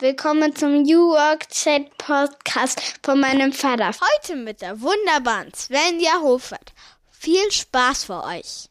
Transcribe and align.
Willkommen 0.00 0.56
zum 0.56 0.84
New 0.84 1.10
Work 1.10 1.50
Chat 1.50 1.98
Podcast 1.98 2.80
von 3.02 3.20
meinem 3.20 3.52
Vater. 3.52 3.90
Heute 3.90 4.34
mit 4.34 4.62
der 4.62 4.80
wunderbaren 4.80 5.52
Svenja 5.52 6.22
Hofert. 6.22 6.72
Viel 7.10 7.52
Spaß 7.52 8.04
für 8.04 8.24
euch. 8.24 8.69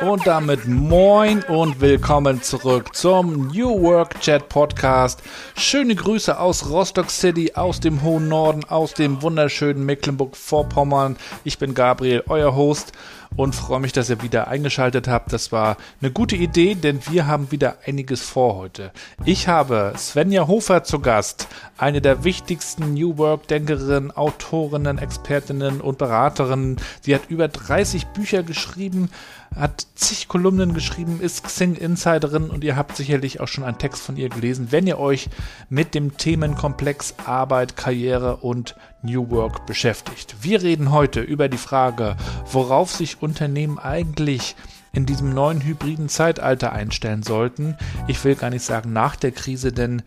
Und 0.00 0.26
damit 0.28 0.66
moin 0.68 1.42
und 1.48 1.80
willkommen 1.80 2.40
zurück 2.40 2.94
zum 2.94 3.48
New 3.48 3.82
Work 3.82 4.20
Chat 4.20 4.48
Podcast. 4.48 5.20
Schöne 5.56 5.96
Grüße 5.96 6.38
aus 6.38 6.70
Rostock 6.70 7.10
City, 7.10 7.52
aus 7.54 7.80
dem 7.80 8.02
hohen 8.02 8.28
Norden, 8.28 8.64
aus 8.64 8.94
dem 8.94 9.20
wunderschönen 9.22 9.84
Mecklenburg-Vorpommern. 9.84 11.16
Ich 11.42 11.58
bin 11.58 11.74
Gabriel, 11.74 12.22
euer 12.28 12.54
Host 12.54 12.92
und 13.36 13.54
freue 13.54 13.80
mich, 13.80 13.92
dass 13.92 14.10
ihr 14.10 14.22
wieder 14.22 14.48
eingeschaltet 14.48 15.08
habt. 15.08 15.32
Das 15.32 15.52
war 15.52 15.76
eine 16.00 16.10
gute 16.10 16.36
Idee, 16.36 16.74
denn 16.74 17.00
wir 17.10 17.26
haben 17.26 17.50
wieder 17.50 17.78
einiges 17.86 18.22
vor 18.22 18.56
heute. 18.56 18.92
Ich 19.24 19.48
habe 19.48 19.92
Svenja 19.96 20.46
Hofer 20.46 20.84
zu 20.84 21.00
Gast, 21.00 21.48
eine 21.76 22.00
der 22.00 22.24
wichtigsten 22.24 22.94
New 22.94 23.18
Work-Denkerinnen, 23.18 24.10
Autorinnen, 24.10 24.98
Expertinnen 24.98 25.80
und 25.80 25.98
Beraterinnen. 25.98 26.76
Sie 27.00 27.14
hat 27.14 27.28
über 27.28 27.48
30 27.48 28.06
Bücher 28.08 28.42
geschrieben, 28.42 29.10
hat 29.54 29.86
zig 29.94 30.28
Kolumnen 30.28 30.74
geschrieben, 30.74 31.20
ist 31.20 31.44
Xing 31.44 31.74
Insiderin 31.74 32.50
und 32.50 32.64
ihr 32.64 32.76
habt 32.76 32.96
sicherlich 32.96 33.40
auch 33.40 33.48
schon 33.48 33.64
einen 33.64 33.78
Text 33.78 34.02
von 34.02 34.16
ihr 34.16 34.28
gelesen, 34.28 34.68
wenn 34.70 34.86
ihr 34.86 34.98
euch 34.98 35.28
mit 35.68 35.94
dem 35.94 36.16
Themenkomplex 36.16 37.14
Arbeit, 37.24 37.76
Karriere 37.76 38.36
und 38.36 38.76
New 39.02 39.30
Work 39.30 39.66
beschäftigt. 39.66 40.36
Wir 40.42 40.62
reden 40.62 40.90
heute 40.90 41.20
über 41.20 41.48
die 41.48 41.56
Frage, 41.56 42.16
worauf 42.50 42.90
sich 42.90 43.17
Unternehmen 43.20 43.78
eigentlich 43.78 44.56
in 44.92 45.06
diesem 45.06 45.34
neuen 45.34 45.62
hybriden 45.62 46.08
Zeitalter 46.08 46.72
einstellen 46.72 47.22
sollten. 47.22 47.76
Ich 48.06 48.22
will 48.24 48.34
gar 48.34 48.50
nicht 48.50 48.64
sagen 48.64 48.92
nach 48.92 49.16
der 49.16 49.32
Krise, 49.32 49.72
denn 49.72 50.02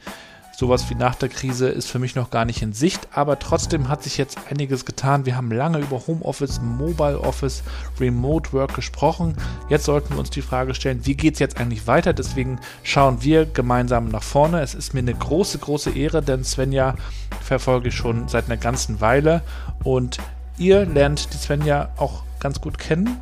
sowas 0.61 0.89
wie 0.89 0.95
nach 0.95 1.15
der 1.15 1.29
Krise 1.29 1.69
ist 1.69 1.89
für 1.89 1.97
mich 1.97 2.13
noch 2.15 2.29
gar 2.29 2.45
nicht 2.45 2.61
in 2.61 2.73
Sicht, 2.73 3.07
aber 3.13 3.39
trotzdem 3.39 3.89
hat 3.89 4.03
sich 4.03 4.17
jetzt 4.17 4.37
einiges 4.49 4.85
getan. 4.85 5.25
Wir 5.25 5.35
haben 5.35 5.51
lange 5.51 5.79
über 5.79 6.05
Homeoffice, 6.05 6.61
Mobile 6.61 7.19
Office, 7.19 7.63
Remote 7.99 8.53
Work 8.53 8.75
gesprochen. 8.75 9.35
Jetzt 9.69 9.85
sollten 9.85 10.13
wir 10.13 10.19
uns 10.19 10.29
die 10.29 10.43
Frage 10.43 10.75
stellen, 10.75 11.05
wie 11.05 11.15
geht 11.15 11.33
es 11.33 11.39
jetzt 11.39 11.59
eigentlich 11.59 11.87
weiter? 11.87 12.13
Deswegen 12.13 12.59
schauen 12.83 13.23
wir 13.23 13.45
gemeinsam 13.45 14.09
nach 14.09 14.23
vorne. 14.23 14.61
Es 14.61 14.75
ist 14.75 14.93
mir 14.93 14.99
eine 14.99 15.15
große, 15.15 15.57
große 15.57 15.91
Ehre, 15.91 16.21
denn 16.21 16.43
Svenja 16.43 16.95
verfolge 17.41 17.89
ich 17.89 17.95
schon 17.95 18.27
seit 18.27 18.45
einer 18.45 18.57
ganzen 18.57 19.01
Weile 19.01 19.41
und 19.83 20.19
ihr 20.57 20.85
lernt 20.85 21.33
die 21.33 21.37
Svenja 21.37 21.89
auch 21.97 22.23
ganz 22.41 22.59
gut 22.59 22.77
kennen. 22.77 23.17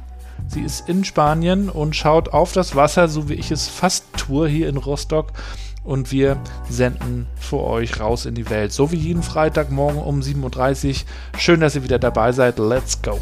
Sie 0.48 0.62
ist 0.62 0.90
in 0.90 1.04
Spanien 1.04 1.70
und 1.70 1.96
schaut 1.96 2.30
auf 2.30 2.54
das 2.54 2.76
Wasser, 2.76 3.08
so 3.08 3.30
wie 3.30 3.36
ich 3.36 3.52
es 3.52 3.68
fast 3.68 4.06
tue 4.18 4.48
hier 4.48 4.70
in 4.70 4.78
Rostock 4.78 5.34
und 5.84 6.12
wir 6.12 6.38
senden 6.70 7.28
für 7.36 7.60
euch 7.60 8.00
raus 8.00 8.26
in 8.26 8.36
die 8.36 8.50
Welt. 8.50 8.72
So 8.72 8.92
wie 8.92 8.98
jeden 8.98 9.24
Freitagmorgen 9.24 10.02
um 10.02 10.22
7.30 10.22 10.90
Uhr. 10.90 11.40
Schön, 11.40 11.60
dass 11.60 11.76
ihr 11.76 11.84
wieder 11.84 12.00
dabei 12.00 12.32
seid. 12.32 12.58
Let's 12.58 13.02
go! 13.02 13.20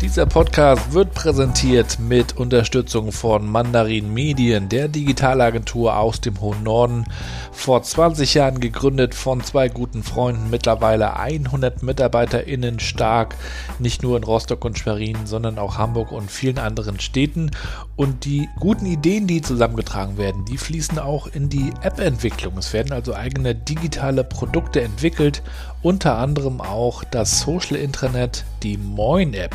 Dieser 0.00 0.24
Podcast 0.24 0.94
wird 0.94 1.12
präsentiert 1.12 1.98
mit 2.00 2.38
Unterstützung 2.38 3.12
von 3.12 3.46
Mandarin 3.46 4.14
Medien, 4.14 4.70
der 4.70 4.88
Digitalagentur 4.88 5.94
aus 5.94 6.22
dem 6.22 6.40
hohen 6.40 6.62
Norden. 6.62 7.04
Vor 7.52 7.82
20 7.82 8.32
Jahren 8.32 8.60
gegründet 8.60 9.14
von 9.14 9.42
zwei 9.42 9.68
guten 9.68 10.02
Freunden, 10.02 10.48
mittlerweile 10.48 11.18
100 11.18 11.82
MitarbeiterInnen 11.82 12.80
stark, 12.80 13.36
nicht 13.78 14.02
nur 14.02 14.16
in 14.16 14.24
Rostock 14.24 14.64
und 14.64 14.78
Schwerin, 14.78 15.26
sondern 15.26 15.58
auch 15.58 15.76
Hamburg 15.76 16.12
und 16.12 16.30
vielen 16.30 16.58
anderen 16.58 16.98
Städten. 16.98 17.50
Und 17.94 18.24
die 18.24 18.48
guten 18.58 18.86
Ideen, 18.86 19.26
die 19.26 19.42
zusammengetragen 19.42 20.16
werden, 20.16 20.46
die 20.46 20.56
fließen 20.56 20.98
auch 20.98 21.26
in 21.26 21.50
die 21.50 21.74
App-Entwicklung. 21.82 22.56
Es 22.56 22.72
werden 22.72 22.94
also 22.94 23.14
eigene 23.14 23.54
digitale 23.54 24.24
Produkte 24.24 24.80
entwickelt, 24.80 25.42
unter 25.82 26.18
anderem 26.18 26.60
auch 26.60 27.04
das 27.04 27.40
Social 27.40 27.76
Intranet, 27.76 28.44
die 28.62 28.76
Moin 28.76 29.32
App. 29.32 29.54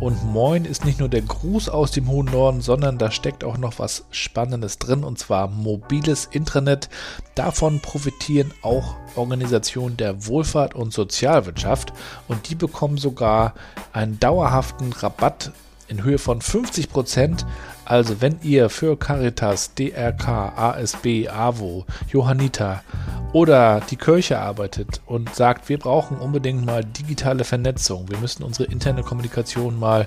Und 0.00 0.24
Moin 0.24 0.64
ist 0.64 0.84
nicht 0.84 0.98
nur 0.98 1.08
der 1.08 1.22
Gruß 1.22 1.68
aus 1.68 1.90
dem 1.90 2.08
hohen 2.08 2.26
Norden, 2.26 2.60
sondern 2.62 2.96
da 2.96 3.10
steckt 3.10 3.44
auch 3.44 3.58
noch 3.58 3.78
was 3.78 4.04
Spannendes 4.10 4.78
drin, 4.78 5.04
und 5.04 5.18
zwar 5.18 5.48
mobiles 5.48 6.26
Intranet. 6.30 6.88
Davon 7.34 7.80
profitieren 7.80 8.52
auch 8.62 8.94
Organisationen 9.16 9.96
der 9.96 10.26
Wohlfahrt 10.26 10.74
und 10.74 10.92
Sozialwirtschaft 10.92 11.92
und 12.28 12.48
die 12.48 12.54
bekommen 12.54 12.96
sogar 12.96 13.54
einen 13.92 14.18
dauerhaften 14.18 14.92
Rabatt 14.92 15.52
in 15.88 16.02
Höhe 16.02 16.18
von 16.18 16.40
50 16.40 16.90
Prozent. 16.90 17.46
Also 17.88 18.20
wenn 18.20 18.38
ihr 18.42 18.68
für 18.68 18.98
Caritas, 18.98 19.72
DRK, 19.72 20.52
ASB, 20.54 21.26
AWO, 21.26 21.86
Johanniter 22.12 22.82
oder 23.32 23.80
die 23.80 23.96
Kirche 23.96 24.38
arbeitet 24.38 25.00
und 25.06 25.34
sagt, 25.34 25.70
wir 25.70 25.78
brauchen 25.78 26.18
unbedingt 26.18 26.66
mal 26.66 26.84
digitale 26.84 27.44
Vernetzung, 27.44 28.10
wir 28.10 28.18
müssen 28.18 28.42
unsere 28.42 28.70
interne 28.70 29.02
Kommunikation 29.02 29.78
mal 29.78 30.06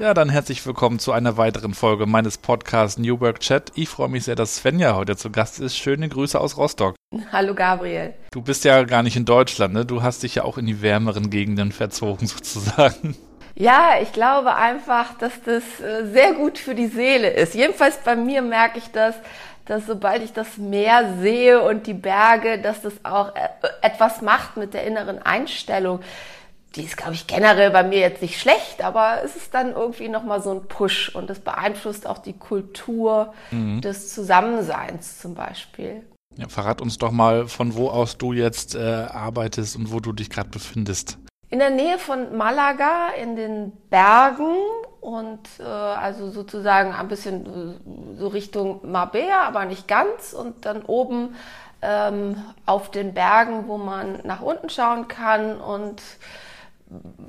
Ja, 0.00 0.12
dann 0.12 0.28
herzlich 0.28 0.66
willkommen 0.66 0.98
zu 0.98 1.12
einer 1.12 1.36
weiteren 1.36 1.72
Folge 1.72 2.06
meines 2.06 2.36
Podcasts 2.36 2.98
New 2.98 3.20
Work 3.20 3.38
Chat. 3.38 3.70
Ich 3.76 3.88
freue 3.88 4.08
mich 4.08 4.24
sehr, 4.24 4.34
dass 4.34 4.56
Svenja 4.56 4.96
heute 4.96 5.16
zu 5.16 5.30
Gast 5.30 5.60
ist. 5.60 5.76
Schöne 5.76 6.08
Grüße 6.08 6.40
aus 6.40 6.56
Rostock. 6.56 6.96
Hallo 7.30 7.54
Gabriel. 7.54 8.12
Du 8.32 8.42
bist 8.42 8.64
ja 8.64 8.82
gar 8.82 9.04
nicht 9.04 9.14
in 9.14 9.24
Deutschland, 9.24 9.72
ne? 9.72 9.86
Du 9.86 10.02
hast 10.02 10.24
dich 10.24 10.34
ja 10.34 10.42
auch 10.42 10.58
in 10.58 10.66
die 10.66 10.82
wärmeren 10.82 11.30
Gegenden 11.30 11.70
verzogen 11.70 12.26
sozusagen. 12.26 13.14
Ja, 13.54 14.00
ich 14.02 14.12
glaube 14.12 14.56
einfach, 14.56 15.16
dass 15.18 15.40
das 15.44 15.62
äh, 15.80 16.06
sehr 16.06 16.32
gut 16.32 16.58
für 16.58 16.74
die 16.74 16.88
Seele 16.88 17.30
ist. 17.30 17.54
Jedenfalls 17.54 17.98
bei 17.98 18.16
mir 18.16 18.42
merke 18.42 18.78
ich 18.78 18.90
das, 18.90 19.14
dass 19.66 19.86
sobald 19.86 20.24
ich 20.24 20.32
das 20.32 20.58
Meer 20.58 21.14
sehe 21.20 21.62
und 21.62 21.86
die 21.86 21.94
Berge, 21.94 22.58
dass 22.58 22.82
das 22.82 22.94
auch 23.04 23.32
äh, 23.36 23.48
etwas 23.80 24.22
macht 24.22 24.56
mit 24.56 24.74
der 24.74 24.82
inneren 24.84 25.22
Einstellung 25.22 26.00
die 26.76 26.82
ist, 26.82 26.96
glaube 26.96 27.14
ich, 27.14 27.26
generell 27.26 27.70
bei 27.70 27.82
mir 27.82 28.00
jetzt 28.00 28.22
nicht 28.22 28.40
schlecht, 28.40 28.82
aber 28.82 29.22
es 29.24 29.36
ist 29.36 29.54
dann 29.54 29.72
irgendwie 29.72 30.08
nochmal 30.08 30.42
so 30.42 30.50
ein 30.52 30.66
Push 30.66 31.14
und 31.14 31.30
es 31.30 31.38
beeinflusst 31.38 32.06
auch 32.06 32.18
die 32.18 32.32
Kultur 32.32 33.32
mhm. 33.50 33.80
des 33.80 34.12
Zusammenseins 34.12 35.20
zum 35.20 35.34
Beispiel. 35.34 36.02
Ja, 36.36 36.48
verrat 36.48 36.80
uns 36.80 36.98
doch 36.98 37.12
mal, 37.12 37.46
von 37.46 37.76
wo 37.76 37.88
aus 37.88 38.18
du 38.18 38.32
jetzt 38.32 38.74
äh, 38.74 38.80
arbeitest 38.80 39.76
und 39.76 39.92
wo 39.92 40.00
du 40.00 40.12
dich 40.12 40.30
gerade 40.30 40.50
befindest. 40.50 41.18
In 41.50 41.60
der 41.60 41.70
Nähe 41.70 41.98
von 41.98 42.36
Malaga 42.36 43.10
in 43.22 43.36
den 43.36 43.72
Bergen 43.88 44.56
und 45.00 45.40
äh, 45.60 45.62
also 45.62 46.30
sozusagen 46.30 46.92
ein 46.92 47.06
bisschen 47.06 47.46
äh, 47.46 48.18
so 48.18 48.26
Richtung 48.26 48.80
Marbella, 48.90 49.46
aber 49.46 49.64
nicht 49.64 49.86
ganz 49.86 50.32
und 50.32 50.64
dann 50.64 50.82
oben 50.82 51.36
ähm, 51.82 52.42
auf 52.66 52.90
den 52.90 53.14
Bergen, 53.14 53.68
wo 53.68 53.76
man 53.76 54.18
nach 54.24 54.40
unten 54.40 54.70
schauen 54.70 55.06
kann 55.06 55.60
und 55.60 56.02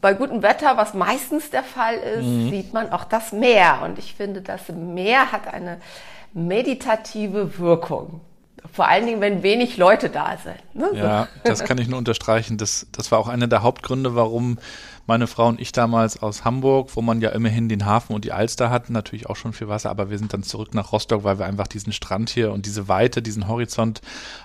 bei 0.01 0.13
gutem 0.13 0.41
Wetter, 0.43 0.77
was 0.77 0.93
meistens 0.93 1.49
der 1.49 1.63
Fall 1.63 1.95
ist, 1.95 2.25
mhm. 2.25 2.49
sieht 2.49 2.73
man 2.73 2.91
auch 2.91 3.05
das 3.05 3.31
Meer. 3.31 3.79
Und 3.83 3.97
ich 3.99 4.13
finde, 4.13 4.41
das 4.41 4.69
Meer 4.69 5.31
hat 5.31 5.47
eine 5.51 5.79
meditative 6.33 7.57
Wirkung. 7.57 8.21
Vor 8.71 8.87
allen 8.87 9.05
Dingen, 9.05 9.21
wenn 9.21 9.43
wenig 9.43 9.77
Leute 9.77 10.09
da 10.09 10.37
sind. 10.43 10.75
Ne? 10.75 10.97
Ja, 10.97 11.27
das 11.43 11.63
kann 11.63 11.77
ich 11.77 11.87
nur 11.87 11.97
unterstreichen. 11.97 12.57
Das, 12.57 12.87
das 12.91 13.11
war 13.11 13.19
auch 13.19 13.27
einer 13.27 13.47
der 13.47 13.61
Hauptgründe, 13.63 14.15
warum 14.15 14.57
meine 15.07 15.27
Frau 15.27 15.47
und 15.47 15.61
ich 15.61 15.71
damals 15.71 16.21
aus 16.21 16.45
Hamburg, 16.45 16.95
wo 16.95 17.01
man 17.01 17.21
ja 17.21 17.29
immerhin 17.29 17.69
den 17.69 17.85
Hafen 17.85 18.13
und 18.13 18.25
die 18.25 18.31
Alster 18.31 18.69
hatten, 18.69 18.93
natürlich 18.93 19.27
auch 19.27 19.35
schon 19.35 19.53
viel 19.53 19.67
Wasser, 19.67 19.89
aber 19.89 20.09
wir 20.09 20.17
sind 20.17 20.33
dann 20.33 20.43
zurück 20.43 20.73
nach 20.73 20.91
Rostock, 20.91 21.23
weil 21.23 21.37
wir 21.37 21.45
einfach 21.45 21.67
diesen 21.67 21.93
Strand 21.93 22.29
hier 22.29 22.51
und 22.51 22.65
diese 22.65 22.87
Weite, 22.87 23.21
diesen 23.21 23.47
Horizont 23.47 24.01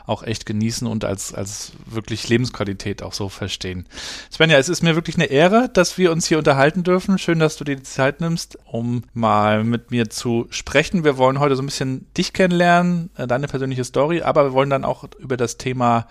auch 0.06 0.22
echt 0.22 0.46
genießen 0.46 0.86
und 0.86 1.04
als, 1.04 1.32
als 1.32 1.72
wirklich 1.86 2.28
Lebensqualität 2.28 3.02
auch 3.02 3.14
so 3.14 3.28
verstehen. 3.28 3.86
Svenja, 4.30 4.58
es 4.58 4.68
ist 4.68 4.82
mir 4.82 4.94
wirklich 4.94 5.16
eine 5.16 5.26
Ehre, 5.26 5.70
dass 5.72 5.96
wir 5.96 6.12
uns 6.12 6.26
hier 6.26 6.38
unterhalten 6.38 6.82
dürfen. 6.82 7.18
Schön, 7.18 7.38
dass 7.38 7.56
du 7.56 7.64
dir 7.64 7.76
die 7.76 7.82
Zeit 7.82 8.20
nimmst, 8.20 8.58
um 8.66 9.02
mal 9.14 9.64
mit 9.64 9.90
mir 9.90 10.10
zu 10.10 10.46
sprechen. 10.50 11.04
Wir 11.04 11.16
wollen 11.16 11.40
heute 11.40 11.56
so 11.56 11.62
ein 11.62 11.66
bisschen 11.66 12.06
dich 12.14 12.32
kennenlernen, 12.32 13.10
äh, 13.16 13.26
deine 13.26 13.48
persönliche 13.48 13.84
Story, 13.84 14.22
aber 14.22 14.44
wir 14.44 14.52
wollen 14.52 14.70
dann 14.70 14.84
auch 14.84 15.04
über 15.18 15.36
das 15.36 15.56
Thema 15.56 16.06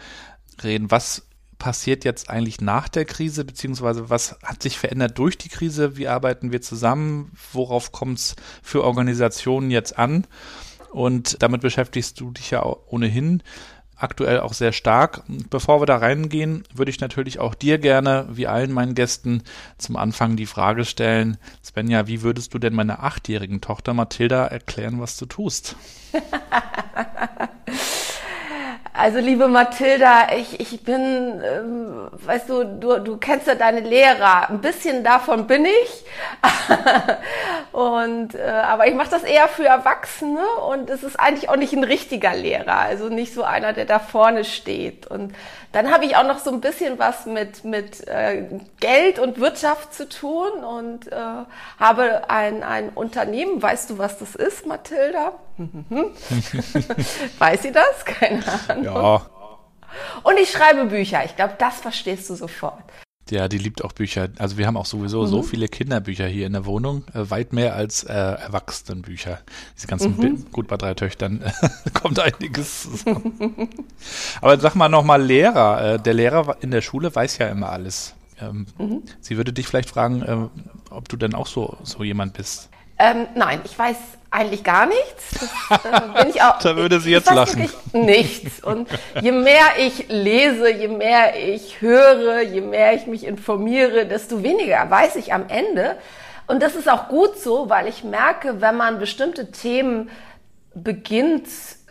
reden, 0.64 0.92
was 0.92 1.29
passiert 1.60 2.06
jetzt 2.06 2.30
eigentlich 2.30 2.62
nach 2.62 2.88
der 2.88 3.06
Krise, 3.06 3.46
beziehungsweise 3.46 4.10
was 4.10 4.38
hat 4.44 4.64
sich 4.64 4.80
verändert 4.80 5.18
durch 5.20 5.38
die 5.38 5.50
Krise? 5.50 5.98
Wie 5.98 6.08
arbeiten 6.08 6.52
wir 6.52 6.62
zusammen? 6.62 7.32
Worauf 7.54 7.92
kommt 7.92 8.18
es 8.18 8.36
für 8.64 8.84
Organisationen 8.84 9.70
jetzt 9.70 10.00
an? 10.00 10.26
Und 10.92 11.44
damit 11.44 11.62
beschäftigst 11.62 12.20
du 12.20 12.32
dich 12.32 12.50
ja 12.50 12.66
ohnehin 12.88 13.44
aktuell 14.00 14.40
auch 14.40 14.54
sehr 14.54 14.72
stark. 14.72 15.24
Bevor 15.50 15.82
wir 15.82 15.86
da 15.86 15.98
reingehen, 15.98 16.64
würde 16.74 16.90
ich 16.90 17.02
natürlich 17.02 17.40
auch 17.40 17.54
dir 17.54 17.78
gerne, 17.78 18.28
wie 18.32 18.48
allen 18.48 18.72
meinen 18.72 18.96
Gästen, 18.96 19.44
zum 19.78 19.98
Anfang 19.98 20.38
die 20.38 20.46
Frage 20.46 20.86
stellen, 20.86 21.38
Svenja, 21.64 22.08
wie 22.08 22.22
würdest 22.22 22.54
du 22.54 22.60
denn 22.60 22.74
meiner 22.74 23.04
achtjährigen 23.04 23.62
Tochter 23.62 23.94
Mathilda 23.94 24.48
erklären, 24.48 25.00
was 25.00 25.18
du 25.18 25.26
tust? 25.26 25.76
Also 29.00 29.20
liebe 29.20 29.48
Mathilda, 29.48 30.34
ich, 30.36 30.60
ich 30.60 30.84
bin, 30.84 31.42
ähm, 31.42 32.10
weißt 32.12 32.50
du, 32.50 32.66
du, 32.66 33.00
du 33.00 33.16
kennst 33.16 33.48
ja 33.48 33.56
deine 33.56 33.80
Lehrer. 33.80 34.50
Ein 34.50 34.60
bisschen 34.60 35.06
davon 35.06 35.48
bin 35.48 35.64
ich. 35.64 36.04
und 37.72 38.36
äh, 38.36 38.42
aber 38.42 38.88
ich 38.88 38.96
mache 38.96 39.10
das 39.10 39.24
eher 39.24 39.48
für 39.48 39.66
Erwachsene 39.66 40.46
und 40.70 40.90
es 40.90 41.04
ist 41.04 41.18
eigentlich 41.18 41.48
auch 41.48 41.56
nicht 41.56 41.72
ein 41.72 41.86
richtiger 41.86 42.36
Lehrer, 42.36 42.78
also 42.78 43.08
nicht 43.08 43.34
so 43.34 43.44
einer, 43.44 43.72
der 43.72 43.86
da 43.86 44.00
vorne 44.00 44.44
steht. 44.44 45.08
Und 45.08 45.34
dann 45.72 45.94
habe 45.94 46.04
ich 46.04 46.18
auch 46.18 46.28
noch 46.28 46.40
so 46.40 46.52
ein 46.52 46.60
bisschen 46.60 47.00
was 47.00 47.26
mit 47.26 47.64
mit 47.64 48.06
äh, 48.06 48.50
Geld 48.82 49.18
und 49.18 49.40
Wirtschaft 49.40 49.94
zu 49.94 50.10
tun 50.10 50.52
und 50.52 51.10
äh, 51.10 51.16
habe 51.80 52.30
ein 52.30 52.64
ein 52.64 52.90
Unternehmen. 52.90 53.62
Weißt 53.62 53.92
du, 53.92 53.98
was 53.98 54.18
das 54.18 54.36
ist, 54.36 54.66
Mathilda? 54.66 55.32
Weiß 57.40 57.62
sie 57.62 57.72
das? 57.72 58.06
Keine 58.06 58.44
Ahnung. 58.68 58.84
Ja. 58.84 59.30
Und 60.24 60.38
ich 60.42 60.52
schreibe 60.52 60.86
Bücher. 60.86 61.26
Ich 61.26 61.36
glaube, 61.36 61.56
das 61.58 61.82
verstehst 61.82 62.30
du 62.30 62.36
sofort. 62.36 62.84
Ja, 63.30 63.48
die 63.48 63.58
liebt 63.60 63.84
auch 63.84 63.92
Bücher. 63.92 64.30
Also 64.40 64.58
wir 64.58 64.66
haben 64.66 64.78
auch 64.78 64.86
sowieso 64.86 65.22
mhm. 65.22 65.28
so 65.28 65.44
viele 65.44 65.68
Kinderbücher 65.68 66.26
hier 66.26 66.48
in 66.48 66.54
der 66.54 66.66
Wohnung, 66.66 67.04
äh, 67.14 67.30
weit 67.30 67.54
mehr 67.54 67.76
als 67.76 68.04
äh, 68.04 68.14
Erwachsenenbücher. 68.14 69.40
Diese 69.76 69.88
ganzen, 69.88 70.18
mhm. 70.18 70.52
gut 70.52 70.68
bei 70.68 70.78
drei 70.78 70.96
Töchtern 70.96 71.44
kommt 71.94 72.20
einiges 72.20 72.84
zusammen. 72.84 73.70
Aber 74.42 74.60
sag 74.60 74.76
mal 74.76 74.90
nochmal 74.90 75.22
Lehrer. 75.22 75.94
Äh, 75.94 76.00
der 76.00 76.14
Lehrer 76.14 76.58
in 76.62 76.72
der 76.72 76.82
Schule 76.82 77.14
weiß 77.14 77.38
ja 77.38 77.50
immer 77.50 77.70
alles. 77.70 78.16
Ähm, 78.42 78.66
mhm. 78.78 79.04
Sie 79.22 79.38
würde 79.38 79.54
dich 79.54 79.68
vielleicht 79.68 79.90
fragen, 79.90 80.22
äh, 80.24 80.94
ob 80.94 81.08
du 81.10 81.18
denn 81.18 81.36
auch 81.36 81.48
so, 81.48 81.78
so 81.84 82.04
jemand 82.04 82.34
bist. 82.34 82.70
Ähm, 82.98 83.28
nein, 83.36 83.62
ich 83.64 83.78
weiß 83.78 83.98
eigentlich 84.32 84.64
gar 84.64 84.86
nichts. 84.86 85.50
Das, 85.70 85.86
äh, 85.86 86.22
bin 86.24 86.30
ich 86.30 86.42
auch, 86.42 86.60
da 86.64 86.76
würde 86.76 87.00
sie 87.00 87.12
jetzt 87.12 87.32
lachen. 87.32 87.70
Nichts. 87.94 88.64
Und 88.64 88.90
je 89.22 89.32
mehr 89.32 89.78
ich 89.78 90.08
lese, 90.10 90.72
je 90.72 90.88
mehr 90.88 91.36
ich 91.36 91.82
höre, 91.82 92.42
je 92.42 92.62
mehr 92.62 92.94
ich 92.94 93.08
mich 93.08 93.26
informiere, 93.26 94.06
desto 94.06 94.44
weniger 94.44 94.90
weiß 94.90 95.16
ich 95.16 95.34
am 95.34 95.50
Ende. 95.50 95.98
Und 96.48 96.64
das 96.64 96.76
ist 96.76 96.90
auch 96.90 97.10
gut 97.10 97.38
so, 97.38 97.70
weil 97.70 97.88
ich 97.88 98.04
merke, 98.04 98.62
wenn 98.62 98.76
man 98.76 99.00
bestimmte 99.00 99.52
Themen 99.52 100.10
beginnt, 100.74 101.48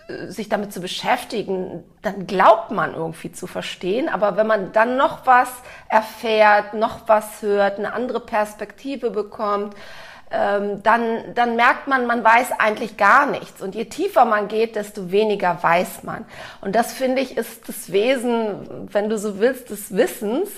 äh, 0.09 0.27
sich 0.29 0.49
damit 0.49 0.73
zu 0.73 0.81
beschäftigen, 0.81 1.85
dann 2.03 2.27
glaubt 2.27 2.71
man 2.71 2.95
irgendwie 2.95 3.33
zu 3.33 3.47
verstehen. 3.47 4.09
Aber 4.09 4.37
wenn 4.37 4.47
man 4.47 4.73
dann 4.73 4.97
noch 4.97 5.27
was 5.27 5.49
erfährt, 5.89 6.75
noch 6.75 7.01
was 7.07 7.43
hört, 7.43 7.79
eine 7.79 7.93
andere 7.93 8.21
Perspektive 8.21 9.11
bekommt, 9.11 9.75
ähm, 10.31 10.83
dann, 10.83 11.35
dann 11.35 11.57
merkt 11.57 11.89
man, 11.89 12.07
man 12.07 12.23
weiß 12.23 12.53
eigentlich 12.59 12.97
gar 12.97 13.27
nichts. 13.27 13.63
Und 13.63 13.75
je 13.75 13.87
tiefer 13.87 14.25
man 14.25 14.49
geht, 14.49 14.77
desto 14.77 15.11
weniger 15.11 15.63
weiß 15.63 16.03
man. 16.03 16.27
Und 16.61 16.75
das 16.75 16.93
finde 16.93 17.23
ich 17.23 17.37
ist 17.37 17.69
das 17.69 17.93
Wesen, 17.93 18.89
wenn 18.93 19.09
du 19.09 19.17
so 19.17 19.39
willst, 19.39 19.71
des 19.71 19.97
Wissens. 19.97 20.51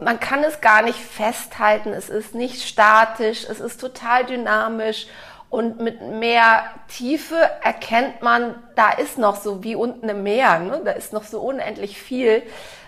Man 0.00 0.18
kann 0.18 0.42
es 0.42 0.60
gar 0.60 0.82
nicht 0.82 0.98
festhalten. 0.98 1.92
Es 1.92 2.08
ist 2.08 2.34
nicht 2.34 2.66
statisch. 2.66 3.46
Es 3.48 3.60
ist 3.60 3.80
total 3.80 4.24
dynamisch. 4.24 5.06
Und 5.48 5.80
mit 5.80 6.00
mehr 6.02 6.64
Tiefe 6.88 7.36
erkennt 7.62 8.22
man, 8.22 8.56
da 8.74 8.90
ist 8.90 9.18
noch 9.18 9.36
so 9.36 9.62
wie 9.62 9.76
unten 9.76 10.08
im 10.08 10.24
Meer, 10.24 10.58
ne? 10.58 10.80
da 10.84 10.90
ist 10.90 11.12
noch 11.12 11.22
so 11.22 11.40
unendlich 11.40 12.02
viel, 12.02 12.42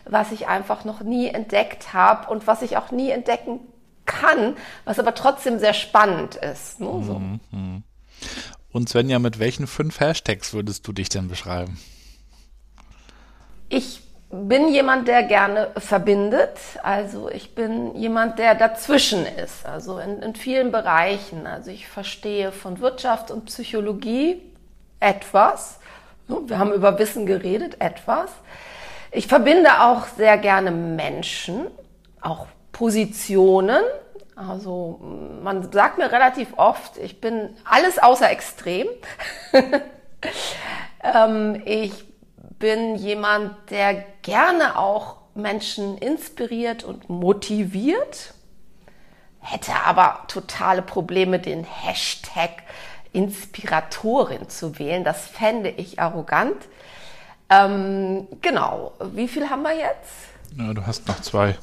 was 0.05 0.33
ich 0.33 0.49
einfach 0.49 0.85
noch 0.85 1.01
nie 1.01 1.29
entdeckt 1.29 1.93
habe 1.93 2.29
und 2.29 2.49
was 2.49 2.63
ich 2.63 2.77
auch 2.77 2.91
nie 2.91 3.11
entdecken 3.11 3.61
kann, 4.07 4.57
was 4.85 4.99
aber 4.99 5.15
trotzdem 5.15 5.59
sehr 5.59 5.75
spannend 5.75 6.37
ist. 6.37 6.81
Ne? 6.81 7.03
So. 7.07 7.19
Mhm. 7.51 7.83
Und 8.73 8.89
Svenja, 8.89 9.19
mit 9.19 9.39
welchen 9.39 9.67
fünf 9.67 10.01
Hashtags 10.01 10.53
würdest 10.53 10.87
du 10.87 10.93
dich 10.93 11.09
denn 11.09 11.29
beschreiben? 11.29 11.79
Ich 13.69 14.03
bin 14.31 14.69
jemand, 14.69 15.09
der 15.09 15.23
gerne 15.23 15.71
verbindet. 15.77 16.59
Also 16.83 17.31
ich 17.31 17.55
bin 17.55 17.95
jemand, 17.95 18.39
der 18.39 18.55
dazwischen 18.55 19.25
ist. 19.25 19.65
Also 19.67 19.99
in, 19.99 20.23
in 20.23 20.35
vielen 20.35 20.73
Bereichen. 20.73 21.47
Also 21.47 21.71
ich 21.71 21.87
verstehe 21.87 22.53
von 22.53 22.81
Wirtschaft 22.81 23.31
und 23.31 23.47
Psychologie 23.47 24.43
etwas. 25.01 25.79
Wir 26.29 26.59
haben 26.59 26.73
über 26.73 26.99
Wissen 26.99 27.25
geredet, 27.25 27.81
etwas. 27.81 28.31
Ich 29.13 29.29
verbinde 29.29 29.81
auch 29.81 30.07
sehr 30.07 30.37
gerne 30.39 30.71
Menschen, 30.71 31.69
auch 32.21 32.47
Positionen. 32.77 33.83
Also 34.35 35.01
man 35.43 35.73
sagt 35.73 35.97
mir 35.97 36.13
relativ 36.13 36.49
oft, 36.59 36.99
ich 36.99 37.23
bin 37.23 37.57
alles 37.65 37.99
außer 37.99 38.31
extrem. 38.31 38.87
ähm, 41.03 41.63
ich 41.65 42.05
bin 42.59 42.97
jemand, 42.97 43.55
der 43.71 44.05
gerne 44.21 44.79
auch 44.79 45.17
Menschen 45.35 45.97
inspiriert 45.97 46.85
und 46.85 47.09
motiviert, 47.09 48.35
hätte 49.41 49.73
aber 49.87 50.25
totale 50.29 50.83
Probleme, 50.83 51.39
den 51.39 51.65
Hashtag 51.65 52.51
Inspiratorin 53.15 54.51
zu 54.51 54.79
wählen. 54.79 55.03
Das 55.03 55.27
fände 55.27 55.71
ich 55.71 55.99
arrogant. 55.99 56.57
Ähm, 57.49 58.29
genau, 58.43 58.93
wie 59.15 59.29
viel 59.29 59.49
haben 59.49 59.63
wir 59.63 59.75
jetzt? 59.75 60.13
Ja, 60.59 60.75
du 60.75 60.85
hast 60.85 61.09
noch 61.09 61.21
zwei. 61.23 61.57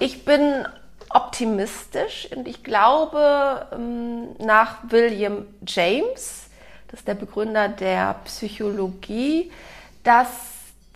Ich 0.00 0.24
bin 0.24 0.64
optimistisch 1.10 2.28
und 2.34 2.46
ich 2.46 2.62
glaube 2.62 3.66
ähm, 3.72 4.36
nach 4.38 4.76
William 4.88 5.46
James, 5.66 6.46
das 6.86 7.00
ist 7.00 7.08
der 7.08 7.14
Begründer 7.14 7.68
der 7.68 8.14
Psychologie, 8.24 9.50
dass 10.04 10.28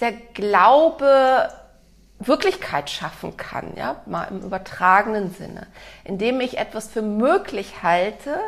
der 0.01 0.13
Glaube 0.13 1.51
Wirklichkeit 2.21 2.91
schaffen 2.91 3.37
kann, 3.37 3.73
ja, 3.77 4.01
mal 4.07 4.25
im 4.25 4.43
übertragenen 4.43 5.35
Sinne. 5.35 5.67
Indem 6.05 6.41
ich 6.41 6.59
etwas 6.59 6.87
für 6.87 7.03
möglich 7.03 7.83
halte, 7.83 8.39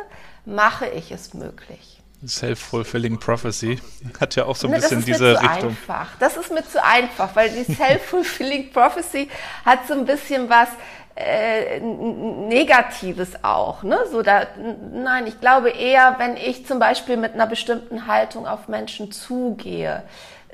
mache 0.45 0.87
ich 0.87 1.11
es 1.11 1.33
möglich. 1.33 1.94
Self-fulfilling 2.25 3.19
Prophecy 3.19 3.79
hat 4.19 4.35
ja 4.35 4.45
auch 4.45 4.55
so 4.55 4.67
ein 4.67 4.71
ne, 4.71 4.77
bisschen 4.77 5.03
diese 5.03 5.39
Richtung. 5.39 5.41
Das 5.49 5.57
ist 5.57 5.71
mir 5.71 5.73
zu 5.75 5.87
einfach. 5.87 6.07
Das 6.19 6.37
ist 6.37 6.51
mir 6.51 6.67
zu 6.67 6.83
einfach, 6.83 7.35
weil 7.35 7.49
die 7.49 7.73
Self-fulfilling 7.73 8.69
Prophecy 8.73 9.29
hat 9.65 9.87
so 9.87 9.93
ein 9.93 10.05
bisschen 10.05 10.49
was 10.49 10.69
äh, 11.15 11.79
Negatives 11.79 13.43
auch. 13.43 13.83
Ne? 13.83 13.99
So 14.11 14.21
da, 14.21 14.47
nein, 14.91 15.27
ich 15.27 15.39
glaube 15.39 15.69
eher, 15.69 16.15
wenn 16.17 16.35
ich 16.37 16.65
zum 16.65 16.79
Beispiel 16.79 17.17
mit 17.17 17.33
einer 17.33 17.47
bestimmten 17.47 18.07
Haltung 18.07 18.47
auf 18.47 18.67
Menschen 18.67 19.11
zugehe, 19.11 20.03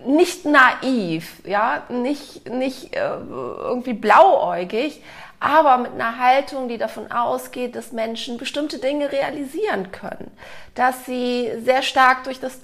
nicht 0.06 0.46
naiv, 0.46 1.42
ja, 1.46 1.84
nicht, 1.90 2.50
nicht 2.50 2.96
äh, 2.96 3.00
irgendwie 3.00 3.94
blauäugig, 3.94 5.02
aber 5.42 5.80
mit 5.80 5.94
einer 5.94 6.20
Haltung, 6.20 6.70
die 6.70 6.78
davon 6.78 7.12
ausgeht, 7.12 7.76
dass 7.76 7.92
Menschen 7.92 8.38
bestimmte 8.38 8.78
Dinge 8.78 9.12
realisieren 9.12 9.92
können, 9.92 10.30
dass 10.76 11.06
sie 11.08 11.50
sehr 11.66 11.82
stark 11.82 12.24
durch 12.26 12.40
das 12.40 12.60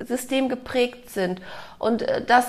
System 0.00 0.48
geprägt 0.48 1.10
sind 1.10 1.42
und 1.80 2.02
äh, 2.02 2.24
dass 2.24 2.46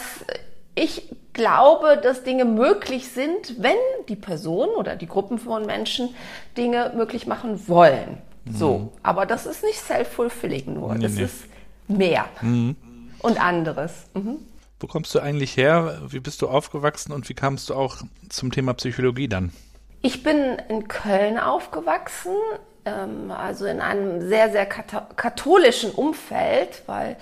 ich 0.76 1.10
glaube, 1.34 2.00
dass 2.02 2.24
Dinge 2.24 2.46
möglich 2.46 3.10
sind, 3.10 3.62
wenn 3.62 3.76
die 4.08 4.16
Person 4.16 4.70
oder 4.70 4.96
die 4.96 5.08
Gruppen 5.08 5.40
von 5.40 5.66
Menschen 5.66 6.14
Dinge 6.56 6.94
möglich 6.96 7.26
machen 7.26 7.68
wollen. 7.68 8.20
Mhm. 8.46 8.56
So, 8.56 8.94
aber 9.02 9.26
das 9.26 9.48
ist 9.48 9.64
nicht 9.64 9.80
self-fulfilling 9.80 10.72
nur, 10.72 10.94
nee, 10.94 11.02
das 11.02 11.14
nee. 11.14 11.24
ist 11.24 11.46
mehr 11.88 12.26
mhm. 12.42 12.76
und 13.24 13.44
anderes. 13.44 14.06
Mhm. 14.14 14.38
Wo 14.84 14.88
kommst 14.88 15.16
du 15.16 15.22
eigentlich 15.22 15.56
her? 15.56 16.02
Wie 16.10 16.20
bist 16.20 16.42
du 16.42 16.50
aufgewachsen 16.50 17.14
und 17.14 17.30
wie 17.30 17.34
kamst 17.34 17.70
du 17.70 17.74
auch 17.74 18.02
zum 18.28 18.52
Thema 18.52 18.74
Psychologie 18.74 19.30
dann? 19.30 19.54
Ich 20.02 20.24
bin 20.24 20.58
in 20.68 20.90
Köln 20.90 21.40
aufgewachsen, 21.40 22.36
ähm, 22.84 23.32
also 23.32 23.66
in 23.66 23.80
einem 23.80 24.28
sehr, 24.28 24.52
sehr 24.52 24.66
katholischen 24.66 25.92
Umfeld, 25.92 26.84
weil 26.86 27.16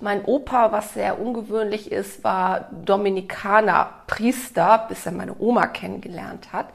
mein 0.00 0.24
Opa, 0.26 0.70
was 0.70 0.94
sehr 0.94 1.20
ungewöhnlich 1.20 1.90
ist, 1.90 2.22
war 2.22 2.68
Dominikaner 2.84 3.90
Priester, 4.06 4.86
bis 4.88 5.04
er 5.04 5.10
meine 5.10 5.34
Oma 5.40 5.66
kennengelernt 5.66 6.52
hat. 6.52 6.68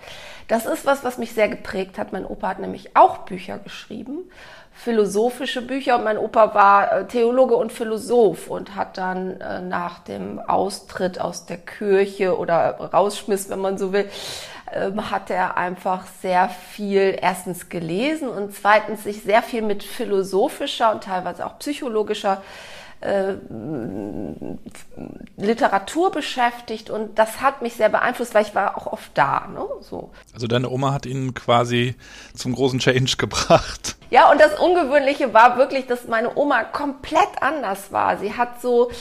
Das 0.49 0.65
ist 0.65 0.85
was, 0.85 1.05
was 1.05 1.17
mich 1.17 1.31
sehr 1.31 1.47
geprägt 1.47 1.97
hat. 1.97 2.11
Mein 2.11 2.25
Opa 2.25 2.49
hat 2.49 2.59
nämlich 2.59 2.97
auch 2.97 3.19
Bücher 3.19 3.59
geschrieben, 3.59 4.29
philosophische 4.73 5.61
Bücher. 5.61 5.97
Und 5.97 6.03
mein 6.03 6.17
Opa 6.17 6.53
war 6.53 6.91
äh, 6.91 7.05
Theologe 7.05 7.55
und 7.55 7.71
Philosoph 7.71 8.49
und 8.49 8.75
hat 8.75 8.97
dann 8.97 9.39
äh, 9.39 9.61
nach 9.61 9.99
dem 9.99 10.39
Austritt 10.39 11.19
aus 11.19 11.45
der 11.45 11.57
Kirche 11.57 12.37
oder 12.37 12.77
Rausschmiss, 12.79 13.49
wenn 13.49 13.59
man 13.59 13.77
so 13.77 13.93
will, 13.93 14.09
ähm, 14.73 15.11
hat 15.11 15.29
er 15.29 15.57
einfach 15.57 16.05
sehr 16.21 16.49
viel 16.49 17.17
erstens 17.21 17.69
gelesen 17.69 18.27
und 18.27 18.55
zweitens 18.55 19.03
sich 19.03 19.21
sehr 19.21 19.43
viel 19.43 19.61
mit 19.61 19.83
philosophischer 19.83 20.91
und 20.91 21.03
teilweise 21.03 21.45
auch 21.45 21.59
psychologischer 21.59 22.41
äh, 23.03 23.35
Literatur 25.37 26.11
beschäftigt 26.11 26.89
und 26.89 27.19
das 27.19 27.41
hat 27.41 27.61
mich 27.61 27.73
sehr 27.73 27.89
beeinflusst, 27.89 28.33
weil 28.33 28.43
ich 28.43 28.55
war 28.55 28.77
auch 28.77 28.87
oft 28.87 29.11
da. 29.13 29.47
Ne? 29.53 29.65
So. 29.81 30.11
Also 30.33 30.47
deine 30.47 30.69
Oma 30.69 30.93
hat 30.93 31.05
ihn 31.05 31.33
quasi 31.33 31.95
zum 32.33 32.53
großen 32.53 32.79
Change 32.79 33.15
gebracht. 33.17 33.95
Ja, 34.09 34.31
und 34.31 34.39
das 34.39 34.59
Ungewöhnliche 34.59 35.33
war 35.33 35.57
wirklich, 35.57 35.87
dass 35.87 36.07
meine 36.07 36.37
Oma 36.37 36.63
komplett 36.63 37.41
anders 37.41 37.91
war. 37.91 38.17
Sie 38.17 38.33
hat 38.33 38.61
so 38.61 38.91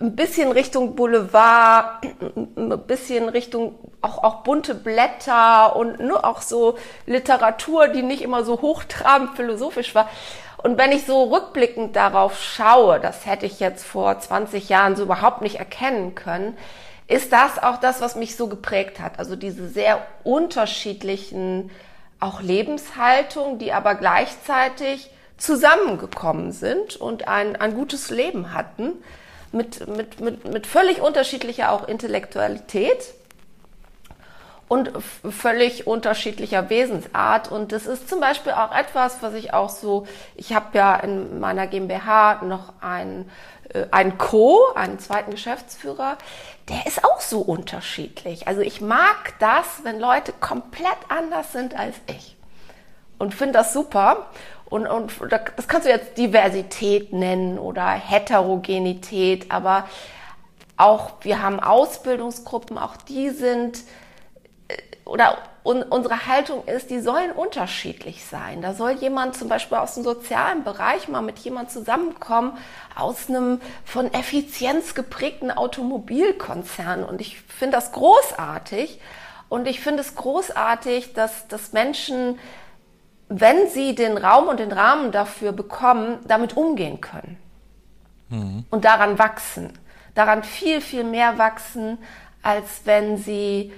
ein 0.00 0.16
bisschen 0.16 0.50
Richtung 0.50 0.96
Boulevard, 0.96 2.04
ein 2.56 2.86
bisschen 2.86 3.28
Richtung 3.28 3.78
auch, 4.00 4.24
auch 4.24 4.36
bunte 4.42 4.74
Blätter 4.74 5.76
und 5.76 6.00
nur 6.00 6.24
auch 6.24 6.42
so 6.42 6.76
Literatur, 7.06 7.88
die 7.88 8.02
nicht 8.02 8.22
immer 8.22 8.44
so 8.44 8.60
hochtrabend 8.60 9.36
philosophisch 9.36 9.94
war. 9.94 10.08
Und 10.62 10.78
wenn 10.78 10.92
ich 10.92 11.04
so 11.06 11.24
rückblickend 11.24 11.96
darauf 11.96 12.40
schaue, 12.40 13.00
das 13.00 13.26
hätte 13.26 13.46
ich 13.46 13.58
jetzt 13.58 13.84
vor 13.84 14.18
20 14.18 14.68
Jahren 14.68 14.94
so 14.94 15.02
überhaupt 15.02 15.42
nicht 15.42 15.56
erkennen 15.56 16.14
können, 16.14 16.56
ist 17.08 17.32
das 17.32 17.62
auch 17.62 17.78
das, 17.78 18.00
was 18.00 18.14
mich 18.14 18.36
so 18.36 18.46
geprägt 18.46 19.00
hat. 19.00 19.18
Also 19.18 19.36
diese 19.36 19.68
sehr 19.68 20.06
unterschiedlichen 20.24 21.70
auch 22.20 22.40
Lebenshaltungen, 22.40 23.58
die 23.58 23.72
aber 23.72 23.96
gleichzeitig 23.96 25.10
zusammengekommen 25.36 26.52
sind 26.52 26.96
und 26.96 27.26
ein, 27.26 27.56
ein 27.56 27.74
gutes 27.74 28.10
Leben 28.10 28.54
hatten 28.54 28.92
mit, 29.50 29.86
mit, 29.88 30.20
mit, 30.20 30.44
mit 30.44 30.66
völlig 30.68 31.00
unterschiedlicher 31.00 31.72
auch 31.72 31.88
Intellektualität 31.88 33.02
und 34.72 34.90
völlig 35.28 35.86
unterschiedlicher 35.86 36.70
Wesensart. 36.70 37.52
Und 37.52 37.72
das 37.72 37.84
ist 37.84 38.08
zum 38.08 38.20
Beispiel 38.20 38.52
auch 38.52 38.74
etwas, 38.74 39.18
was 39.20 39.34
ich 39.34 39.52
auch 39.52 39.68
so, 39.68 40.06
ich 40.34 40.54
habe 40.54 40.78
ja 40.78 40.96
in 40.96 41.40
meiner 41.40 41.66
GmbH 41.66 42.42
noch 42.42 42.72
einen, 42.80 43.30
äh, 43.74 43.84
einen 43.90 44.16
Co., 44.16 44.58
einen 44.74 44.98
zweiten 44.98 45.32
Geschäftsführer, 45.32 46.16
der 46.70 46.86
ist 46.86 47.04
auch 47.04 47.20
so 47.20 47.40
unterschiedlich. 47.40 48.48
Also 48.48 48.62
ich 48.62 48.80
mag 48.80 49.34
das, 49.40 49.66
wenn 49.82 50.00
Leute 50.00 50.32
komplett 50.40 50.96
anders 51.10 51.52
sind 51.52 51.78
als 51.78 51.96
ich. 52.06 52.34
Und 53.18 53.34
finde 53.34 53.52
das 53.58 53.74
super. 53.74 54.28
Und, 54.64 54.86
und 54.86 55.12
das 55.28 55.68
kannst 55.68 55.86
du 55.86 55.90
jetzt 55.90 56.16
Diversität 56.16 57.12
nennen 57.12 57.58
oder 57.58 57.88
Heterogenität, 57.88 59.50
aber 59.50 59.86
auch 60.78 61.10
wir 61.20 61.42
haben 61.42 61.60
Ausbildungsgruppen, 61.60 62.78
auch 62.78 62.96
die 62.96 63.28
sind 63.28 63.82
oder 65.12 65.36
un, 65.62 65.82
unsere 65.82 66.26
Haltung 66.26 66.64
ist, 66.64 66.88
die 66.88 67.00
sollen 67.00 67.32
unterschiedlich 67.32 68.24
sein. 68.24 68.62
Da 68.62 68.72
soll 68.72 68.92
jemand 68.92 69.36
zum 69.36 69.46
Beispiel 69.46 69.76
aus 69.76 69.94
dem 69.94 70.04
sozialen 70.04 70.64
Bereich 70.64 71.06
mal 71.06 71.20
mit 71.20 71.38
jemand 71.40 71.70
zusammenkommen 71.70 72.56
aus 72.96 73.28
einem 73.28 73.60
von 73.84 74.10
Effizienz 74.14 74.94
geprägten 74.94 75.50
Automobilkonzern. 75.50 77.04
Und 77.04 77.20
ich 77.20 77.42
finde 77.42 77.76
das 77.76 77.92
großartig. 77.92 79.00
Und 79.50 79.68
ich 79.68 79.80
finde 79.80 80.00
es 80.00 80.14
großartig, 80.14 81.12
dass, 81.12 81.46
dass 81.46 81.74
Menschen, 81.74 82.38
wenn 83.28 83.68
sie 83.68 83.94
den 83.94 84.16
Raum 84.16 84.48
und 84.48 84.60
den 84.60 84.72
Rahmen 84.72 85.12
dafür 85.12 85.52
bekommen, 85.52 86.20
damit 86.26 86.56
umgehen 86.56 87.02
können. 87.02 87.36
Mhm. 88.30 88.64
Und 88.70 88.86
daran 88.86 89.18
wachsen. 89.18 89.78
Daran 90.14 90.42
viel, 90.42 90.80
viel 90.80 91.04
mehr 91.04 91.36
wachsen, 91.36 91.98
als 92.42 92.80
wenn 92.86 93.18
sie 93.18 93.74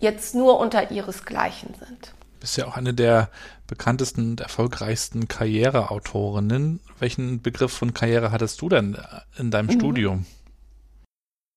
jetzt 0.00 0.34
nur 0.34 0.58
unter 0.58 0.90
ihresgleichen 0.90 1.74
sind. 1.78 2.12
Du 2.34 2.40
bist 2.40 2.56
ja 2.56 2.66
auch 2.66 2.76
eine 2.76 2.94
der 2.94 3.28
bekanntesten 3.66 4.32
und 4.32 4.40
erfolgreichsten 4.40 5.28
Karriereautorinnen. 5.28 6.80
Welchen 6.98 7.42
Begriff 7.42 7.72
von 7.72 7.94
Karriere 7.94 8.32
hattest 8.32 8.60
du 8.60 8.68
denn 8.68 8.98
in 9.38 9.50
deinem 9.50 9.66
mhm. 9.66 9.72
Studium? 9.72 10.26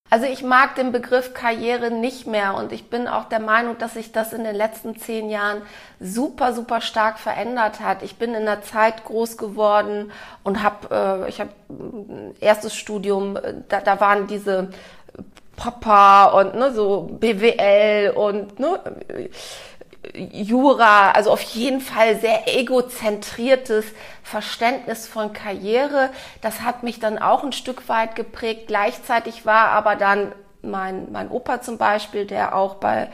Also 0.10 0.28
ich 0.28 0.44
mag 0.44 0.76
den 0.76 0.92
Begriff 0.92 1.34
Karriere 1.34 1.90
nicht 1.90 2.28
mehr 2.28 2.54
und 2.54 2.72
ich 2.72 2.88
bin 2.88 3.08
auch 3.08 3.30
der 3.30 3.40
Meinung, 3.40 3.80
dass 3.80 3.96
sich 3.96 4.12
das 4.12 4.32
in 4.32 4.44
den 4.44 4.56
letzten 4.56 4.96
zehn 4.96 5.28
Jahren 5.28 5.64
super, 6.00 6.54
super 6.54 6.82
stark 6.82 7.18
verändert 7.18 7.80
hat. 7.80 8.04
Ich 8.04 8.18
bin 8.18 8.36
in 8.36 8.46
der 8.46 8.62
Zeit 8.62 9.06
groß 9.06 9.38
geworden 9.38 10.12
und 10.44 10.62
habe, 10.62 11.26
äh, 11.26 11.30
ich 11.30 11.40
habe 11.40 11.50
erstes 12.40 12.76
Studium, 12.76 13.38
äh, 13.38 13.56
da, 13.70 13.82
da 13.82 14.00
waren 14.00 14.28
diese 14.28 14.70
Papa 15.64 16.26
und 16.26 16.56
ne, 16.56 16.74
so 16.74 17.08
BWL 17.22 18.12
und 18.16 18.60
ne, 18.60 18.80
Jura, 20.14 21.12
also 21.12 21.32
auf 21.32 21.42
jeden 21.42 21.80
Fall 21.80 22.20
sehr 22.20 22.54
egozentriertes 22.60 23.86
Verständnis 24.24 25.08
von 25.08 25.32
Karriere. 25.32 26.10
Das 26.42 26.62
hat 26.62 26.84
mich 26.84 27.00
dann 27.00 27.18
auch 27.18 27.46
ein 27.46 27.54
Stück 27.54 27.88
weit 27.88 28.18
geprägt. 28.18 28.68
Gleichzeitig 28.68 29.46
war 29.46 29.70
aber 29.70 29.96
dann 29.96 30.34
mein, 30.62 31.10
mein 31.14 31.30
Opa 31.30 31.62
zum 31.62 31.78
Beispiel, 31.78 32.26
der 32.26 32.56
auch 32.58 32.76
bei, 32.76 33.10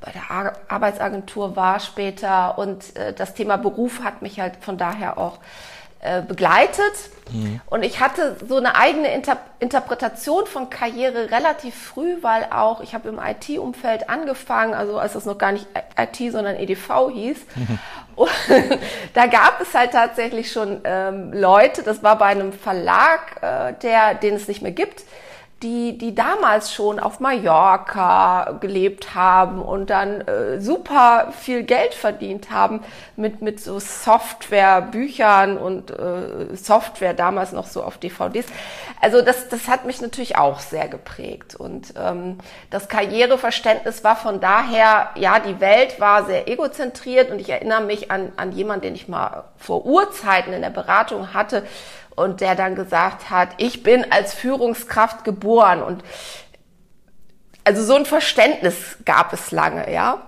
bei 0.00 0.12
der 0.12 0.52
Arbeitsagentur 0.68 1.56
war 1.56 1.80
später 1.80 2.58
und 2.58 2.94
äh, 2.96 3.12
das 3.12 3.34
Thema 3.34 3.56
Beruf 3.56 4.04
hat 4.04 4.22
mich 4.22 4.38
halt 4.38 4.58
von 4.60 4.78
daher 4.78 5.18
auch 5.18 5.38
äh, 6.00 6.22
begleitet. 6.22 6.92
Mhm. 7.32 7.60
Und 7.66 7.82
ich 7.82 8.00
hatte 8.00 8.36
so 8.48 8.56
eine 8.56 8.76
eigene 8.76 9.12
Inter 9.12 9.38
Interpretation 9.60 10.46
von 10.46 10.70
Karriere 10.70 11.32
relativ 11.32 11.74
früh, 11.74 12.18
weil 12.22 12.46
auch 12.52 12.80
ich 12.80 12.94
habe 12.94 13.08
im 13.08 13.18
IT-Umfeld 13.18 14.08
angefangen, 14.08 14.74
also 14.74 14.98
als 14.98 15.14
das 15.14 15.24
noch 15.24 15.38
gar 15.38 15.50
nicht 15.50 15.66
IT, 15.96 16.32
sondern 16.32 16.54
EDV 16.54 17.10
hieß. 17.12 17.38
Mhm. 17.56 17.78
Und 18.14 18.30
da 19.14 19.26
gab 19.26 19.60
es 19.60 19.74
halt 19.74 19.92
tatsächlich 19.92 20.52
schon 20.52 20.80
ähm, 20.84 21.32
Leute, 21.32 21.82
das 21.82 22.02
war 22.02 22.16
bei 22.16 22.26
einem 22.26 22.52
Verlag, 22.52 23.42
äh, 23.42 23.74
der, 23.82 24.14
den 24.14 24.34
es 24.34 24.46
nicht 24.46 24.62
mehr 24.62 24.72
gibt, 24.72 25.02
die, 25.62 25.98
die 25.98 26.14
damals 26.14 26.72
schon 26.72 27.00
auf 27.00 27.18
Mallorca 27.18 28.58
gelebt 28.60 29.16
haben 29.16 29.60
und 29.60 29.90
dann 29.90 30.20
äh, 30.20 30.60
super 30.60 31.32
viel 31.36 31.64
Geld 31.64 31.94
verdient 31.94 32.52
haben 32.52 32.84
mit, 33.16 33.42
mit 33.42 33.58
so 33.58 33.80
Software, 33.80 34.80
Büchern 34.82 35.58
und 35.58 35.90
äh, 35.90 36.54
Software 36.54 37.12
damals 37.12 37.50
noch 37.50 37.66
so 37.66 37.82
auf 37.82 37.98
DVDs. 37.98 38.46
Also 39.00 39.20
das, 39.20 39.48
das 39.48 39.66
hat 39.66 39.84
mich 39.84 40.00
natürlich 40.00 40.36
auch 40.36 40.60
sehr 40.60 40.86
geprägt. 40.86 41.56
Und 41.56 41.92
ähm, 41.96 42.38
das 42.70 42.88
Karriereverständnis 42.88 44.04
war 44.04 44.14
von 44.14 44.40
daher, 44.40 45.10
ja, 45.16 45.40
die 45.40 45.58
Welt 45.58 45.98
war 45.98 46.24
sehr 46.24 46.46
egozentriert 46.46 47.32
und 47.32 47.40
ich 47.40 47.50
erinnere 47.50 47.82
mich 47.82 48.12
an, 48.12 48.32
an 48.36 48.52
jemanden, 48.52 48.82
den 48.82 48.94
ich 48.94 49.08
mal 49.08 49.44
vor 49.56 49.84
Urzeiten 49.84 50.52
in 50.52 50.62
der 50.62 50.70
Beratung 50.70 51.34
hatte, 51.34 51.64
und 52.18 52.40
der 52.40 52.54
dann 52.54 52.74
gesagt 52.74 53.30
hat, 53.30 53.50
ich 53.56 53.82
bin 53.82 54.10
als 54.10 54.34
Führungskraft 54.34 55.24
geboren 55.24 55.82
und 55.82 56.02
also 57.64 57.84
so 57.84 57.94
ein 57.94 58.06
Verständnis 58.06 58.96
gab 59.04 59.32
es 59.32 59.50
lange, 59.50 59.92
ja. 59.92 60.22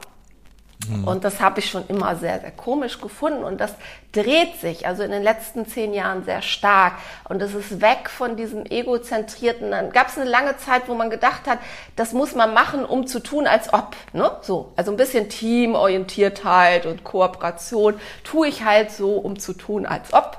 Mhm. 0.88 1.04
Und 1.04 1.24
das 1.24 1.40
habe 1.40 1.60
ich 1.60 1.70
schon 1.70 1.86
immer 1.88 2.16
sehr, 2.16 2.40
sehr 2.40 2.50
komisch 2.50 3.00
gefunden. 3.00 3.44
Und 3.44 3.60
das 3.60 3.74
dreht 4.12 4.60
sich 4.60 4.86
also 4.86 5.02
in 5.02 5.10
den 5.10 5.22
letzten 5.22 5.66
zehn 5.66 5.92
Jahren 5.92 6.24
sehr 6.24 6.42
stark. 6.42 6.94
Und 7.28 7.42
es 7.42 7.54
ist 7.54 7.80
weg 7.80 8.08
von 8.08 8.36
diesem 8.36 8.64
egozentrierten. 8.64 9.70
Dann 9.70 9.90
gab 9.90 10.08
es 10.08 10.18
eine 10.18 10.28
lange 10.28 10.56
Zeit, 10.56 10.82
wo 10.86 10.94
man 10.94 11.10
gedacht 11.10 11.46
hat, 11.46 11.58
das 11.96 12.12
muss 12.12 12.34
man 12.34 12.54
machen, 12.54 12.84
um 12.84 13.06
zu 13.06 13.20
tun, 13.20 13.46
als 13.46 13.72
ob. 13.72 13.94
Ne? 14.12 14.30
So, 14.42 14.72
also 14.76 14.90
ein 14.90 14.96
bisschen 14.96 15.28
Teamorientiertheit 15.28 16.86
und 16.86 17.04
Kooperation 17.04 18.00
tue 18.24 18.48
ich 18.48 18.64
halt 18.64 18.90
so, 18.90 19.16
um 19.16 19.38
zu 19.38 19.52
tun, 19.52 19.86
als 19.86 20.12
ob. 20.12 20.38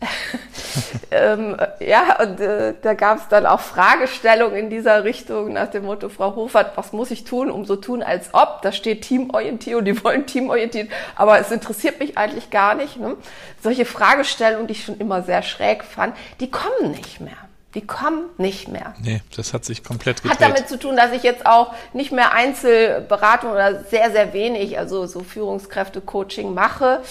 ähm, 1.10 1.56
ja, 1.80 2.20
und 2.22 2.40
äh, 2.40 2.74
da 2.80 2.94
gab 2.94 3.18
es 3.18 3.28
dann 3.28 3.46
auch 3.46 3.60
Fragestellungen 3.60 4.56
in 4.56 4.70
dieser 4.70 5.04
Richtung 5.04 5.52
nach 5.52 5.68
dem 5.68 5.84
Motto, 5.84 6.08
Frau 6.08 6.36
Hofert, 6.36 6.76
was 6.76 6.92
muss 6.92 7.10
ich 7.10 7.24
tun, 7.24 7.50
um 7.50 7.64
so 7.64 7.76
tun, 7.76 8.02
als 8.02 8.32
ob? 8.32 8.62
Da 8.62 8.72
steht 8.72 9.02
Teamorientierung, 9.02 9.84
die 9.84 10.02
wollen 10.04 10.26
teamorientiert, 10.26 10.90
aber 11.16 11.38
es 11.38 11.50
interessiert 11.50 12.00
mich 12.00 12.16
eigentlich 12.16 12.50
gar 12.50 12.74
nicht. 12.74 12.96
Ne? 12.98 13.16
Solche 13.62 13.84
Fragestellungen, 13.84 14.66
die 14.66 14.72
ich 14.72 14.84
schon 14.84 14.98
immer 14.98 15.22
sehr 15.22 15.42
schräg 15.42 15.84
fand, 15.84 16.16
die 16.40 16.50
kommen 16.50 16.92
nicht 16.92 17.20
mehr. 17.20 17.36
Die 17.74 17.86
kommen 17.86 18.24
nicht 18.38 18.68
mehr. 18.68 18.94
Nee, 18.98 19.20
das 19.36 19.52
hat 19.52 19.64
sich 19.64 19.84
komplett 19.84 20.22
gedreht. 20.22 20.40
Hat 20.40 20.42
damit 20.42 20.68
zu 20.68 20.78
tun, 20.78 20.96
dass 20.96 21.12
ich 21.12 21.22
jetzt 21.22 21.44
auch 21.44 21.74
nicht 21.92 22.12
mehr 22.12 22.32
Einzelberatung 22.32 23.50
oder 23.50 23.84
sehr, 23.84 24.10
sehr 24.10 24.32
wenig, 24.32 24.78
also 24.78 25.06
so 25.06 25.20
Führungskräfte-Coaching 25.20 26.54
mache 26.54 27.02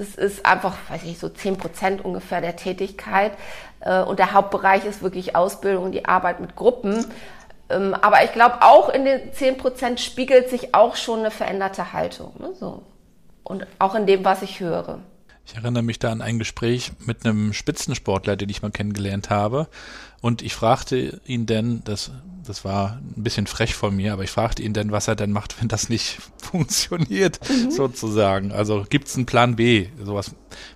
Das 0.00 0.14
ist 0.14 0.46
einfach, 0.46 0.78
weiß 0.88 1.02
ich, 1.04 1.18
so 1.18 1.28
10 1.28 1.58
Prozent 1.58 2.02
ungefähr 2.02 2.40
der 2.40 2.56
Tätigkeit. 2.56 3.32
Äh, 3.80 4.00
und 4.00 4.18
der 4.18 4.32
Hauptbereich 4.32 4.86
ist 4.86 5.02
wirklich 5.02 5.36
Ausbildung 5.36 5.84
und 5.84 5.92
die 5.92 6.06
Arbeit 6.06 6.40
mit 6.40 6.56
Gruppen. 6.56 7.04
Ähm, 7.68 7.92
aber 7.92 8.24
ich 8.24 8.32
glaube, 8.32 8.62
auch 8.62 8.88
in 8.88 9.04
den 9.04 9.30
10 9.34 9.58
Prozent 9.58 10.00
spiegelt 10.00 10.48
sich 10.48 10.74
auch 10.74 10.96
schon 10.96 11.18
eine 11.18 11.30
veränderte 11.30 11.92
Haltung. 11.92 12.32
Ne? 12.38 12.54
So. 12.58 12.82
Und 13.44 13.66
auch 13.78 13.94
in 13.94 14.06
dem, 14.06 14.24
was 14.24 14.40
ich 14.40 14.60
höre. 14.60 15.00
Ich 15.44 15.56
erinnere 15.56 15.82
mich 15.82 15.98
da 15.98 16.12
an 16.12 16.22
ein 16.22 16.38
Gespräch 16.38 16.92
mit 17.00 17.26
einem 17.26 17.52
Spitzensportler, 17.52 18.36
den 18.36 18.48
ich 18.48 18.62
mal 18.62 18.70
kennengelernt 18.70 19.28
habe. 19.28 19.68
Und 20.22 20.40
ich 20.40 20.54
fragte 20.54 21.20
ihn 21.26 21.44
denn, 21.44 21.82
das, 21.84 22.10
das 22.50 22.64
war 22.64 22.98
ein 23.16 23.22
bisschen 23.22 23.46
frech 23.46 23.74
von 23.74 23.94
mir, 23.94 24.12
aber 24.12 24.24
ich 24.24 24.30
fragte 24.30 24.60
ihn 24.62 24.72
denn, 24.72 24.90
was 24.90 25.06
er 25.06 25.14
denn 25.14 25.30
macht, 25.30 25.54
wenn 25.60 25.68
das 25.68 25.88
nicht 25.88 26.18
funktioniert, 26.42 27.38
mhm. 27.48 27.70
sozusagen. 27.70 28.50
Also 28.50 28.84
gibt 28.88 29.06
es 29.06 29.16
einen 29.16 29.26
Plan 29.26 29.54
B? 29.54 29.86
Sowas 30.02 30.34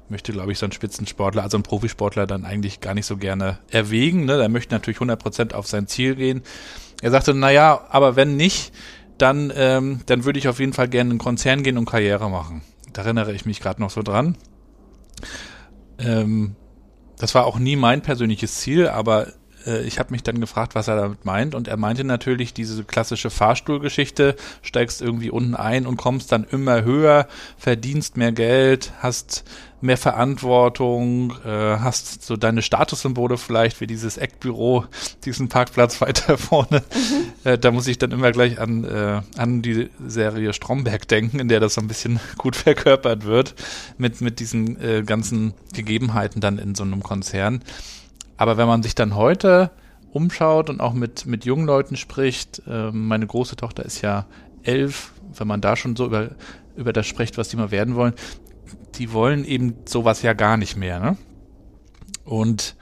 möchte, 0.08 0.32
glaube 0.32 0.52
ich, 0.52 0.58
so 0.58 0.66
ein 0.66 0.72
Spitzensportler, 0.72 1.42
also 1.42 1.58
ein 1.58 1.64
Profisportler 1.64 2.28
dann 2.28 2.44
eigentlich 2.44 2.80
gar 2.80 2.94
nicht 2.94 3.06
so 3.06 3.16
gerne 3.16 3.58
erwägen. 3.70 4.24
Ne? 4.24 4.38
Der 4.38 4.48
möchte 4.48 4.72
natürlich 4.72 4.98
100 4.98 5.20
Prozent 5.20 5.54
auf 5.54 5.66
sein 5.66 5.88
Ziel 5.88 6.14
gehen. 6.14 6.42
Er 7.02 7.10
sagte, 7.10 7.34
na 7.34 7.50
ja, 7.50 7.86
aber 7.90 8.14
wenn 8.14 8.36
nicht, 8.36 8.72
dann, 9.18 9.52
ähm, 9.56 10.00
dann 10.06 10.24
würde 10.24 10.38
ich 10.38 10.46
auf 10.46 10.60
jeden 10.60 10.72
Fall 10.72 10.88
gerne 10.88 11.08
in 11.08 11.12
einen 11.12 11.18
Konzern 11.18 11.64
gehen 11.64 11.76
und 11.76 11.86
Karriere 11.86 12.30
machen. 12.30 12.62
Da 12.92 13.02
erinnere 13.02 13.32
ich 13.32 13.46
mich 13.46 13.60
gerade 13.60 13.82
noch 13.82 13.90
so 13.90 14.02
dran. 14.02 14.36
Ähm, 15.98 16.54
das 17.18 17.34
war 17.34 17.46
auch 17.46 17.58
nie 17.58 17.74
mein 17.74 18.02
persönliches 18.02 18.56
Ziel, 18.56 18.88
aber 18.88 19.32
ich 19.84 19.98
habe 19.98 20.12
mich 20.12 20.22
dann 20.22 20.40
gefragt, 20.40 20.74
was 20.74 20.88
er 20.88 20.96
damit 20.96 21.24
meint. 21.24 21.54
Und 21.54 21.68
er 21.68 21.76
meinte 21.76 22.04
natürlich 22.04 22.54
diese 22.54 22.84
klassische 22.84 23.30
Fahrstuhlgeschichte, 23.30 24.36
steigst 24.62 25.02
irgendwie 25.02 25.30
unten 25.30 25.54
ein 25.54 25.86
und 25.86 25.96
kommst 25.96 26.32
dann 26.32 26.44
immer 26.44 26.84
höher, 26.84 27.26
verdienst 27.56 28.16
mehr 28.16 28.32
Geld, 28.32 28.92
hast 28.98 29.44
mehr 29.84 29.98
Verantwortung, 29.98 31.34
äh, 31.44 31.48
hast 31.78 32.24
so 32.24 32.36
deine 32.36 32.62
Statussymbole 32.62 33.36
vielleicht 33.36 33.80
wie 33.82 33.86
dieses 33.86 34.16
Eckbüro, 34.16 34.86
diesen 35.24 35.48
Parkplatz 35.48 36.00
weiter 36.00 36.38
vorne. 36.38 36.82
Mhm. 36.94 37.50
Äh, 37.50 37.58
da 37.58 37.70
muss 37.70 37.86
ich 37.86 37.98
dann 37.98 38.10
immer 38.10 38.32
gleich 38.32 38.58
an, 38.58 38.84
äh, 38.84 39.20
an 39.36 39.62
die 39.62 39.90
Serie 40.06 40.54
Stromberg 40.54 41.06
denken, 41.06 41.38
in 41.38 41.48
der 41.48 41.60
das 41.60 41.74
so 41.74 41.82
ein 41.82 41.88
bisschen 41.88 42.18
gut 42.38 42.56
verkörpert 42.56 43.24
wird, 43.24 43.54
mit, 43.98 44.22
mit 44.22 44.40
diesen 44.40 44.80
äh, 44.80 45.02
ganzen 45.02 45.52
Gegebenheiten 45.74 46.40
dann 46.40 46.58
in 46.58 46.74
so 46.74 46.82
einem 46.82 47.02
Konzern. 47.02 47.62
Aber 48.36 48.56
wenn 48.56 48.66
man 48.66 48.82
sich 48.82 48.94
dann 48.94 49.14
heute 49.14 49.70
umschaut 50.12 50.70
und 50.70 50.80
auch 50.80 50.92
mit, 50.92 51.26
mit 51.26 51.44
jungen 51.44 51.66
Leuten 51.66 51.96
spricht, 51.96 52.62
äh, 52.66 52.90
meine 52.92 53.26
große 53.26 53.56
Tochter 53.56 53.84
ist 53.84 54.00
ja 54.02 54.26
elf, 54.62 55.12
wenn 55.36 55.48
man 55.48 55.60
da 55.60 55.76
schon 55.76 55.96
so 55.96 56.06
über, 56.06 56.30
über 56.76 56.92
das 56.92 57.06
spricht, 57.06 57.38
was 57.38 57.48
die 57.48 57.56
mal 57.56 57.70
werden 57.70 57.94
wollen, 57.96 58.14
die 58.96 59.12
wollen 59.12 59.44
eben 59.44 59.74
sowas 59.86 60.22
ja 60.22 60.32
gar 60.32 60.56
nicht 60.56 60.76
mehr. 60.76 61.00
Ne? 61.00 61.16
Und 62.24 62.76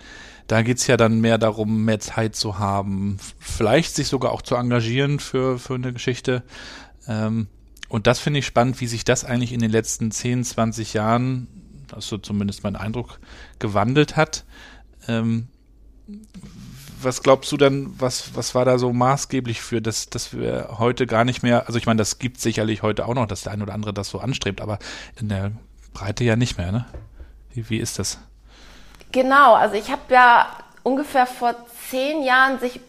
da 0.46 0.62
geht's 0.62 0.86
ja 0.86 0.96
dann 0.96 1.20
mehr 1.20 1.38
darum, 1.38 1.84
mehr 1.84 2.00
Zeit 2.00 2.36
zu 2.36 2.58
haben, 2.58 3.16
vielleicht 3.38 3.94
sich 3.94 4.08
sogar 4.08 4.32
auch 4.32 4.42
zu 4.42 4.54
engagieren 4.54 5.18
für, 5.18 5.58
für 5.58 5.74
eine 5.74 5.92
Geschichte. 5.92 6.42
Ähm, 7.06 7.48
und 7.88 8.06
das 8.06 8.18
finde 8.18 8.40
ich 8.40 8.46
spannend, 8.46 8.80
wie 8.80 8.86
sich 8.86 9.04
das 9.04 9.24
eigentlich 9.24 9.52
in 9.52 9.60
den 9.60 9.70
letzten 9.70 10.10
10, 10.10 10.44
20 10.44 10.94
Jahren, 10.94 11.46
das 11.88 12.04
ist 12.04 12.10
so 12.10 12.18
zumindest 12.18 12.64
mein 12.64 12.76
Eindruck, 12.76 13.20
gewandelt 13.58 14.16
hat. 14.16 14.44
Ähm, 15.08 15.48
was 17.02 17.22
glaubst 17.22 17.50
du 17.52 17.56
denn, 17.56 17.94
was, 17.98 18.34
was 18.34 18.54
war 18.54 18.64
da 18.64 18.78
so 18.78 18.92
maßgeblich 18.92 19.60
für, 19.60 19.82
dass, 19.82 20.08
dass 20.08 20.32
wir 20.32 20.76
heute 20.78 21.06
gar 21.06 21.24
nicht 21.24 21.42
mehr, 21.42 21.66
also 21.66 21.78
ich 21.78 21.86
meine, 21.86 21.98
das 21.98 22.18
gibt 22.18 22.40
sicherlich 22.40 22.82
heute 22.82 23.06
auch 23.06 23.14
noch, 23.14 23.26
dass 23.26 23.42
der 23.42 23.52
ein 23.52 23.62
oder 23.62 23.74
andere 23.74 23.92
das 23.92 24.08
so 24.08 24.20
anstrebt, 24.20 24.60
aber 24.60 24.78
in 25.20 25.28
der 25.28 25.52
Breite 25.92 26.24
ja 26.24 26.36
nicht 26.36 26.58
mehr, 26.58 26.72
ne? 26.72 26.86
Wie, 27.54 27.68
wie 27.68 27.78
ist 27.78 27.98
das? 27.98 28.18
Genau, 29.10 29.54
also 29.54 29.74
ich 29.74 29.90
habe 29.90 30.02
ja 30.10 30.46
ungefähr 30.82 31.26
vor 31.26 31.54
zehn 31.90 32.22
Jahren 32.22 32.58
sich 32.60 32.80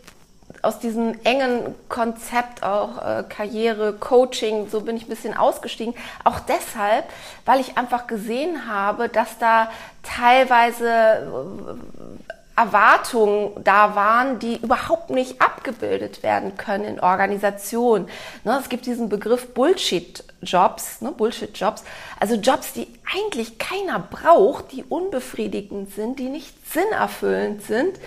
aus 0.63 0.79
diesem 0.79 1.13
engen 1.23 1.75
Konzept 1.89 2.63
auch 2.63 2.97
äh, 2.97 3.23
Karriere, 3.27 3.93
Coaching, 3.93 4.69
so 4.69 4.81
bin 4.81 4.95
ich 4.95 5.03
ein 5.03 5.09
bisschen 5.09 5.35
ausgestiegen. 5.35 5.93
Auch 6.23 6.39
deshalb, 6.39 7.05
weil 7.45 7.59
ich 7.59 7.77
einfach 7.77 8.07
gesehen 8.07 8.67
habe, 8.67 9.09
dass 9.09 9.37
da 9.37 9.69
teilweise 10.03 10.87
äh, 10.87 12.33
Erwartungen 12.55 13.51
da 13.63 13.95
waren, 13.95 14.39
die 14.39 14.57
überhaupt 14.57 15.09
nicht 15.09 15.41
abgebildet 15.41 16.21
werden 16.23 16.55
können 16.55 16.85
in 16.85 16.99
Organisationen. 16.99 18.07
Ne, 18.43 18.57
es 18.61 18.69
gibt 18.69 18.85
diesen 18.85 19.09
Begriff 19.09 19.53
Bullshit-Jobs, 19.53 21.01
ne, 21.01 21.11
Bullshit-Jobs, 21.11 21.83
also 22.19 22.35
Jobs, 22.35 22.73
die 22.73 22.87
eigentlich 23.11 23.57
keiner 23.57 23.99
braucht, 23.99 24.71
die 24.71 24.83
unbefriedigend 24.83 25.93
sind, 25.93 26.19
die 26.19 26.29
nicht 26.29 26.53
sinnerfüllend 26.71 27.63
sind 27.63 27.97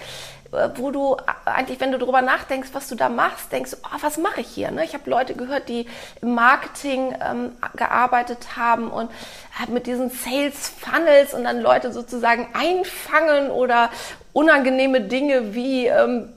wo 0.76 0.90
du 0.90 1.16
eigentlich, 1.44 1.80
wenn 1.80 1.92
du 1.92 1.98
darüber 1.98 2.22
nachdenkst, 2.22 2.70
was 2.72 2.88
du 2.88 2.94
da 2.94 3.08
machst, 3.08 3.52
denkst, 3.52 3.76
oh, 3.84 3.96
was 4.00 4.18
mache 4.18 4.40
ich 4.40 4.48
hier? 4.48 4.70
Ne? 4.70 4.84
Ich 4.84 4.94
habe 4.94 5.08
Leute 5.08 5.34
gehört, 5.34 5.68
die 5.68 5.86
im 6.22 6.34
Marketing 6.34 7.14
ähm, 7.20 7.52
gearbeitet 7.76 8.56
haben 8.56 8.90
und 8.90 9.10
äh, 9.10 9.70
mit 9.70 9.86
diesen 9.86 10.10
Sales 10.10 10.68
Funnels 10.68 11.34
und 11.34 11.44
dann 11.44 11.60
Leute 11.60 11.92
sozusagen 11.92 12.48
einfangen 12.54 13.50
oder 13.50 13.90
unangenehme 14.32 15.00
Dinge 15.00 15.54
wie 15.54 15.86
ähm, 15.86 16.28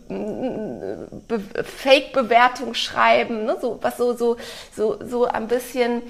Fake-Bewertung 1.63 2.73
schreiben, 2.73 3.45
ne? 3.45 3.57
so, 3.59 3.77
was 3.81 3.97
so, 3.97 4.13
so, 4.13 4.37
so, 4.73 4.97
so 5.05 5.25
ein 5.25 5.47
bisschen 5.47 6.03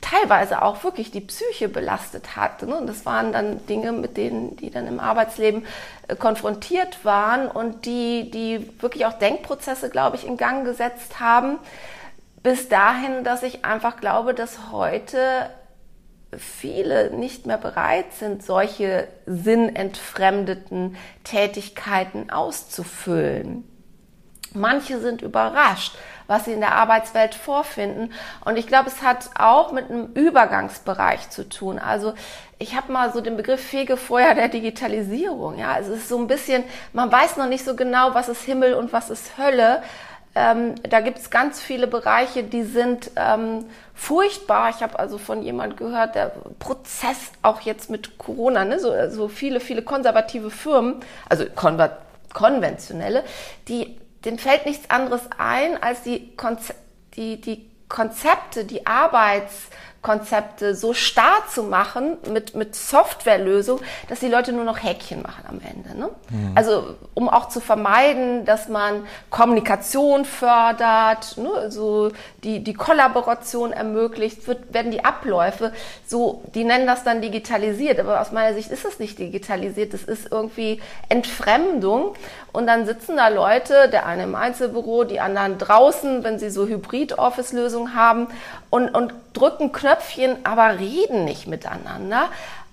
teilweise 0.00 0.62
auch 0.62 0.84
wirklich 0.84 1.10
die 1.10 1.20
Psyche 1.20 1.68
belastet 1.68 2.36
hat. 2.36 2.62
Ne? 2.62 2.76
Und 2.76 2.86
das 2.86 3.06
waren 3.06 3.32
dann 3.32 3.66
Dinge, 3.66 3.92
mit 3.92 4.16
denen 4.16 4.56
die 4.56 4.70
dann 4.70 4.86
im 4.86 5.00
Arbeitsleben 5.00 5.64
äh, 6.08 6.16
konfrontiert 6.16 7.04
waren 7.04 7.48
und 7.48 7.86
die, 7.86 8.30
die 8.30 8.70
wirklich 8.80 9.06
auch 9.06 9.14
Denkprozesse, 9.14 9.88
glaube 9.90 10.16
ich, 10.16 10.26
in 10.26 10.36
Gang 10.36 10.64
gesetzt 10.64 11.18
haben. 11.20 11.58
Bis 12.42 12.68
dahin, 12.68 13.24
dass 13.24 13.42
ich 13.42 13.64
einfach 13.64 13.96
glaube, 13.96 14.34
dass 14.34 14.70
heute 14.70 15.18
viele 16.36 17.10
nicht 17.10 17.46
mehr 17.46 17.58
bereit 17.58 18.12
sind, 18.12 18.44
solche 18.44 19.08
sinnentfremdeten 19.26 20.96
Tätigkeiten 21.24 22.30
auszufüllen. 22.30 23.64
Manche 24.52 25.00
sind 25.00 25.22
überrascht, 25.22 25.96
was 26.26 26.44
sie 26.44 26.52
in 26.52 26.60
der 26.60 26.72
Arbeitswelt 26.72 27.34
vorfinden. 27.34 28.12
Und 28.44 28.56
ich 28.56 28.66
glaube, 28.66 28.88
es 28.88 29.02
hat 29.02 29.30
auch 29.38 29.72
mit 29.72 29.90
einem 29.90 30.06
Übergangsbereich 30.14 31.30
zu 31.30 31.48
tun. 31.48 31.78
Also 31.78 32.14
ich 32.58 32.76
habe 32.76 32.92
mal 32.92 33.12
so 33.12 33.20
den 33.20 33.36
Begriff 33.36 33.60
Fegefeuer 33.60 34.34
der 34.34 34.48
Digitalisierung. 34.48 35.58
Ja, 35.58 35.78
es 35.78 35.88
ist 35.88 36.08
so 36.08 36.18
ein 36.18 36.26
bisschen, 36.26 36.64
man 36.92 37.12
weiß 37.12 37.36
noch 37.36 37.48
nicht 37.48 37.64
so 37.64 37.76
genau, 37.76 38.14
was 38.14 38.28
ist 38.28 38.42
Himmel 38.42 38.74
und 38.74 38.92
was 38.92 39.10
ist 39.10 39.38
Hölle. 39.38 39.82
Ähm, 40.34 40.74
da 40.82 41.00
gibt 41.00 41.18
es 41.18 41.30
ganz 41.30 41.62
viele 41.62 41.86
Bereiche, 41.86 42.42
die 42.42 42.62
sind 42.62 43.10
ähm, 43.16 43.64
furchtbar. 43.94 44.68
Ich 44.68 44.82
habe 44.82 44.98
also 44.98 45.16
von 45.16 45.42
jemand 45.42 45.78
gehört, 45.78 46.14
der 46.14 46.32
Prozess 46.58 47.32
auch 47.40 47.62
jetzt 47.62 47.88
mit 47.88 48.18
Corona, 48.18 48.66
ne, 48.66 48.78
so, 48.78 48.92
so 49.08 49.28
viele, 49.28 49.60
viele 49.60 49.80
konservative 49.80 50.50
Firmen, 50.50 50.96
also 51.30 51.46
konventionelle, 52.34 53.24
die 53.68 53.98
denen 54.26 54.38
fällt 54.38 54.66
nichts 54.66 54.90
anderes 54.90 55.22
ein, 55.38 55.82
als 55.82 56.02
die, 56.02 56.36
Konze 56.36 56.74
die, 57.14 57.40
die 57.40 57.70
Konzepte, 57.88 58.64
die 58.64 58.86
Arbeits- 58.86 59.70
Konzepte 60.06 60.76
so 60.76 60.94
starr 60.94 61.42
zu 61.52 61.64
machen 61.64 62.16
mit, 62.32 62.54
mit 62.54 62.76
Softwarelösung, 62.76 63.80
dass 64.08 64.20
die 64.20 64.28
Leute 64.28 64.52
nur 64.52 64.62
noch 64.62 64.80
Häkchen 64.80 65.20
machen 65.20 65.42
am 65.48 65.60
Ende. 65.60 65.98
Ne? 65.98 66.08
Mhm. 66.30 66.52
Also 66.54 66.94
um 67.14 67.28
auch 67.28 67.48
zu 67.48 67.58
vermeiden, 67.58 68.44
dass 68.44 68.68
man 68.68 69.04
Kommunikation 69.30 70.24
fördert, 70.24 71.36
ne? 71.38 71.72
so 71.72 72.12
die, 72.44 72.62
die 72.62 72.74
Kollaboration 72.74 73.72
ermöglicht, 73.72 74.46
wird, 74.46 74.72
werden 74.72 74.92
die 74.92 75.04
Abläufe 75.04 75.72
so, 76.06 76.44
die 76.54 76.62
nennen 76.62 76.86
das 76.86 77.02
dann 77.02 77.20
digitalisiert, 77.20 77.98
aber 77.98 78.20
aus 78.20 78.30
meiner 78.30 78.54
Sicht 78.54 78.70
ist 78.70 78.84
es 78.84 79.00
nicht 79.00 79.18
digitalisiert, 79.18 79.92
das 79.92 80.04
ist 80.04 80.30
irgendwie 80.30 80.80
Entfremdung 81.08 82.14
und 82.52 82.68
dann 82.68 82.86
sitzen 82.86 83.16
da 83.16 83.26
Leute, 83.26 83.88
der 83.90 84.06
eine 84.06 84.22
im 84.22 84.36
Einzelbüro, 84.36 85.02
die 85.02 85.18
anderen 85.18 85.58
draußen, 85.58 86.22
wenn 86.22 86.38
sie 86.38 86.50
so 86.50 86.68
Hybrid-Office-Lösungen 86.68 87.96
haben 87.96 88.28
und, 88.70 88.88
und 88.88 89.12
drücken 89.32 89.72
Knöpfchen, 89.72 90.44
aber 90.44 90.78
reden 90.78 91.24
nicht 91.24 91.46
miteinander. 91.46 92.28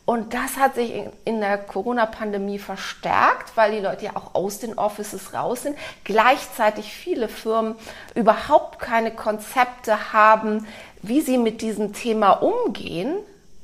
Und 0.06 0.34
das 0.34 0.58
hat 0.58 0.75
sich 0.75 0.91
in 1.23 1.39
der 1.39 1.58
Corona-Pandemie 1.58 2.60
verstärkt, 2.60 3.56
weil 3.56 3.71
die 3.71 3.79
Leute 3.79 4.06
ja 4.06 4.15
auch 4.15 4.36
aus 4.36 4.60
den 4.60 4.77
Offices 4.77 5.34
raus 5.34 5.63
sind. 5.63 5.77
Gleichzeitig 6.03 6.93
viele 6.93 7.29
Firmen 7.29 7.75
überhaupt 8.13 8.79
keine 8.79 9.12
Konzepte 9.12 10.12
haben, 10.12 10.67
wie 11.01 11.21
sie 11.21 11.38
mit 11.38 11.62
diesem 11.62 11.93
Thema 11.93 12.32
umgehen. 12.32 13.15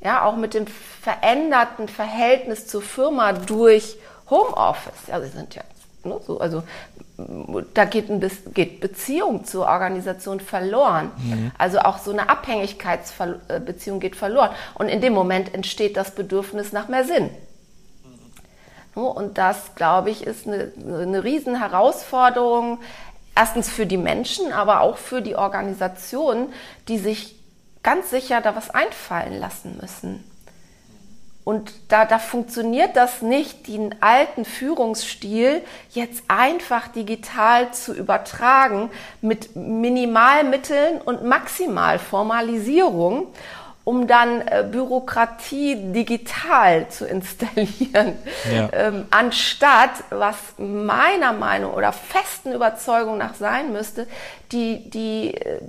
Ja, 0.02 0.24
auch 0.24 0.36
mit 0.36 0.54
dem 0.54 0.66
veränderten 0.66 1.88
Verhältnis 1.88 2.66
zur 2.66 2.80
Firma 2.80 3.34
durch 3.34 3.98
Homeoffice. 4.30 5.08
Ja, 5.08 5.20
sie 5.20 5.28
sind 5.28 5.54
ja 5.54 5.62
Ne, 6.02 6.18
so, 6.26 6.40
also 6.40 6.62
da 7.74 7.84
geht, 7.84 8.10
ein, 8.10 8.20
geht 8.54 8.80
Beziehung 8.80 9.44
zur 9.44 9.66
Organisation 9.66 10.40
verloren. 10.40 11.10
Mhm. 11.16 11.52
Also 11.58 11.80
auch 11.80 11.98
so 11.98 12.10
eine 12.10 12.28
Abhängigkeitsbeziehung 12.28 14.00
geht 14.00 14.16
verloren. 14.16 14.50
Und 14.74 14.88
in 14.88 15.00
dem 15.00 15.12
Moment 15.12 15.54
entsteht 15.54 15.96
das 15.96 16.14
Bedürfnis 16.14 16.72
nach 16.72 16.88
mehr 16.88 17.04
Sinn. 17.04 17.30
Und 18.94 19.38
das, 19.38 19.74
glaube 19.76 20.10
ich, 20.10 20.26
ist 20.26 20.46
eine, 20.46 20.72
eine 20.76 21.24
Riesenherausforderung, 21.24 22.80
erstens 23.36 23.70
für 23.70 23.86
die 23.86 23.96
Menschen, 23.96 24.52
aber 24.52 24.80
auch 24.80 24.96
für 24.96 25.22
die 25.22 25.36
Organisationen, 25.36 26.52
die 26.88 26.98
sich 26.98 27.36
ganz 27.82 28.10
sicher 28.10 28.40
da 28.40 28.56
was 28.56 28.70
einfallen 28.70 29.38
lassen 29.38 29.78
müssen. 29.80 30.29
Und 31.50 31.72
da, 31.88 32.04
da 32.04 32.20
funktioniert 32.20 32.94
das 32.94 33.22
nicht, 33.22 33.66
den 33.66 34.00
alten 34.00 34.44
Führungsstil 34.44 35.62
jetzt 35.90 36.22
einfach 36.28 36.86
digital 36.86 37.74
zu 37.74 37.92
übertragen 37.92 38.88
mit 39.20 39.56
Minimalmitteln 39.56 41.00
und 41.00 41.24
Maximalformalisierung 41.24 43.26
um 43.84 44.06
dann 44.06 44.42
äh, 44.42 44.66
Bürokratie 44.70 45.92
digital 45.92 46.88
zu 46.88 47.06
installieren, 47.06 48.14
ja. 48.52 48.68
ähm, 48.72 49.06
anstatt, 49.10 49.90
was 50.10 50.36
meiner 50.58 51.32
Meinung 51.32 51.72
oder 51.72 51.92
festen 51.92 52.52
Überzeugung 52.52 53.18
nach 53.18 53.34
sein 53.34 53.72
müsste, 53.72 54.06
die, 54.52 54.90
die 54.90 55.34
äh, 55.34 55.60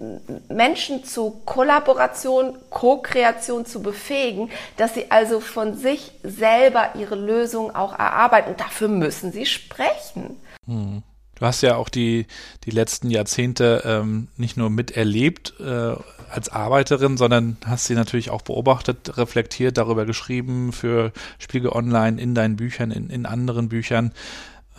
Menschen 0.50 1.04
zu 1.06 1.42
Kollaboration, 1.46 2.58
Co-Kreation 2.70 3.66
zu 3.66 3.82
befähigen, 3.82 4.50
dass 4.78 4.94
sie 4.94 5.10
also 5.10 5.40
von 5.40 5.76
sich 5.76 6.12
selber 6.24 6.90
ihre 6.96 7.16
Lösung 7.16 7.74
auch 7.74 7.98
erarbeiten. 7.98 8.52
Und 8.52 8.60
dafür 8.60 8.88
müssen 8.88 9.32
sie 9.32 9.46
sprechen. 9.46 10.38
Hm. 10.68 11.04
Du 11.36 11.48
hast 11.48 11.62
ja 11.62 11.76
auch 11.76 11.90
die, 11.90 12.28
die 12.66 12.70
letzten 12.70 13.10
Jahrzehnte 13.10 13.82
ähm, 13.84 14.28
nicht 14.38 14.58
nur 14.58 14.70
miterlebt 14.70 15.56
äh, 15.60 15.96
als 16.32 16.50
Arbeiterin, 16.50 17.18
sondern 17.18 17.58
hast 17.66 17.86
sie 17.86 17.96
natürlich 17.96 18.30
auch 18.30 18.42
beobachtet, 18.42 19.18
reflektiert, 19.18 19.78
darüber 19.78 20.06
geschrieben 20.06 20.72
für 20.72 21.12
Spiegel 21.40 21.70
Online, 21.70 22.20
in 22.22 22.36
deinen 22.36 22.56
Büchern, 22.56 22.92
in, 22.92 23.10
in 23.10 23.26
anderen 23.26 23.70
Büchern 23.70 24.12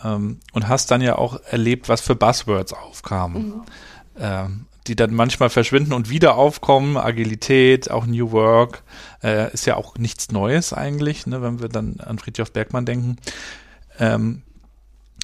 ähm, 0.03 0.39
und 0.51 0.67
hast 0.67 0.91
dann 0.91 1.01
ja 1.01 1.17
auch 1.17 1.39
erlebt, 1.49 1.89
was 1.89 2.01
für 2.01 2.15
Buzzwords 2.15 2.73
aufkamen. 2.73 3.47
Mhm. 3.47 3.61
Ähm, 4.19 4.65
die 4.87 4.95
dann 4.95 5.13
manchmal 5.13 5.49
verschwinden 5.49 5.93
und 5.93 6.09
wieder 6.09 6.35
aufkommen. 6.35 6.97
Agilität, 6.97 7.89
auch 7.89 8.05
New 8.05 8.31
Work, 8.31 8.83
äh, 9.23 9.51
ist 9.53 9.65
ja 9.65 9.77
auch 9.77 9.97
nichts 9.97 10.31
Neues 10.31 10.73
eigentlich, 10.73 11.25
ne, 11.25 11.41
wenn 11.41 11.61
wir 11.61 11.69
dann 11.69 12.01
an 12.01 12.19
Friedrich 12.19 12.51
Bergmann 12.51 12.85
denken. 12.85 13.15
Ähm, 13.97 14.41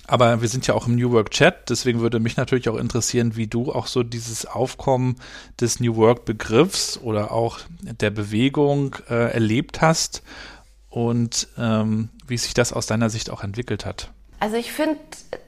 aber 0.10 0.42
wir 0.42 0.48
sind 0.48 0.66
ja 0.68 0.74
auch 0.74 0.88
im 0.88 0.96
New 0.96 1.12
Work 1.12 1.32
Chat, 1.32 1.70
deswegen 1.70 2.00
würde 2.00 2.20
mich 2.20 2.38
natürlich 2.38 2.70
auch 2.70 2.78
interessieren, 2.78 3.36
wie 3.36 3.48
du 3.48 3.72
auch 3.72 3.88
so 3.88 4.04
dieses 4.04 4.46
Aufkommen 4.46 5.16
des 5.60 5.80
New 5.80 5.96
Work 5.96 6.26
Begriffs 6.26 6.98
oder 6.98 7.32
auch 7.32 7.60
der 7.82 8.10
Bewegung 8.10 8.96
äh, 9.10 9.32
erlebt 9.32 9.82
hast 9.82 10.24
und 10.90 11.48
ähm, 11.58 12.10
wie 12.28 12.38
sich 12.38 12.54
das 12.54 12.74
aus 12.74 12.88
deiner 12.88 13.10
Sicht 13.10 13.30
auch 13.30 13.44
entwickelt 13.44 13.86
hat. 13.86 14.12
Also 14.40 14.56
ich 14.56 14.72
finde, 14.72 15.00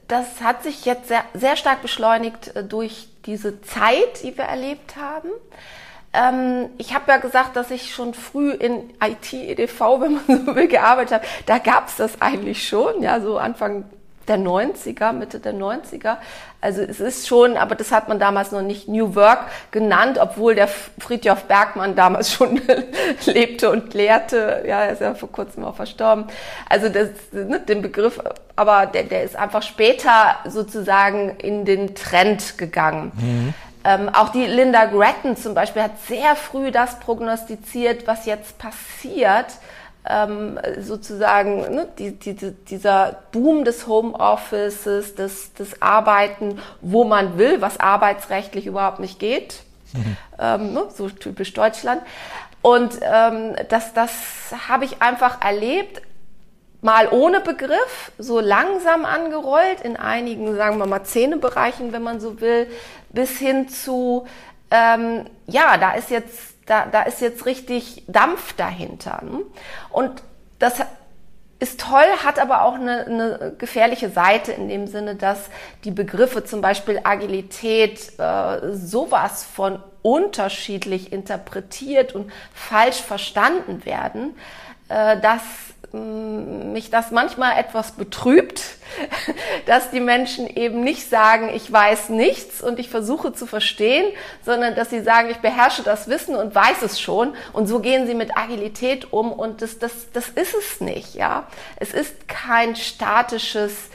das 0.07 0.41
hat 0.41 0.63
sich 0.63 0.85
jetzt 0.85 1.07
sehr, 1.07 1.23
sehr 1.33 1.55
stark 1.55 1.81
beschleunigt 1.81 2.55
äh, 2.55 2.63
durch 2.63 3.07
diese 3.25 3.61
Zeit, 3.61 4.23
die 4.23 4.37
wir 4.37 4.45
erlebt 4.45 4.95
haben 4.95 5.29
ähm, 6.13 6.69
ich 6.77 6.93
habe 6.93 7.09
ja 7.09 7.17
gesagt, 7.17 7.55
dass 7.55 7.71
ich 7.71 7.93
schon 7.93 8.13
früh 8.13 8.51
in 8.51 8.89
IT, 9.01 9.31
EDV, 9.31 9.79
wenn 10.01 10.13
man 10.13 10.45
so 10.45 10.55
will, 10.55 10.67
gearbeitet 10.67 11.13
habe. 11.13 11.25
Da 11.45 11.57
gab 11.57 11.87
es 11.87 11.95
das 11.95 12.21
eigentlich 12.21 12.67
schon, 12.67 13.01
ja, 13.01 13.21
so 13.21 13.37
Anfang 13.37 13.85
der 14.27 14.37
90er, 14.37 15.13
Mitte 15.13 15.39
der 15.39 15.53
90er. 15.53 16.17
Also 16.61 16.81
es 16.81 16.99
ist 16.99 17.27
schon, 17.27 17.57
aber 17.57 17.75
das 17.75 17.91
hat 17.91 18.07
man 18.07 18.19
damals 18.19 18.51
noch 18.51 18.61
nicht 18.61 18.87
New 18.87 19.15
Work 19.15 19.45
genannt, 19.71 20.19
obwohl 20.21 20.53
der 20.53 20.67
Friedhof 20.67 21.45
Bergmann 21.45 21.95
damals 21.95 22.31
schon 22.33 22.61
lebte 23.25 23.71
und 23.71 23.93
lehrte. 23.93 24.63
Ja, 24.67 24.81
er 24.81 24.93
ist 24.93 25.01
ja 25.01 25.15
vor 25.15 25.31
kurzem 25.31 25.63
auch 25.63 25.75
verstorben. 25.75 26.25
Also 26.69 26.89
das, 26.89 27.09
ne, 27.31 27.59
den 27.59 27.81
Begriff, 27.81 28.19
aber 28.55 28.85
der, 28.85 29.03
der 29.03 29.23
ist 29.23 29.35
einfach 29.35 29.63
später 29.63 30.35
sozusagen 30.45 31.37
in 31.37 31.65
den 31.65 31.95
Trend 31.95 32.57
gegangen. 32.57 33.11
Mhm. 33.15 33.53
Ähm, 33.83 34.09
auch 34.09 34.29
die 34.29 34.45
Linda 34.45 34.85
Grattan 34.85 35.35
zum 35.35 35.55
Beispiel 35.55 35.81
hat 35.81 35.99
sehr 36.07 36.35
früh 36.35 36.69
das 36.69 36.99
prognostiziert, 36.99 38.05
was 38.05 38.27
jetzt 38.27 38.59
passiert 38.59 39.47
ähm, 40.09 40.59
sozusagen 40.79 41.73
ne, 41.73 41.87
die, 41.97 42.11
die, 42.11 42.35
dieser 42.35 43.17
Boom 43.31 43.65
des 43.65 43.87
Homeoffices, 43.87 45.15
des, 45.15 45.53
des 45.53 45.81
Arbeiten, 45.81 46.59
wo 46.81 47.03
man 47.03 47.37
will, 47.37 47.61
was 47.61 47.79
arbeitsrechtlich 47.79 48.65
überhaupt 48.65 48.99
nicht 48.99 49.19
geht, 49.19 49.63
mhm. 49.93 50.17
ähm, 50.39 50.73
ne, 50.73 50.85
so 50.93 51.09
typisch 51.09 51.53
Deutschland. 51.53 52.01
Und 52.61 52.99
ähm, 53.01 53.55
das, 53.69 53.93
das 53.93 54.11
habe 54.67 54.85
ich 54.85 55.01
einfach 55.01 55.41
erlebt, 55.41 56.01
mal 56.81 57.07
ohne 57.09 57.39
Begriff, 57.41 58.11
so 58.17 58.39
langsam 58.39 59.05
angerollt, 59.05 59.81
in 59.83 59.97
einigen, 59.97 60.55
sagen 60.55 60.79
wir 60.79 60.87
mal, 60.87 61.03
Zähnebereichen, 61.03 61.93
wenn 61.93 62.01
man 62.01 62.19
so 62.19 62.41
will, 62.41 62.67
bis 63.09 63.37
hin 63.37 63.69
zu, 63.69 64.25
ähm, 64.71 65.25
ja, 65.45 65.77
da 65.77 65.93
ist 65.93 66.09
jetzt 66.09 66.50
da, 66.71 66.85
da 66.85 67.01
ist 67.01 67.19
jetzt 67.19 67.45
richtig 67.45 68.03
Dampf 68.07 68.53
dahinter. 68.53 69.21
Ne? 69.23 69.41
Und 69.89 70.23
das 70.57 70.75
ist 71.59 71.81
toll, 71.81 72.05
hat 72.23 72.39
aber 72.39 72.63
auch 72.63 72.75
eine, 72.75 73.05
eine 73.05 73.55
gefährliche 73.57 74.09
Seite 74.09 74.53
in 74.53 74.69
dem 74.69 74.87
Sinne, 74.87 75.15
dass 75.15 75.49
die 75.83 75.91
Begriffe 75.91 76.45
zum 76.45 76.61
Beispiel 76.61 77.01
Agilität 77.03 78.17
äh, 78.17 78.73
sowas 78.73 79.43
von 79.43 79.83
unterschiedlich 80.01 81.11
interpretiert 81.11 82.15
und 82.15 82.31
falsch 82.53 83.01
verstanden 83.01 83.85
werden, 83.85 84.35
äh, 84.87 85.19
dass 85.19 85.41
mich 85.93 86.89
das 86.89 87.11
manchmal 87.11 87.59
etwas 87.59 87.91
betrübt, 87.91 88.61
dass 89.65 89.91
die 89.91 89.99
Menschen 89.99 90.47
eben 90.47 90.83
nicht 90.83 91.09
sagen, 91.09 91.49
ich 91.53 91.69
weiß 91.71 92.09
nichts 92.09 92.61
und 92.61 92.79
ich 92.79 92.89
versuche 92.89 93.33
zu 93.33 93.45
verstehen, 93.45 94.05
sondern 94.45 94.75
dass 94.75 94.89
sie 94.89 95.01
sagen, 95.01 95.29
ich 95.29 95.37
beherrsche 95.37 95.83
das 95.83 96.07
Wissen 96.07 96.35
und 96.35 96.55
weiß 96.55 96.81
es 96.81 96.99
schon. 97.01 97.33
Und 97.51 97.67
so 97.67 97.79
gehen 97.79 98.07
sie 98.07 98.15
mit 98.15 98.37
Agilität 98.37 99.11
um 99.11 99.33
und 99.33 99.61
das, 99.61 99.79
das, 99.79 99.91
das 100.13 100.29
ist 100.29 100.55
es 100.55 100.79
nicht, 100.79 101.15
ja. 101.15 101.47
Es 101.75 101.93
ist 101.93 102.27
kein 102.27 102.75
statisches 102.75 103.89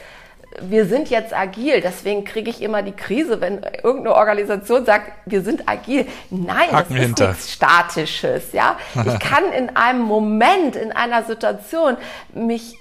wir 0.61 0.85
sind 0.85 1.09
jetzt 1.09 1.33
agil, 1.33 1.81
deswegen 1.81 2.25
kriege 2.25 2.49
ich 2.49 2.61
immer 2.61 2.81
die 2.81 2.91
Krise, 2.91 3.41
wenn 3.41 3.61
irgendeine 3.83 4.15
Organisation 4.15 4.85
sagt, 4.85 5.11
wir 5.25 5.41
sind 5.41 5.67
agil. 5.67 6.07
Nein, 6.29 6.71
Haken 6.71 6.73
das 6.73 6.89
ist 6.89 7.05
hinter. 7.05 7.27
nichts 7.29 7.53
Statisches, 7.53 8.53
ja. 8.53 8.77
Ich 8.95 9.19
kann 9.19 9.51
in 9.51 9.75
einem 9.75 10.01
Moment, 10.01 10.75
in 10.75 10.91
einer 10.91 11.23
Situation 11.23 11.97
mich 12.33 12.77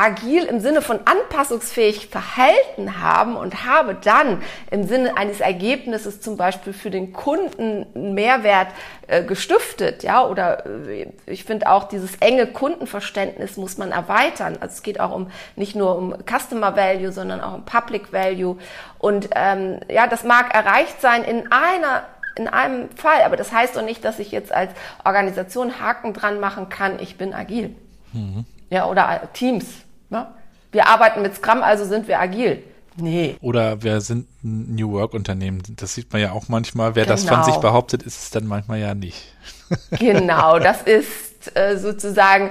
agil 0.00 0.44
im 0.44 0.60
Sinne 0.60 0.80
von 0.80 1.00
anpassungsfähig 1.04 2.08
verhalten 2.08 3.02
haben 3.02 3.36
und 3.36 3.66
habe 3.66 3.94
dann 3.94 4.42
im 4.70 4.84
Sinne 4.84 5.16
eines 5.18 5.40
Ergebnisses 5.40 6.22
zum 6.22 6.38
Beispiel 6.38 6.72
für 6.72 6.90
den 6.90 7.12
Kunden 7.12 7.86
einen 7.94 8.14
Mehrwert 8.14 8.68
äh, 9.08 9.22
gestiftet, 9.22 10.02
ja, 10.02 10.26
oder 10.26 10.64
äh, 10.64 11.08
ich 11.26 11.44
finde 11.44 11.68
auch 11.70 11.84
dieses 11.84 12.16
enge 12.16 12.46
Kundenverständnis 12.46 13.58
muss 13.58 13.76
man 13.76 13.92
erweitern. 13.92 14.56
Also 14.60 14.74
es 14.74 14.82
geht 14.82 15.00
auch 15.00 15.14
um 15.14 15.30
nicht 15.54 15.76
nur 15.76 15.96
um 15.96 16.14
Customer 16.24 16.76
Value, 16.76 17.12
sondern 17.12 17.42
auch 17.42 17.54
um 17.54 17.64
Public 17.66 18.10
Value. 18.10 18.56
Und 18.98 19.28
ähm, 19.34 19.80
ja, 19.90 20.06
das 20.06 20.24
mag 20.24 20.54
erreicht 20.54 21.00
sein 21.00 21.24
in 21.24 21.52
einer 21.52 22.04
in 22.36 22.48
einem 22.48 22.88
Fall, 22.96 23.22
aber 23.24 23.36
das 23.36 23.52
heißt 23.52 23.76
doch 23.76 23.82
nicht, 23.82 24.04
dass 24.04 24.18
ich 24.18 24.30
jetzt 24.30 24.52
als 24.52 24.72
Organisation 25.04 25.80
Haken 25.80 26.14
dran 26.14 26.40
machen 26.40 26.68
kann, 26.70 26.98
ich 27.00 27.18
bin 27.18 27.34
agil. 27.34 27.74
Mhm. 28.12 28.46
Ja, 28.70 28.86
oder 28.86 29.28
Teams. 29.34 29.66
Ne? 30.10 30.26
Wir 30.72 30.88
arbeiten 30.88 31.22
mit 31.22 31.34
Scrum, 31.34 31.62
also 31.62 31.84
sind 31.84 32.06
wir 32.06 32.20
agil. 32.20 32.62
Nee. 32.96 33.36
Oder 33.40 33.82
wir 33.82 34.00
sind 34.00 34.26
ein 34.44 34.74
New 34.74 34.92
Work 34.92 35.14
Unternehmen. 35.14 35.62
Das 35.76 35.94
sieht 35.94 36.12
man 36.12 36.20
ja 36.20 36.32
auch 36.32 36.48
manchmal. 36.48 36.94
Wer 36.94 37.04
genau. 37.04 37.14
das 37.14 37.24
von 37.24 37.44
sich 37.44 37.54
genau. 37.54 37.60
behauptet, 37.60 38.02
ist 38.02 38.22
es 38.22 38.30
dann 38.30 38.46
manchmal 38.46 38.78
ja 38.78 38.94
nicht. 38.94 39.34
genau, 39.98 40.58
das 40.58 40.82
ist 40.82 41.56
äh, 41.56 41.76
sozusagen, 41.78 42.50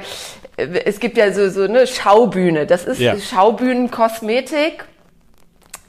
äh, 0.57 0.65
es 0.85 0.99
gibt 0.99 1.17
ja 1.17 1.33
so, 1.33 1.49
so 1.49 1.63
eine 1.63 1.85
Schaubühne. 1.87 2.65
Das 2.65 2.85
ist 2.85 2.99
ja. 2.99 3.17
Schaubühnenkosmetik. 3.19 4.85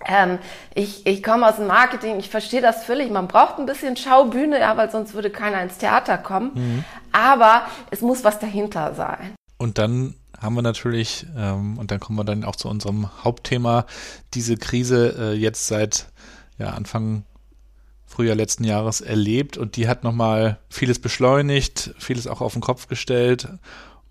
Ähm, 0.07 0.39
ich, 0.75 1.07
ich 1.07 1.23
komme 1.23 1.49
aus 1.49 1.57
dem 1.57 1.67
Marketing, 1.67 2.19
ich 2.19 2.31
verstehe 2.31 2.63
das 2.63 2.85
völlig. 2.85 3.11
Man 3.11 3.29
braucht 3.29 3.59
ein 3.59 3.67
bisschen 3.67 3.97
Schaubühne, 3.97 4.59
ja, 4.59 4.77
weil 4.77 4.91
sonst 4.91 5.15
würde 5.15 5.31
keiner 5.31 5.63
ins 5.63 5.79
Theater 5.79 6.19
kommen. 6.19 6.53
Mhm. 6.55 6.85
Aber 7.13 7.63
es 7.91 8.01
muss 8.01 8.25
was 8.25 8.39
dahinter 8.39 8.95
sein. 8.95 9.35
Und 9.59 9.79
dann 9.79 10.15
haben 10.40 10.55
wir 10.55 10.62
natürlich, 10.62 11.26
ähm, 11.37 11.79
und 11.79 11.90
dann 11.90 12.00
kommen 12.00 12.18
wir 12.18 12.24
dann 12.24 12.44
auch 12.44 12.57
zu 12.57 12.68
unserem 12.68 13.09
Hauptthema, 13.22 13.87
diese 14.35 14.57
Krise 14.57 15.14
äh, 15.18 15.33
jetzt 15.35 15.66
seit 15.66 16.07
ja, 16.59 16.70
Anfang 16.70 17.24
Frühjahr 18.07 18.35
letzten 18.35 18.64
Jahres 18.64 19.00
erlebt 19.00 19.57
und 19.57 19.76
die 19.76 19.87
hat 19.87 20.03
nochmal 20.03 20.59
vieles 20.68 20.98
beschleunigt, 20.98 21.94
vieles 21.98 22.26
auch 22.26 22.40
auf 22.40 22.55
den 22.55 22.62
Kopf 22.62 22.88
gestellt 22.88 23.48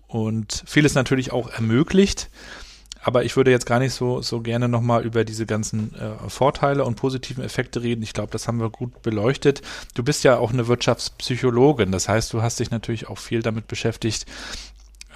und 0.06 0.64
vieles 0.66 0.94
natürlich 0.94 1.32
auch 1.32 1.50
ermöglicht. 1.50 2.30
Aber 3.02 3.24
ich 3.24 3.36
würde 3.36 3.50
jetzt 3.50 3.66
gar 3.66 3.78
nicht 3.78 3.94
so, 3.94 4.20
so 4.20 4.40
gerne 4.40 4.68
nochmal 4.68 5.04
über 5.04 5.24
diese 5.24 5.46
ganzen 5.46 5.94
äh, 5.94 6.28
Vorteile 6.28 6.84
und 6.84 6.96
positiven 6.96 7.42
Effekte 7.42 7.82
reden. 7.82 8.02
Ich 8.02 8.12
glaube, 8.12 8.30
das 8.30 8.46
haben 8.46 8.60
wir 8.60 8.70
gut 8.70 9.02
beleuchtet. 9.02 9.62
Du 9.94 10.02
bist 10.02 10.22
ja 10.22 10.36
auch 10.36 10.52
eine 10.52 10.66
Wirtschaftspsychologin. 10.66 11.92
Das 11.92 12.08
heißt, 12.08 12.32
du 12.32 12.42
hast 12.42 12.60
dich 12.60 12.70
natürlich 12.70 13.08
auch 13.08 13.18
viel 13.18 13.42
damit 13.42 13.68
beschäftigt, 13.68 14.26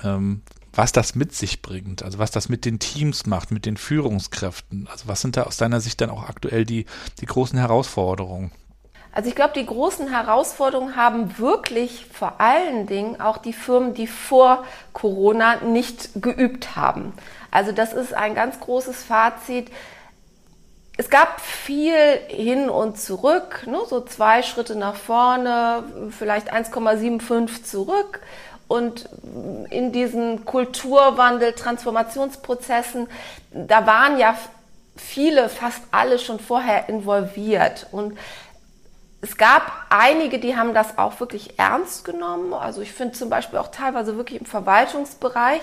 ähm, 0.03 0.43
was 0.75 0.93
das 0.93 1.15
mit 1.15 1.35
sich 1.35 1.63
bringt, 1.63 2.03
also 2.03 2.19
was 2.19 2.31
das 2.31 2.49
mit 2.49 2.65
den 2.65 2.79
Teams 2.79 3.27
macht, 3.27 3.51
mit 3.51 3.67
den 3.67 3.77
Führungskräften. 3.77 4.89
Also 4.91 5.09
was 5.09 5.21
sind 5.21 5.37
da 5.37 5.45
aus 5.45 5.57
deiner 5.57 5.81
Sicht 5.81 6.01
dann 6.01 6.11
auch 6.11 6.29
aktuell 6.29 6.65
die, 6.65 6.87
die 7.21 7.27
großen 7.27 7.59
Herausforderungen? 7.59 8.51
Also 9.13 9.29
ich 9.29 9.37
glaube, 9.37 9.55
die 9.55 9.65
großen 9.65 10.09
Herausforderungen 10.09 10.97
haben 10.97 11.39
wirklich 11.39 12.07
vor 12.13 12.41
allen 12.41 12.89
Dingen 12.89 13.21
auch 13.21 13.39
die 13.39 13.53
Firmen, 13.53 13.95
die 13.95 14.09
vor 14.09 14.65
Corona 14.93 15.57
nicht 15.61 16.11
geübt 16.21 16.75
haben. 16.75 17.13
Also 17.53 17.71
das 17.71 17.93
ist 17.93 18.13
ein 18.13 18.35
ganz 18.35 18.59
großes 18.59 19.05
Fazit. 19.05 19.71
Es 20.97 21.11
gab 21.11 21.41
viel 21.41 21.95
hin 22.27 22.69
und 22.69 22.99
zurück, 22.99 23.65
ne? 23.67 23.79
so 23.89 24.01
zwei 24.01 24.43
Schritte 24.43 24.75
nach 24.75 24.97
vorne, 24.97 25.85
vielleicht 26.11 26.53
1,75 26.53 27.63
zurück. 27.63 28.21
Und 28.75 29.09
in 29.71 29.93
diesen 29.93 30.45
Kulturwandel, 30.45 31.53
Transformationsprozessen, 31.53 33.07
da 33.53 33.87
waren 33.87 34.19
ja 34.19 34.37
viele, 34.97 35.49
fast 35.49 35.81
alle 35.93 36.19
schon 36.19 36.41
vorher 36.41 36.89
involviert. 36.89 37.87
Und 37.93 38.19
es 39.21 39.37
gab 39.37 39.71
einige, 39.91 40.41
die 40.41 40.57
haben 40.57 40.75
das 40.75 40.99
auch 40.99 41.21
wirklich 41.21 41.57
ernst 41.57 42.05
genommen. 42.05 42.53
Also 42.53 42.81
ich 42.81 42.93
finde 42.93 43.15
zum 43.15 43.31
Beispiel 43.31 43.61
auch 43.61 43.69
teilweise 43.69 44.17
wirklich 44.17 44.41
im 44.41 44.47
Verwaltungsbereich 44.47 45.61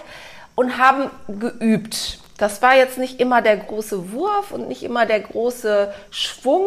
und 0.56 0.78
haben 0.78 1.12
geübt. 1.28 2.20
Das 2.38 2.62
war 2.62 2.78
jetzt 2.78 2.98
nicht 2.98 3.20
immer 3.20 3.42
der 3.42 3.58
große 3.58 4.14
Wurf 4.14 4.52
und 4.52 4.70
nicht 4.70 4.84
immer 4.84 5.06
der 5.06 5.20
große 5.20 5.94
Schwung. 6.12 6.66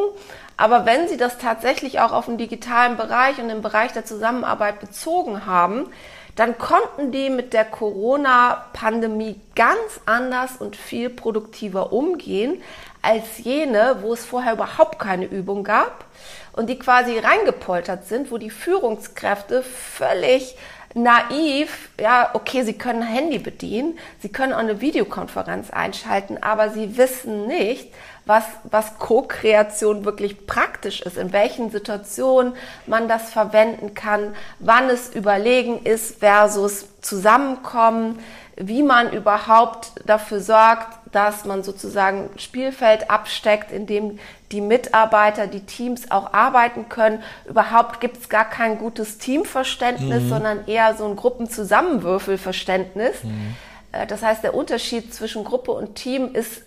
Aber 0.58 0.84
wenn 0.84 1.08
sie 1.08 1.16
das 1.16 1.38
tatsächlich 1.38 2.00
auch 2.00 2.12
auf 2.12 2.26
den 2.26 2.36
digitalen 2.36 2.98
Bereich 2.98 3.38
und 3.38 3.48
den 3.48 3.62
Bereich 3.62 3.92
der 3.92 4.04
Zusammenarbeit 4.04 4.78
bezogen 4.78 5.46
haben, 5.46 5.86
dann 6.36 6.58
konnten 6.58 7.12
die 7.12 7.30
mit 7.30 7.52
der 7.52 7.64
Corona-Pandemie 7.64 9.40
ganz 9.54 10.00
anders 10.06 10.56
und 10.58 10.76
viel 10.76 11.10
produktiver 11.10 11.92
umgehen 11.92 12.62
als 13.02 13.38
jene, 13.38 13.98
wo 14.00 14.14
es 14.14 14.24
vorher 14.24 14.54
überhaupt 14.54 14.98
keine 14.98 15.26
Übung 15.26 15.62
gab 15.62 16.04
und 16.52 16.68
die 16.68 16.78
quasi 16.78 17.18
reingepoltert 17.18 18.06
sind, 18.06 18.30
wo 18.30 18.38
die 18.38 18.50
Führungskräfte 18.50 19.62
völlig 19.62 20.56
naiv, 20.94 21.90
ja, 22.00 22.30
okay, 22.34 22.62
sie 22.62 22.78
können 22.78 23.02
Handy 23.02 23.38
bedienen, 23.38 23.98
sie 24.20 24.28
können 24.28 24.52
auch 24.52 24.58
eine 24.58 24.80
Videokonferenz 24.80 25.70
einschalten, 25.70 26.40
aber 26.40 26.70
sie 26.70 26.96
wissen 26.96 27.46
nicht, 27.46 27.92
was, 28.26 28.44
was 28.64 28.98
Co-Kreation 28.98 30.04
wirklich 30.04 30.46
praktisch 30.46 31.02
ist, 31.02 31.18
in 31.18 31.32
welchen 31.32 31.70
Situationen 31.70 32.54
man 32.86 33.08
das 33.08 33.30
verwenden 33.30 33.94
kann, 33.94 34.34
wann 34.58 34.88
es 34.88 35.14
überlegen 35.14 35.84
ist 35.84 36.20
versus 36.20 36.86
zusammenkommen, 37.02 38.18
wie 38.56 38.82
man 38.82 39.12
überhaupt 39.12 39.92
dafür 40.06 40.40
sorgt, 40.40 40.88
dass 41.12 41.44
man 41.44 41.62
sozusagen 41.62 42.30
Spielfeld 42.36 43.10
absteckt, 43.10 43.72
in 43.72 43.86
dem 43.86 44.18
die 44.52 44.60
Mitarbeiter, 44.60 45.46
die 45.46 45.66
Teams 45.66 46.10
auch 46.10 46.32
arbeiten 46.32 46.88
können. 46.88 47.22
Überhaupt 47.48 48.00
gibt 48.00 48.18
es 48.18 48.28
gar 48.28 48.48
kein 48.48 48.78
gutes 48.78 49.18
Teamverständnis, 49.18 50.24
mhm. 50.24 50.28
sondern 50.28 50.66
eher 50.66 50.94
so 50.94 51.06
ein 51.06 51.16
Gruppenzusammenwürfelverständnis. 51.16 53.24
Mhm. 53.24 53.56
Äh, 53.92 54.06
das 54.06 54.22
heißt, 54.22 54.44
der 54.44 54.54
Unterschied 54.54 55.12
zwischen 55.12 55.44
Gruppe 55.44 55.72
und 55.72 55.96
Team 55.96 56.32
ist 56.32 56.62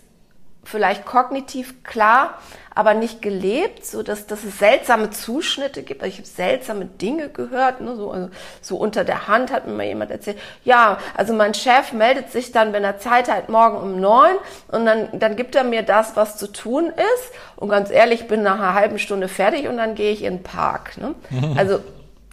vielleicht 0.64 1.06
kognitiv 1.06 1.82
klar, 1.82 2.34
aber 2.74 2.94
nicht 2.94 3.22
gelebt, 3.22 3.84
so 3.84 4.04
dass, 4.04 4.26
dass 4.26 4.44
es 4.44 4.58
seltsame 4.58 5.10
Zuschnitte 5.10 5.82
gibt. 5.82 6.04
Ich 6.04 6.18
habe 6.18 6.28
seltsame 6.28 6.84
Dinge 6.84 7.28
gehört, 7.28 7.80
ne? 7.80 7.96
so, 7.96 8.12
also, 8.12 8.30
so 8.60 8.76
unter 8.76 9.02
der 9.02 9.26
Hand 9.26 9.52
hat 9.52 9.66
mir 9.66 9.72
mal 9.72 9.86
jemand 9.86 10.10
erzählt. 10.10 10.38
Ja, 10.62 10.98
also 11.16 11.32
mein 11.32 11.54
Chef 11.54 11.92
meldet 11.92 12.30
sich 12.30 12.52
dann, 12.52 12.72
wenn 12.72 12.84
er 12.84 12.98
Zeit 12.98 13.28
hat, 13.28 13.48
morgen 13.48 13.78
um 13.78 14.00
neun 14.00 14.36
und 14.68 14.86
dann, 14.86 15.08
dann 15.18 15.34
gibt 15.34 15.56
er 15.56 15.64
mir 15.64 15.82
das, 15.82 16.14
was 16.14 16.36
zu 16.36 16.52
tun 16.52 16.86
ist. 16.86 17.32
Und 17.56 17.68
ganz 17.68 17.90
ehrlich, 17.90 18.20
ich 18.22 18.28
bin 18.28 18.42
nach 18.42 18.60
einer 18.60 18.74
halben 18.74 18.98
Stunde 18.98 19.26
fertig 19.28 19.66
und 19.66 19.76
dann 19.76 19.94
gehe 19.94 20.12
ich 20.12 20.22
in 20.22 20.36
den 20.36 20.42
Park. 20.44 20.98
Ne? 20.98 21.14
Also 21.56 21.80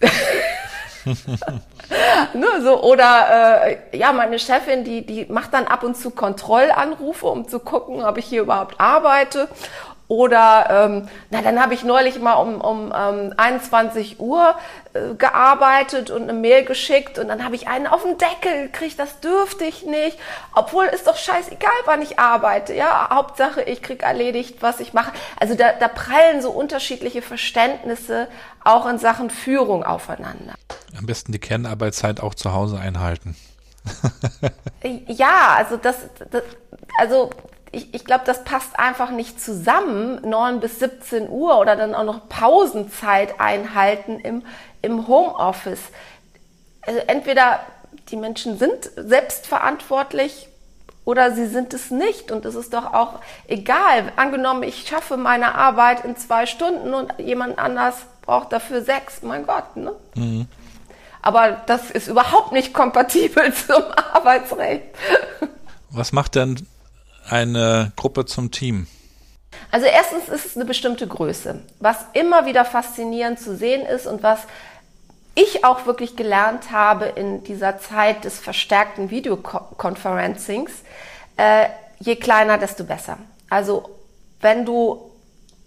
ne, 2.34 2.46
so, 2.62 2.82
oder 2.82 3.64
äh, 3.66 3.96
ja, 3.96 4.12
meine 4.12 4.38
Chefin, 4.38 4.84
die, 4.84 5.06
die 5.06 5.26
macht 5.26 5.54
dann 5.54 5.66
ab 5.66 5.84
und 5.84 5.96
zu 5.96 6.10
Kontrollanrufe, 6.10 7.26
um 7.26 7.48
zu 7.48 7.60
gucken, 7.60 8.04
ob 8.04 8.18
ich 8.18 8.26
hier 8.26 8.42
überhaupt 8.42 8.80
arbeite. 8.80 9.48
Oder 10.08 10.68
ähm, 10.70 11.08
na, 11.30 11.42
dann 11.42 11.60
habe 11.60 11.74
ich 11.74 11.82
neulich 11.82 12.20
mal 12.20 12.34
um, 12.34 12.60
um 12.60 12.92
ähm, 12.96 13.34
21 13.36 14.20
Uhr 14.20 14.54
äh, 14.94 15.14
gearbeitet 15.14 16.12
und 16.12 16.22
eine 16.22 16.32
Mail 16.32 16.64
geschickt 16.64 17.18
und 17.18 17.26
dann 17.26 17.44
habe 17.44 17.56
ich 17.56 17.66
einen 17.66 17.88
auf 17.88 18.04
den 18.04 18.16
Deckel 18.16 18.68
gekriegt, 18.68 19.00
das 19.00 19.18
dürfte 19.18 19.64
ich 19.64 19.84
nicht. 19.84 20.16
Obwohl 20.54 20.84
ist 20.84 21.08
doch 21.08 21.16
scheißegal, 21.16 21.72
wann 21.86 22.02
ich 22.02 22.20
arbeite. 22.20 22.72
Ja, 22.72 23.08
Hauptsache 23.12 23.62
ich 23.62 23.82
krieg 23.82 24.04
erledigt, 24.04 24.58
was 24.60 24.78
ich 24.78 24.92
mache. 24.92 25.10
Also 25.40 25.56
da, 25.56 25.72
da 25.72 25.88
prallen 25.88 26.40
so 26.40 26.52
unterschiedliche 26.52 27.20
Verständnisse 27.20 28.28
auch 28.66 28.86
in 28.86 28.98
Sachen 28.98 29.30
Führung 29.30 29.84
aufeinander. 29.84 30.54
Am 30.96 31.06
besten 31.06 31.32
die 31.32 31.38
Kernarbeitszeit 31.38 32.20
auch 32.20 32.34
zu 32.34 32.52
Hause 32.52 32.78
einhalten. 32.78 33.36
ja, 35.06 35.54
also 35.56 35.76
das, 35.76 35.96
das 36.30 36.42
also 36.98 37.30
ich, 37.72 37.94
ich 37.94 38.04
glaube, 38.04 38.24
das 38.24 38.44
passt 38.44 38.78
einfach 38.78 39.10
nicht 39.10 39.40
zusammen, 39.40 40.20
9 40.28 40.60
bis 40.60 40.78
17 40.78 41.28
Uhr 41.28 41.58
oder 41.58 41.76
dann 41.76 41.94
auch 41.94 42.04
noch 42.04 42.28
Pausenzeit 42.28 43.38
einhalten 43.40 44.18
im, 44.20 44.42
im 44.82 45.06
Homeoffice. 45.06 45.82
Also 46.82 47.00
entweder 47.06 47.60
die 48.08 48.16
Menschen 48.16 48.58
sind 48.58 48.90
selbstverantwortlich 48.96 50.48
oder 51.06 51.32
sie 51.32 51.46
sind 51.46 51.72
es 51.72 51.90
nicht. 51.90 52.30
Und 52.30 52.44
es 52.44 52.54
ist 52.54 52.74
doch 52.74 52.92
auch 52.92 53.20
egal. 53.46 54.12
Angenommen, 54.16 54.64
ich 54.64 54.86
schaffe 54.86 55.16
meine 55.16 55.54
Arbeit 55.54 56.04
in 56.04 56.16
zwei 56.16 56.44
Stunden 56.44 56.92
und 56.92 57.14
jemand 57.18 57.58
anders 57.58 58.02
braucht 58.22 58.52
dafür 58.52 58.82
sechs. 58.82 59.22
Mein 59.22 59.46
Gott, 59.46 59.76
ne? 59.76 59.92
Mhm. 60.14 60.48
Aber 61.22 61.62
das 61.66 61.90
ist 61.90 62.08
überhaupt 62.08 62.52
nicht 62.52 62.74
kompatibel 62.74 63.54
zum 63.66 63.82
Arbeitsrecht. 64.12 64.82
Was 65.90 66.12
macht 66.12 66.34
denn 66.34 66.66
eine 67.30 67.92
Gruppe 67.96 68.26
zum 68.26 68.50
Team? 68.50 68.88
Also 69.70 69.86
erstens 69.86 70.28
ist 70.28 70.44
es 70.44 70.56
eine 70.56 70.64
bestimmte 70.64 71.06
Größe. 71.06 71.62
Was 71.78 71.98
immer 72.14 72.46
wieder 72.46 72.64
faszinierend 72.64 73.38
zu 73.38 73.56
sehen 73.56 73.86
ist 73.86 74.06
und 74.06 74.22
was 74.22 74.40
ich 75.36 75.64
auch 75.64 75.86
wirklich 75.86 76.16
gelernt 76.16 76.72
habe 76.72 77.04
in 77.04 77.44
dieser 77.44 77.78
Zeit 77.78 78.24
des 78.24 78.40
verstärkten 78.40 79.10
Videoconferencings, 79.10 80.72
äh, 81.36 81.66
je 82.00 82.16
kleiner, 82.16 82.58
desto 82.58 82.84
besser. 82.84 83.18
Also 83.50 83.90
wenn 84.40 84.64
du 84.64 85.12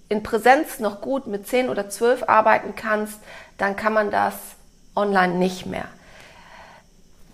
in 0.10 0.24
Präsenz 0.24 0.80
noch 0.80 1.02
gut 1.02 1.28
mit 1.28 1.48
10 1.48 1.70
oder 1.70 1.88
12 1.88 2.28
arbeiten 2.28 2.74
kannst, 2.76 3.20
dann 3.58 3.76
kann 3.76 3.94
man 3.94 4.10
das 4.10 4.34
online 4.96 5.36
nicht 5.36 5.68
mehr. 5.68 5.86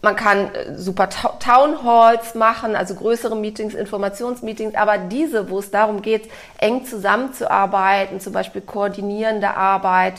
Man 0.02 0.18
kann 0.18 0.54
äh, 0.54 0.78
super 0.78 1.10
Town 1.10 1.84
Halls 1.84 2.36
machen, 2.36 2.76
also 2.76 2.96
größere 2.96 3.36
Meetings, 3.36 3.74
Informationsmeetings, 3.74 4.76
aber 4.76 4.98
diese, 4.98 5.50
wo 5.50 5.60
es 5.60 5.72
darum 5.72 6.02
geht, 6.02 6.30
eng 6.58 6.86
zusammenzuarbeiten, 6.86 8.20
zum 8.20 8.34
Beispiel 8.34 8.62
koordinierende 8.62 9.56
Arbeit 9.56 10.16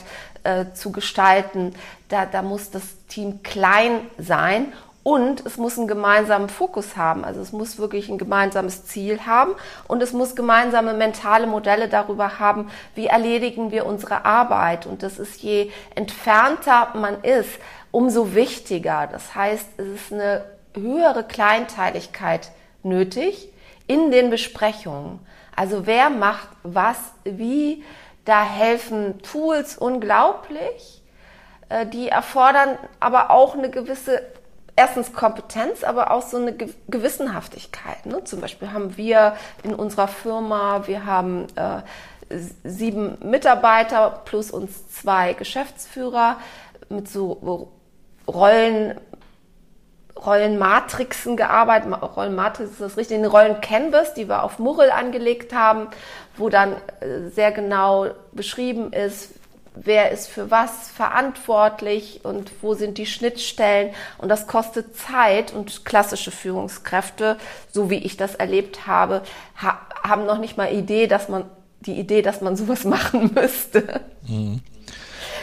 äh, 0.47 0.73
zu 0.73 0.91
gestalten, 0.91 1.75
da, 2.07 2.25
da 2.25 2.41
muss 2.41 2.71
das 2.71 2.83
Team 3.09 3.43
klein 3.43 3.99
sein 4.17 4.71
und 5.03 5.45
es 5.45 5.57
muss 5.57 5.77
einen 5.77 5.87
gemeinsamen 5.87 6.47
Fokus 6.47 6.95
haben. 6.95 7.25
Also 7.25 7.41
es 7.41 7.51
muss 7.51 7.77
wirklich 7.77 8.09
ein 8.09 8.17
gemeinsames 8.17 8.85
Ziel 8.85 9.25
haben 9.25 9.51
und 9.87 10.01
es 10.01 10.13
muss 10.13 10.35
gemeinsame 10.35 10.93
mentale 10.93 11.47
Modelle 11.47 11.89
darüber 11.89 12.39
haben, 12.39 12.69
wie 12.95 13.07
erledigen 13.07 13.71
wir 13.71 13.85
unsere 13.85 14.25
Arbeit. 14.25 14.85
Und 14.85 15.03
das 15.03 15.19
ist 15.19 15.41
je 15.41 15.71
entfernter 15.95 16.93
man 16.95 17.23
ist, 17.23 17.51
umso 17.91 18.35
wichtiger. 18.35 19.07
Das 19.11 19.35
heißt, 19.35 19.67
es 19.77 19.87
ist 19.87 20.13
eine 20.13 20.45
höhere 20.73 21.23
Kleinteiligkeit 21.23 22.51
nötig 22.83 23.49
in 23.87 24.11
den 24.11 24.29
Besprechungen. 24.29 25.19
Also 25.55 25.87
wer 25.87 26.09
macht 26.09 26.49
was, 26.63 26.97
wie, 27.23 27.83
da 28.27 28.43
helfen 28.43 29.21
Tools 29.21 29.77
unglaublich. 29.77 31.01
Äh, 31.69 31.85
die 31.85 32.09
erfordern 32.09 32.77
aber 32.99 33.31
auch 33.31 33.55
eine 33.55 33.69
gewisse, 33.69 34.21
erstens 34.75 35.13
Kompetenz, 35.13 35.83
aber 35.83 36.11
auch 36.11 36.21
so 36.21 36.37
eine 36.37 36.53
Gewissenhaftigkeit. 36.53 38.05
Ne? 38.05 38.23
Zum 38.23 38.41
Beispiel 38.41 38.71
haben 38.71 38.97
wir 38.97 39.35
in 39.63 39.73
unserer 39.73 40.07
Firma, 40.07 40.87
wir 40.87 41.05
haben 41.05 41.47
äh, 41.55 41.81
sieben 42.63 43.17
Mitarbeiter 43.23 44.21
plus 44.25 44.51
uns 44.51 44.89
zwei 44.89 45.33
Geschäftsführer 45.33 46.37
mit 46.89 47.07
so 47.07 47.71
Rollen, 48.27 48.99
Rollenmatrixen 50.25 51.37
gearbeitet. 51.37 51.91
Rollenmatrix 52.15 52.71
ist 52.71 52.81
das 52.81 52.97
richtig, 52.97 53.17
in 53.17 53.25
Rollencanvas, 53.25 54.13
die 54.13 54.27
wir 54.27 54.43
auf 54.43 54.59
Murrel 54.59 54.91
angelegt 54.91 55.53
haben, 55.53 55.87
wo 56.35 56.49
dann 56.49 56.73
äh, 56.99 57.29
sehr 57.29 57.51
genau 57.51 58.07
beschrieben 58.31 58.93
ist, 58.93 59.31
wer 59.75 60.11
ist 60.11 60.27
für 60.27 60.49
was 60.51 60.89
verantwortlich 60.89 62.21
und 62.23 62.51
wo 62.61 62.73
sind 62.73 62.97
die 62.97 63.05
Schnittstellen. 63.05 63.93
Und 64.17 64.29
das 64.29 64.47
kostet 64.47 64.95
Zeit 64.97 65.53
und 65.53 65.85
klassische 65.85 66.31
Führungskräfte, 66.31 67.37
so 67.71 67.89
wie 67.89 67.99
ich 67.99 68.17
das 68.17 68.35
erlebt 68.35 68.87
habe, 68.87 69.21
ha 69.61 69.79
haben 70.03 70.25
noch 70.25 70.37
nicht 70.37 70.55
mal 70.57 70.71
Idee, 70.71 71.07
dass 71.07 71.27
man 71.27 71.43
die 71.81 71.99
Idee, 71.99 72.21
dass 72.21 72.41
man 72.41 72.55
sowas 72.55 72.83
machen 72.85 73.31
müsste. 73.33 74.01
Mhm. 74.27 74.61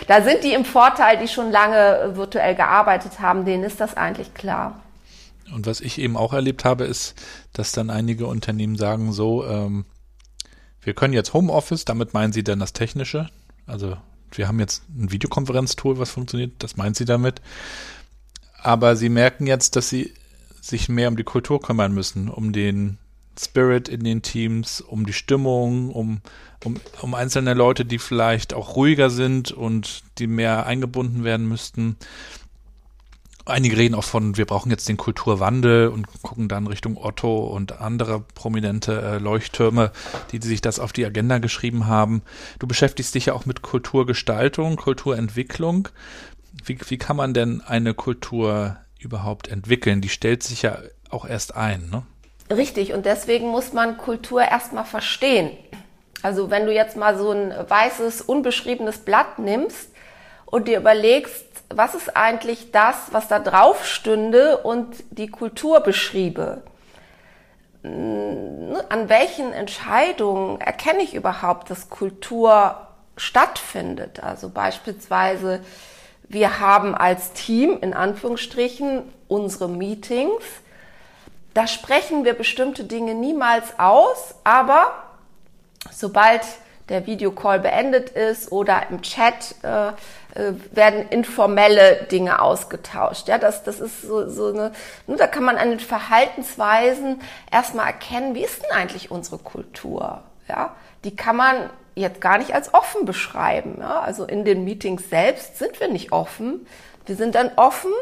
Da 0.07 0.23
sind 0.23 0.45
die 0.45 0.53
im 0.53 0.65
Vorteil, 0.65 1.19
die 1.19 1.29
schon 1.29 1.51
lange 1.51 2.13
virtuell 2.15 2.55
gearbeitet 2.55 3.21
haben, 3.21 3.45
denen 3.45 3.65
ist 3.65 3.81
das 3.81 3.97
eigentlich 3.97 4.35
klar. 4.35 4.81
Und 5.53 5.67
was 5.67 5.81
ich 5.81 5.99
eben 5.99 6.17
auch 6.17 6.33
erlebt 6.33 6.65
habe, 6.65 6.85
ist, 6.85 7.15
dass 7.53 7.73
dann 7.73 7.91
einige 7.91 8.27
Unternehmen 8.27 8.77
sagen 8.77 9.13
so, 9.13 9.47
ähm, 9.47 9.85
wir 10.81 10.95
können 10.95 11.15
jetzt 11.15 11.33
Homeoffice, 11.33 11.85
damit 11.85 12.15
meinen 12.15 12.33
sie 12.33 12.45
dann 12.45 12.61
das 12.61 12.73
Technische. 12.73 13.29
Also 13.67 13.97
wir 14.33 14.49
haben 14.49 14.61
jetzt 14.61 14.83
ein 14.89 15.11
Videokonferenztool, 15.13 15.99
was 15.99 16.11
funktioniert, 16.11 16.53
das 16.59 16.77
meint 16.77 16.97
sie 16.97 17.05
damit. 17.05 17.41
Aber 18.63 18.97
sie 18.97 19.09
merken 19.09 19.47
jetzt, 19.47 19.77
dass 19.77 19.89
sie 19.89 20.15
sich 20.61 20.89
mehr 20.89 21.09
um 21.09 21.17
die 21.17 21.25
Kultur 21.25 21.61
kümmern 21.61 21.93
müssen, 21.93 22.29
um 22.29 22.53
den 22.53 22.99
Spirit 23.39 23.89
in 23.89 24.05
den 24.05 24.23
Teams, 24.23 24.81
um 24.81 25.07
die 25.07 25.13
Stimmung, 25.13 25.91
um, 25.91 26.21
um, 26.65 26.77
um 27.01 27.15
einzelne 27.15 27.55
Leute, 27.55 27.85
die 27.85 27.99
vielleicht 27.99 28.55
auch 28.55 28.77
ruhiger 28.77 29.11
sind 29.11 29.53
und 29.53 30.03
die 30.19 30.27
mehr 30.27 30.67
eingebunden 30.67 31.25
werden 31.25 31.49
müssten. 31.49 31.97
Einige 33.47 33.77
reden 33.77 33.95
auch 33.95 34.05
von, 34.05 34.39
wir 34.39 34.47
brauchen 34.47 34.71
jetzt 34.71 34.89
den 34.89 34.97
Kulturwandel 34.97 35.89
und 35.89 36.07
gucken 36.23 36.49
dann 36.49 36.67
Richtung 36.67 36.97
Otto 36.97 37.45
und 37.45 37.79
andere 37.79 38.21
prominente 38.21 39.03
äh, 39.03 39.19
Leuchttürme, 39.19 39.93
die, 40.33 40.39
die 40.39 40.49
sich 40.49 40.63
das 40.63 40.79
auf 40.79 40.95
die 40.95 41.05
Agenda 41.05 41.39
geschrieben 41.39 41.87
haben. 41.87 42.23
Du 42.59 42.67
beschäftigst 42.67 43.15
dich 43.15 43.27
ja 43.27 43.35
auch 43.35 43.45
mit 43.45 43.61
Kulturgestaltung, 43.61 44.77
Kulturentwicklung. 44.77 45.89
Wie, 46.65 46.79
wie 46.89 46.97
kann 46.97 47.17
man 47.17 47.35
denn 47.35 47.61
eine 47.61 47.93
Kultur 47.93 48.79
überhaupt 48.99 49.49
entwickeln? 49.49 50.01
Die 50.01 50.09
stellt 50.09 50.43
sich 50.43 50.63
ja 50.63 50.79
auch 51.11 51.27
erst 51.27 51.55
ein, 51.55 51.91
ne? 51.91 52.03
Richtig, 52.51 52.93
und 52.93 53.07
deswegen 53.07 53.49
muss 53.49 53.73
man 53.73 53.97
Kultur 53.97 54.43
erstmal 54.43 54.85
verstehen. 54.85 55.57
Also 56.23 56.51
wenn 56.51 56.67
du 56.67 56.73
jetzt 56.73 56.97
mal 56.97 57.17
so 57.17 57.31
ein 57.31 57.55
weißes, 57.69 58.23
unbeschriebenes 58.23 58.99
Blatt 58.99 59.39
nimmst 59.39 59.91
und 60.47 60.69
dir 60.69 60.79
überlegst, 60.79 61.45
was 61.69 61.95
ist 61.95 62.17
eigentlich 62.17 62.71
das, 62.71 62.97
was 63.13 63.29
da 63.29 63.39
drauf 63.39 63.87
stünde 63.87 64.59
und 64.59 64.89
die 65.11 65.29
Kultur 65.29 65.81
beschriebe? 65.81 66.63
An 67.83 69.09
welchen 69.09 69.53
Entscheidungen 69.53 70.61
erkenne 70.61 71.03
ich 71.03 71.15
überhaupt, 71.15 71.71
dass 71.71 71.91
Kultur 71.91 72.89
stattfindet? 73.17 74.23
Also 74.23 74.49
beispielsweise, 74.49 75.61
wir 76.29 76.61
haben 76.61 76.95
als 76.95 77.33
Team 77.33 77.79
in 77.81 77.93
Anführungsstrichen 77.93 79.03
unsere 79.29 79.69
Meetings 79.69 80.43
da 81.55 81.67
sprechen 81.67 82.25
wir 82.25 82.35
bestimmte 82.35 82.85
Dinge 82.85 83.15
niemals 83.15 83.79
aus, 83.79 84.35
aber 84.45 84.93
sobald 85.91 86.43
der 86.89 87.07
Videocall 87.07 87.61
beendet 87.61 88.11
ist 88.11 88.53
oder 88.53 88.83
im 88.91 89.01
Chat 89.01 89.55
äh, 89.63 89.89
äh, 89.89 90.53
werden 90.73 91.09
informelle 91.09 92.07
Dinge 92.11 92.43
ausgetauscht. 92.43 93.29
Ja, 93.29 93.39
das, 93.39 93.63
das 93.63 93.81
ist 93.81 94.03
so, 94.03 94.29
so 94.29 94.49
eine, 94.49 94.73
nur 95.07 95.17
da 95.17 95.27
kann 95.27 95.45
man 95.45 95.57
an 95.57 95.71
den 95.71 95.81
Verhaltensweisen 95.81 97.23
erstmal 97.51 97.87
erkennen, 97.87 98.35
wie 98.35 98.45
ist 98.45 98.63
denn 98.63 98.73
eigentlich 98.73 99.11
unsere 99.11 99.39
Kultur? 99.39 100.23
Ja, 100.47 100.75
die 101.05 101.17
kann 101.17 101.37
man 101.37 101.71
jetzt 101.95 102.21
gar 102.21 102.39
nicht 102.39 102.55
als 102.55 102.75
offen 102.75 103.07
beschreiben. 103.07 103.77
Ja? 103.81 104.01
Also 104.01 104.25
in 104.25 104.45
den 104.45 104.65
Meetings 104.65 105.09
selbst 105.09 105.59
sind 105.59 105.81
wir 105.81 105.89
nicht 105.89 106.13
offen. 106.13 106.67
Wir 107.07 107.17
sind 107.17 107.35
dann 107.35 107.51
offen, 107.57 107.93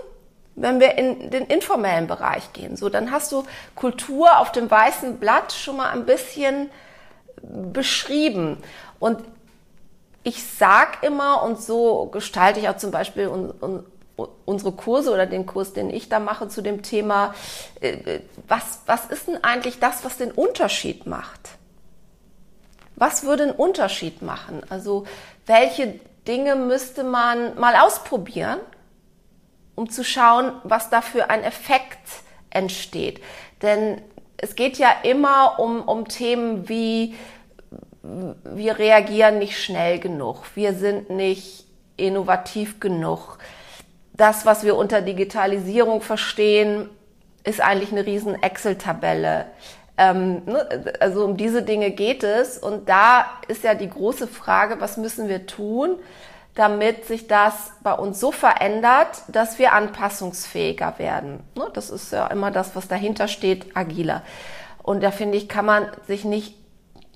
wenn 0.55 0.81
wir 0.81 0.99
in 0.99 1.31
den 1.31 1.47
informellen 1.47 2.07
Bereich 2.07 2.53
gehen. 2.53 2.77
So, 2.77 2.89
dann 2.89 3.11
hast 3.11 3.33
du 3.33 3.45
Kultur 3.75 4.39
auf 4.39 4.53
dem 4.53 4.71
weißen 4.71 5.19
Blatt 5.19 5.53
schon 5.53 5.77
mal 5.77 5.91
ein 5.91 6.05
bisschen 6.05 6.71
beschrieben. 7.43 8.59
Und 8.99 9.21
ich 10.23 10.45
sag 10.45 11.03
immer, 11.03 11.43
und 11.43 11.61
so 11.61 12.07
gestalte 12.07 12.61
ich 12.61 12.69
auch 12.69 12.77
zum 12.77 12.91
Beispiel 12.91 13.29
un, 13.29 13.53
un, 13.61 13.85
unsere 14.45 14.73
Kurse 14.73 15.13
oder 15.13 15.27
den 15.27 15.47
Kurs, 15.47 15.73
den 15.73 15.91
ich 15.91 16.09
da 16.09 16.21
mache 16.21 16.49
zu 16.49 16.63
dem 16.63 16.83
Thema, 16.83 17.35
äh, 17.81 18.21
was, 18.47 18.81
was 18.87 19.07
ist 19.07 19.29
denn 19.29 19.43
eigentlich 19.43 19.81
das, 19.81 20.05
was 20.05 20.19
den 20.19 20.31
Unterschied 20.31 21.07
macht? 21.07 21.51
Was 22.95 23.25
würde 23.25 23.45
einen 23.45 23.53
Unterschied 23.53 24.23
machen? 24.23 24.63
Also 24.69 25.07
welche 25.47 25.99
Dinge 26.29 26.55
müsste 26.55 27.03
man 27.03 27.59
mal 27.59 27.75
ausprobieren? 27.77 28.61
Um 29.75 29.89
zu 29.89 30.05
schauen, 30.05 30.53
was 30.65 30.91
da 30.91 31.01
für 31.01 31.31
ein 31.31 31.43
Effekt 31.43 32.23
entsteht. 32.51 33.23
Denn 33.63 34.01
es 34.37 34.55
geht 34.55 34.79
ja 34.79 34.91
immer 35.03 35.59
um, 35.59 35.83
um 35.83 36.09
Themen 36.09 36.69
wie, 36.69 37.15
wir 38.03 38.79
reagieren 38.79 39.39
nicht 39.39 39.63
schnell 39.63 39.99
genug, 39.99 40.45
wir 40.55 40.75
sind 40.75 41.11
nicht 41.11 41.65
innovativ 41.97 42.81
genug. 42.81 43.39
Das, 44.15 44.45
was 44.45 44.65
wir 44.65 44.77
unter 44.77 45.01
Digitalisierung 45.01 46.03
verstehen, 46.03 46.91
ist 47.45 47.61
eigentlich 47.61 47.93
eine 47.93 48.05
riesen 48.05 48.41
Excel-Tabelle. 48.43 49.47
Ähm, 49.97 50.43
ne, 50.47 50.95
also 51.01 51.25
um 51.25 51.37
diese 51.37 51.63
Dinge 51.63 51.91
geht 51.91 52.25
es. 52.25 52.59
Und 52.59 52.89
da 52.89 53.27
ist 53.49 53.65
ja 53.65 53.75
die 53.75 53.89
große 53.89 54.27
Frage, 54.27 54.81
was 54.81 54.97
müssen 54.97 55.29
wir 55.29 55.47
tun, 55.47 55.97
damit 56.55 57.07
sich 57.07 57.29
das 57.29 57.73
bei 57.83 57.95
uns 57.95 58.21
so 58.21 58.31
verändert, 58.31 59.23
dass 59.29 59.59
wir 59.59 59.73
anpassungsfähiger 59.73 60.99
werden. 60.99 61.41
Ne, 61.57 61.65
das 61.73 61.89
ist 61.91 62.13
ja 62.13 62.27
immer 62.27 62.51
das, 62.51 62.77
was 62.77 62.89
dahinter 62.89 63.29
steht, 63.29 63.75
agiler. 63.75 64.23
Und 64.83 65.03
da 65.03 65.11
finde 65.11 65.39
ich, 65.39 65.49
kann 65.49 65.65
man 65.65 65.87
sich 66.07 66.25
nicht, 66.25 66.57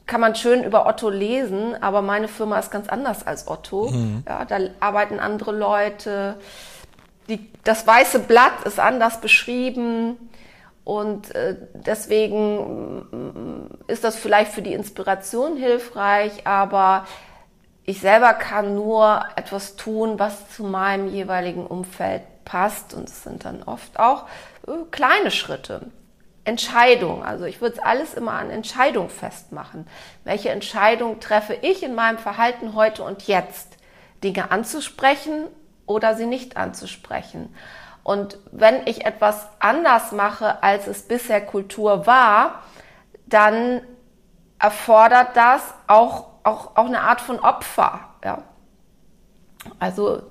kann 0.06 0.20
man 0.20 0.36
schön 0.36 0.64
über 0.64 0.86
Otto 0.86 1.10
lesen, 1.10 1.80
aber 1.82 2.00
meine 2.00 2.28
Firma 2.28 2.58
ist 2.58 2.70
ganz 2.70 2.88
anders 2.88 3.26
als 3.26 3.48
Otto. 3.48 3.90
Mhm. 3.90 4.22
Ja, 4.26 4.44
da 4.44 4.58
arbeiten 4.80 5.20
andere 5.20 5.52
Leute. 5.52 6.36
Die, 7.28 7.50
das 7.64 7.86
weiße 7.86 8.20
Blatt 8.20 8.62
ist 8.64 8.80
anders 8.80 9.20
beschrieben. 9.20 10.16
Und 10.84 11.34
äh, 11.34 11.56
deswegen 11.74 13.00
mm, 13.10 13.70
ist 13.88 14.04
das 14.04 14.14
vielleicht 14.14 14.52
für 14.52 14.62
die 14.62 14.72
Inspiration 14.72 15.56
hilfreich, 15.56 16.46
aber 16.46 17.06
ich 17.86 18.00
selber 18.00 18.34
kann 18.34 18.74
nur 18.74 19.24
etwas 19.36 19.76
tun, 19.76 20.18
was 20.18 20.50
zu 20.50 20.64
meinem 20.64 21.08
jeweiligen 21.08 21.66
Umfeld 21.66 22.22
passt. 22.44 22.94
Und 22.94 23.08
es 23.08 23.22
sind 23.22 23.44
dann 23.44 23.62
oft 23.62 23.98
auch 23.98 24.26
äh, 24.66 24.72
kleine 24.90 25.30
Schritte. 25.30 25.82
Entscheidung. 26.44 27.24
Also 27.24 27.44
ich 27.44 27.60
würde 27.60 27.76
es 27.76 27.82
alles 27.82 28.14
immer 28.14 28.32
an 28.32 28.50
Entscheidung 28.50 29.08
festmachen. 29.08 29.86
Welche 30.24 30.50
Entscheidung 30.50 31.18
treffe 31.18 31.54
ich 31.54 31.82
in 31.82 31.94
meinem 31.94 32.18
Verhalten 32.18 32.74
heute 32.74 33.02
und 33.02 33.26
jetzt? 33.26 33.76
Dinge 34.22 34.50
anzusprechen 34.50 35.46
oder 35.86 36.14
sie 36.14 36.26
nicht 36.26 36.56
anzusprechen. 36.56 37.54
Und 38.02 38.38
wenn 38.52 38.86
ich 38.86 39.04
etwas 39.04 39.48
anders 39.58 40.12
mache, 40.12 40.62
als 40.62 40.86
es 40.86 41.02
bisher 41.02 41.40
Kultur 41.40 42.06
war, 42.06 42.62
dann 43.26 43.82
erfordert 44.58 45.36
das 45.36 45.62
auch 45.88 46.35
auch, 46.46 46.76
auch 46.76 46.86
eine 46.86 47.00
Art 47.00 47.20
von 47.20 47.38
Opfer. 47.38 48.00
Ja? 48.24 48.42
Also 49.78 50.22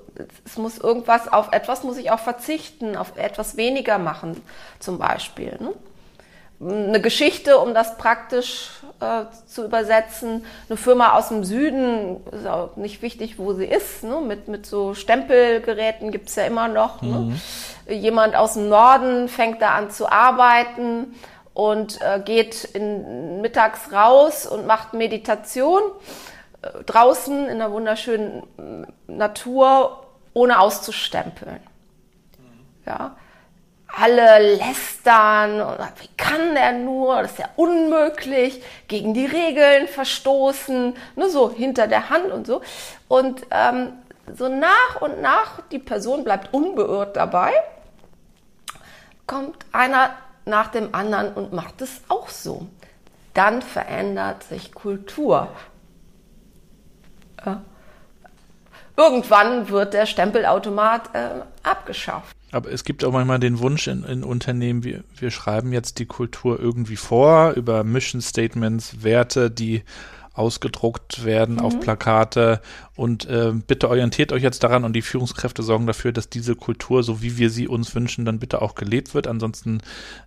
es 0.45 0.57
muss 0.57 0.77
irgendwas, 0.77 1.31
auf 1.31 1.51
etwas 1.51 1.83
muss 1.83 1.97
ich 1.97 2.11
auch 2.11 2.19
verzichten, 2.19 2.95
auf 2.95 3.17
etwas 3.17 3.57
weniger 3.57 3.97
machen 3.97 4.41
zum 4.79 4.97
Beispiel. 4.97 5.57
Ne? 5.59 5.73
Eine 6.61 7.01
Geschichte, 7.01 7.57
um 7.57 7.73
das 7.73 7.97
praktisch 7.97 8.69
äh, 9.01 9.25
zu 9.45 9.65
übersetzen. 9.65 10.45
Eine 10.69 10.77
Firma 10.77 11.17
aus 11.17 11.27
dem 11.27 11.43
Süden, 11.43 12.25
ist 12.31 12.47
auch 12.47 12.77
nicht 12.77 13.01
wichtig, 13.01 13.37
wo 13.37 13.53
sie 13.53 13.65
ist, 13.65 14.05
ne? 14.05 14.21
mit, 14.21 14.47
mit 14.47 14.65
so 14.65 14.93
Stempelgeräten 14.93 16.11
gibt 16.11 16.29
es 16.29 16.35
ja 16.35 16.45
immer 16.45 16.69
noch. 16.69 17.01
Ne? 17.01 17.09
Mhm. 17.09 17.41
Ne? 17.87 17.93
Jemand 17.93 18.35
aus 18.35 18.53
dem 18.53 18.69
Norden 18.69 19.27
fängt 19.27 19.61
da 19.61 19.75
an 19.75 19.91
zu 19.91 20.09
arbeiten 20.09 21.13
und 21.55 21.99
äh, 22.01 22.19
geht 22.19 22.65
in, 22.65 23.41
mittags 23.41 23.91
raus 23.91 24.45
und 24.45 24.67
macht 24.67 24.93
Meditation 24.93 25.81
äh, 26.61 26.83
draußen 26.83 27.47
in 27.47 27.57
der 27.57 27.71
wunderschönen 27.71 28.43
äh, 29.07 29.11
Natur, 29.11 30.05
ohne 30.33 30.59
auszustempeln. 30.59 31.59
Ja. 32.85 33.15
Alle 33.97 34.57
lästern, 34.57 35.65
wie 36.01 36.09
kann 36.17 36.53
der 36.53 36.73
nur, 36.73 37.21
das 37.21 37.31
ist 37.31 37.39
ja 37.39 37.49
unmöglich, 37.55 38.61
gegen 38.89 39.13
die 39.13 39.25
Regeln 39.25 39.87
verstoßen, 39.87 40.93
nur 41.15 41.29
so 41.29 41.49
hinter 41.49 41.87
der 41.87 42.09
Hand 42.09 42.29
und 42.31 42.45
so. 42.45 42.61
Und 43.07 43.45
ähm, 43.51 43.93
so 44.35 44.49
nach 44.49 44.99
und 44.99 45.21
nach, 45.21 45.61
die 45.71 45.79
Person 45.79 46.25
bleibt 46.25 46.53
unbeirrt 46.53 47.15
dabei 47.15 47.53
kommt 49.27 49.65
einer 49.71 50.11
nach 50.45 50.69
dem 50.69 50.93
anderen 50.93 51.33
und 51.33 51.53
macht 51.53 51.81
es 51.81 52.01
auch 52.07 52.29
so. 52.29 52.67
Dann 53.33 53.61
verändert 53.61 54.43
sich 54.43 54.73
Kultur. 54.73 55.49
Ja. 57.45 57.61
Irgendwann 58.97 59.69
wird 59.69 59.93
der 59.93 60.05
Stempelautomat 60.05 61.13
äh, 61.13 61.29
abgeschafft. 61.63 62.33
Aber 62.51 62.71
es 62.71 62.85
gibt 62.85 63.03
auch 63.03 63.11
manchmal 63.11 63.39
den 63.39 63.59
Wunsch 63.59 63.87
in, 63.87 64.05
in 64.05 64.23
Unternehmen, 64.23 64.85
wir, 64.85 65.03
wir 65.17 65.31
schreiben 65.31 65.73
jetzt 65.73 65.99
die 65.99 66.05
Kultur 66.05 66.57
irgendwie 66.57 66.95
vor 66.95 67.51
über 67.51 67.83
Mission 67.83 68.21
Statements, 68.21 69.03
Werte, 69.03 69.51
die 69.51 69.83
ausgedruckt 70.35 71.23
werden 71.23 71.55
mhm. 71.55 71.61
auf 71.61 71.79
Plakate 71.79 72.61
und 72.95 73.25
äh, 73.25 73.53
bitte 73.53 73.89
orientiert 73.89 74.31
euch 74.33 74.43
jetzt 74.43 74.63
daran 74.63 74.83
und 74.83 74.93
die 74.93 75.01
Führungskräfte 75.01 75.63
sorgen 75.63 75.87
dafür, 75.87 76.11
dass 76.11 76.29
diese 76.29 76.55
Kultur, 76.55 77.03
so 77.03 77.21
wie 77.21 77.37
wir 77.37 77.49
sie 77.49 77.67
uns 77.67 77.95
wünschen, 77.95 78.25
dann 78.25 78.39
bitte 78.39 78.61
auch 78.61 78.75
gelebt 78.75 79.13
wird. 79.13 79.27
Ansonsten 79.27 79.79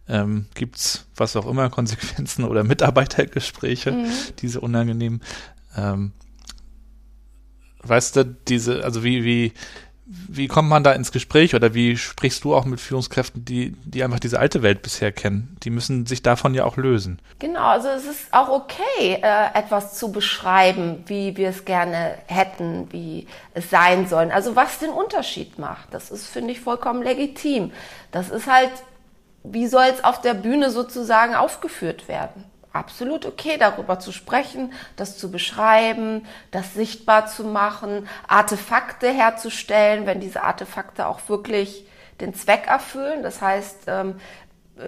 ähm, 0.09 0.47
gibt 0.55 1.07
was 1.15 1.37
auch 1.37 1.47
immer, 1.47 1.69
Konsequenzen 1.79 2.45
oder 2.45 2.65
Mitarbeitergespräche, 2.65 3.93
mhm. 3.93 4.07
diese 4.41 4.61
unangenehmen. 4.61 5.23
Ähm, 5.77 6.13
weißt 7.83 8.17
du, 8.17 8.25
diese, 8.25 8.85
also 8.85 9.05
wie, 9.05 9.25
wie, 9.25 9.53
wie 10.11 10.49
kommt 10.49 10.71
man 10.71 10.85
da 10.85 10.93
ins 10.93 11.13
Gespräch 11.13 11.55
oder 11.55 11.75
wie 11.75 11.99
sprichst 11.99 12.43
du 12.45 12.55
auch 12.55 12.65
mit 12.65 12.81
Führungskräften, 12.81 13.45
die, 13.45 13.77
die 13.85 14.03
einfach 14.03 14.19
diese 14.19 14.39
alte 14.39 14.63
Welt 14.63 14.81
bisher 14.81 15.13
kennen? 15.13 15.57
Die 15.65 15.71
müssen 15.71 16.07
sich 16.07 16.23
davon 16.23 16.55
ja 16.55 16.65
auch 16.65 16.79
lösen. 16.79 17.19
Genau, 17.39 17.67
also 17.67 17.89
es 17.89 18.07
ist 18.07 18.33
auch 18.33 18.49
okay, 18.49 19.19
äh, 19.23 19.59
etwas 19.59 19.99
zu 19.99 20.11
beschreiben, 20.11 21.05
wie 21.07 21.37
wir 21.37 21.51
es 21.51 21.67
gerne 21.67 22.15
hätten, 22.27 22.91
wie 22.91 23.27
es 23.53 23.69
sein 23.69 24.09
soll. 24.09 24.31
Also 24.31 24.57
was 24.57 24.79
den 24.79 24.91
Unterschied 24.91 25.59
macht, 25.59 25.93
das 25.93 26.11
ist, 26.11 26.27
finde 26.27 26.53
ich, 26.53 26.61
vollkommen 26.61 27.03
legitim. 27.03 27.71
Das 28.11 28.31
ist 28.31 28.47
halt, 28.47 28.73
wie 29.45 29.67
soll 29.67 29.87
es 29.93 30.05
auf 30.05 30.23
der 30.23 30.35
Bühne 30.35 30.71
sozusagen 30.71 31.35
aufgeführt 31.35 32.09
werden? 32.09 32.45
Absolut 32.79 33.27
okay, 33.27 33.57
darüber 33.59 33.99
zu 33.99 34.13
sprechen, 34.13 34.73
das 34.97 35.19
zu 35.19 35.31
beschreiben, 35.31 36.25
das 36.51 36.75
sichtbar 36.75 37.27
zu 37.27 37.45
machen, 37.45 38.09
Artefakte 38.27 39.09
herzustellen, 39.09 40.07
wenn 40.07 40.21
diese 40.21 40.43
Artefakte 40.43 41.07
auch 41.07 41.21
wirklich 41.29 41.85
den 42.21 42.35
Zweck 42.35 42.67
erfüllen. 42.67 43.23
Das 43.23 43.43
heißt, 43.43 43.83
ähm, 43.89 44.15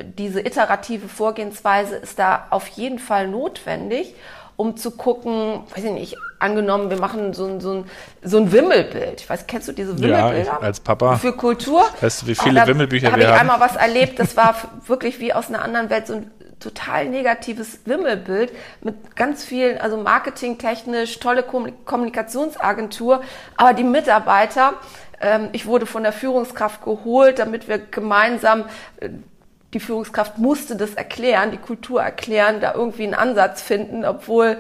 diese 0.03 0.41
iterative 0.41 1.09
Vorgehensweise 1.09 1.97
ist 1.97 2.19
da 2.19 2.47
auf 2.51 2.69
jeden 2.69 2.99
Fall 2.99 3.29
notwendig, 3.29 4.15
um 4.57 4.77
zu 4.77 4.93
gucken, 4.93 5.65
weiß 5.75 5.85
ich 5.85 5.91
nicht, 5.91 6.17
angenommen, 6.39 6.91
wir 6.91 6.99
machen 6.99 7.33
so 7.33 7.47
ein, 7.47 7.61
so 7.61 7.73
ein, 7.73 7.85
so 8.23 8.39
ein 8.39 8.53
Wimmelbild. 8.53 9.23
Ich 9.23 9.31
weiß, 9.31 9.47
kennst 9.47 9.69
du 9.69 9.73
diese 9.73 9.97
Wimmelbilder? 9.97 10.37
Ja, 10.37 10.57
ich, 10.59 10.63
als 10.63 10.81
Papa. 10.81 11.17
Für 11.17 11.33
Kultur. 11.33 11.83
Weißt 12.01 12.23
du, 12.23 12.27
wie 12.27 12.35
viele 12.35 12.61
da, 12.61 12.67
Wimmelbücher 12.67 13.07
wir 13.07 13.13
haben? 13.13 13.21
Da 13.21 13.27
habe 13.27 13.37
ich 13.37 13.41
einmal 13.41 13.61
was 13.61 13.77
erlebt, 13.77 14.19
das 14.19 14.37
war 14.37 14.55
wirklich 14.87 15.19
wie 15.19 15.33
aus 15.33 15.49
einer 15.49 15.63
anderen 15.63 15.91
Welt, 15.91 16.07
so 16.07 16.15
ein 16.15 16.31
total 16.61 17.09
negatives 17.09 17.81
Wimmelbild 17.87 18.53
mit 18.83 19.17
ganz 19.17 19.45
vielen, 19.45 19.79
also 19.79 19.97
marketingtechnisch, 19.97 21.19
tolle 21.19 21.43
Kommunikationsagentur, 21.43 23.23
aber 23.57 23.73
die 23.73 23.85
Mitarbeiter, 23.85 24.75
ähm, 25.21 25.49
ich 25.53 25.67
wurde 25.67 25.87
von 25.87 26.03
der 26.03 26.13
Führungskraft 26.13 26.85
geholt, 26.85 27.39
damit 27.39 27.67
wir 27.67 27.79
gemeinsam 27.79 28.65
äh, 29.01 29.09
die 29.73 29.81
Führungskraft 29.81 30.39
musste 30.39 30.75
das 30.75 30.95
erklären, 30.95 31.53
die 31.53 31.57
Kultur 31.57 32.03
erklären, 32.03 32.61
da 32.61 32.75
irgendwie 32.75 33.05
einen 33.05 33.15
Ansatz 33.15 33.63
finden, 33.63 34.05
obwohl 34.05 34.59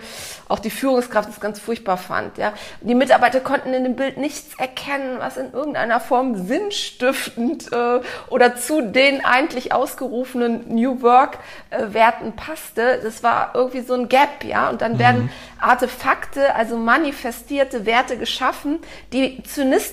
auch 0.48 0.60
die 0.60 0.70
Führungskraft 0.70 1.28
es 1.28 1.40
ganz 1.40 1.58
furchtbar 1.58 1.96
fand. 1.96 2.38
Ja. 2.38 2.52
Die 2.80 2.94
Mitarbeiter 2.94 3.40
konnten 3.40 3.74
in 3.74 3.82
dem 3.82 3.96
Bild 3.96 4.18
nichts 4.18 4.56
erkennen, 4.58 5.16
was 5.18 5.36
in 5.36 5.52
irgendeiner 5.52 5.98
Form 5.98 6.46
sinnstiftend 6.46 7.72
äh, 7.72 8.00
oder 8.28 8.54
zu 8.54 8.82
den 8.82 9.24
eigentlich 9.24 9.72
ausgerufenen 9.72 10.72
New 10.72 11.02
Work-Werten 11.02 12.28
äh, 12.28 12.32
passte. 12.32 13.00
Das 13.02 13.24
war 13.24 13.52
irgendwie 13.54 13.80
so 13.80 13.94
ein 13.94 14.08
Gap, 14.08 14.44
ja. 14.44 14.70
Und 14.70 14.80
dann 14.80 14.92
mhm. 14.92 14.98
werden 15.00 15.30
Artefakte, 15.60 16.54
also 16.54 16.76
manifestierte 16.76 17.84
Werte 17.84 18.16
geschaffen, 18.16 18.78
die 19.12 19.42
Zynis 19.42 19.92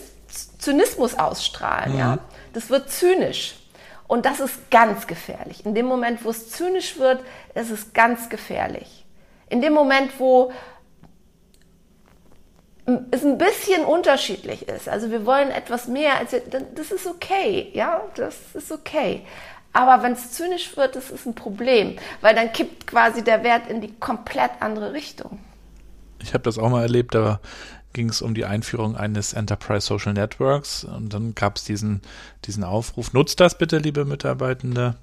Zynismus 0.59 1.17
ausstrahlen, 1.17 1.93
mhm. 1.93 1.99
ja. 1.99 2.17
Das 2.53 2.69
wird 2.69 2.91
zynisch. 2.91 3.55
Und 4.07 4.25
das 4.25 4.39
ist 4.39 4.71
ganz 4.71 5.05
gefährlich. 5.07 5.65
In 5.65 5.75
dem 5.75 5.85
Moment, 5.85 6.23
wo 6.23 6.29
es 6.29 6.49
zynisch 6.49 6.97
wird, 6.97 7.21
ist 7.55 7.71
es 7.71 7.93
ganz 7.93 8.29
gefährlich. 8.29 9.05
In 9.49 9.61
dem 9.61 9.73
Moment, 9.73 10.19
wo 10.19 10.51
es 13.11 13.25
ein 13.25 13.37
bisschen 13.37 13.83
unterschiedlich 13.83 14.67
ist, 14.69 14.87
also 14.87 15.11
wir 15.11 15.25
wollen 15.25 15.51
etwas 15.51 15.87
mehr, 15.87 16.17
als 16.17 16.31
wir, 16.31 16.41
das 16.73 16.91
ist 16.91 17.05
okay, 17.05 17.69
ja, 17.73 18.01
das 18.15 18.37
ist 18.53 18.71
okay. 18.71 19.25
Aber 19.73 20.01
wenn 20.03 20.13
es 20.13 20.31
zynisch 20.31 20.75
wird, 20.77 20.95
das 20.95 21.11
ist 21.11 21.25
ein 21.25 21.35
Problem, 21.35 21.97
weil 22.21 22.33
dann 22.33 22.51
kippt 22.53 22.87
quasi 22.87 23.23
der 23.23 23.43
Wert 23.43 23.69
in 23.69 23.81
die 23.81 23.93
komplett 23.99 24.51
andere 24.61 24.93
Richtung. 24.93 25.39
Ich 26.21 26.33
habe 26.33 26.43
das 26.43 26.57
auch 26.57 26.69
mal 26.69 26.81
erlebt, 26.81 27.13
da 27.13 27.41
ging 27.97 28.09
es 28.09 28.21
um 28.21 28.35
die 28.35 28.45
Einführung 28.45 28.95
eines 28.95 29.33
Enterprise 29.33 29.87
Social 29.87 30.13
Networks 30.13 30.83
und 30.83 31.13
dann 31.13 31.33
gab 31.33 31.57
es 31.57 31.63
diesen, 31.63 32.01
diesen 32.45 32.63
Aufruf, 32.63 33.11
nutzt 33.11 33.39
das 33.39 33.57
bitte, 33.57 33.79
liebe 33.79 34.05
Mitarbeitende, 34.05 34.95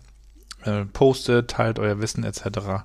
äh, 0.62 0.84
postet, 0.84 1.50
teilt 1.50 1.80
euer 1.80 2.00
Wissen 2.00 2.22
etc. 2.22 2.84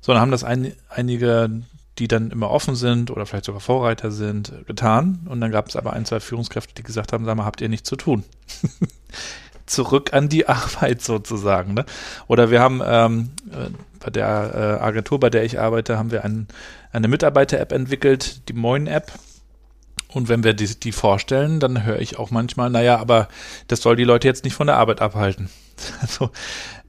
So, 0.00 0.12
dann 0.12 0.20
haben 0.20 0.30
das 0.30 0.44
ein, 0.44 0.72
einige, 0.88 1.62
die 1.98 2.08
dann 2.08 2.30
immer 2.30 2.50
offen 2.50 2.74
sind 2.74 3.10
oder 3.10 3.26
vielleicht 3.26 3.44
sogar 3.44 3.60
Vorreiter 3.60 4.10
sind, 4.10 4.66
getan 4.66 5.26
und 5.28 5.42
dann 5.42 5.52
gab 5.52 5.68
es 5.68 5.76
aber 5.76 5.92
ein, 5.92 6.06
zwei 6.06 6.20
Führungskräfte, 6.20 6.74
die 6.74 6.82
gesagt 6.82 7.12
haben, 7.12 7.26
sag 7.26 7.36
mal, 7.36 7.44
habt 7.44 7.60
ihr 7.60 7.68
nichts 7.68 7.88
zu 7.88 7.96
tun. 7.96 8.24
Zurück 9.66 10.14
an 10.14 10.30
die 10.30 10.48
Arbeit 10.48 11.02
sozusagen. 11.02 11.74
Ne? 11.74 11.84
Oder 12.28 12.50
wir 12.50 12.60
haben 12.60 12.80
ähm, 12.82 13.30
äh, 13.52 13.68
bei 14.00 14.08
der 14.10 14.78
äh, 14.80 14.82
Agentur, 14.82 15.20
bei 15.20 15.28
der 15.28 15.44
ich 15.44 15.60
arbeite, 15.60 15.98
haben 15.98 16.10
wir 16.10 16.24
ein, 16.24 16.48
eine 16.92 17.08
Mitarbeiter-App 17.08 17.72
entwickelt, 17.72 18.48
die 18.48 18.54
Moin-App. 18.54 19.12
Und 20.14 20.28
wenn 20.28 20.44
wir 20.44 20.54
die, 20.54 20.78
die 20.78 20.92
vorstellen, 20.92 21.58
dann 21.58 21.84
höre 21.84 21.98
ich 21.98 22.18
auch 22.18 22.30
manchmal, 22.30 22.70
naja, 22.70 22.98
aber 22.98 23.28
das 23.66 23.82
soll 23.82 23.96
die 23.96 24.04
Leute 24.04 24.28
jetzt 24.28 24.44
nicht 24.44 24.54
von 24.54 24.68
der 24.68 24.76
Arbeit 24.76 25.00
abhalten. 25.00 25.50
Also 26.00 26.30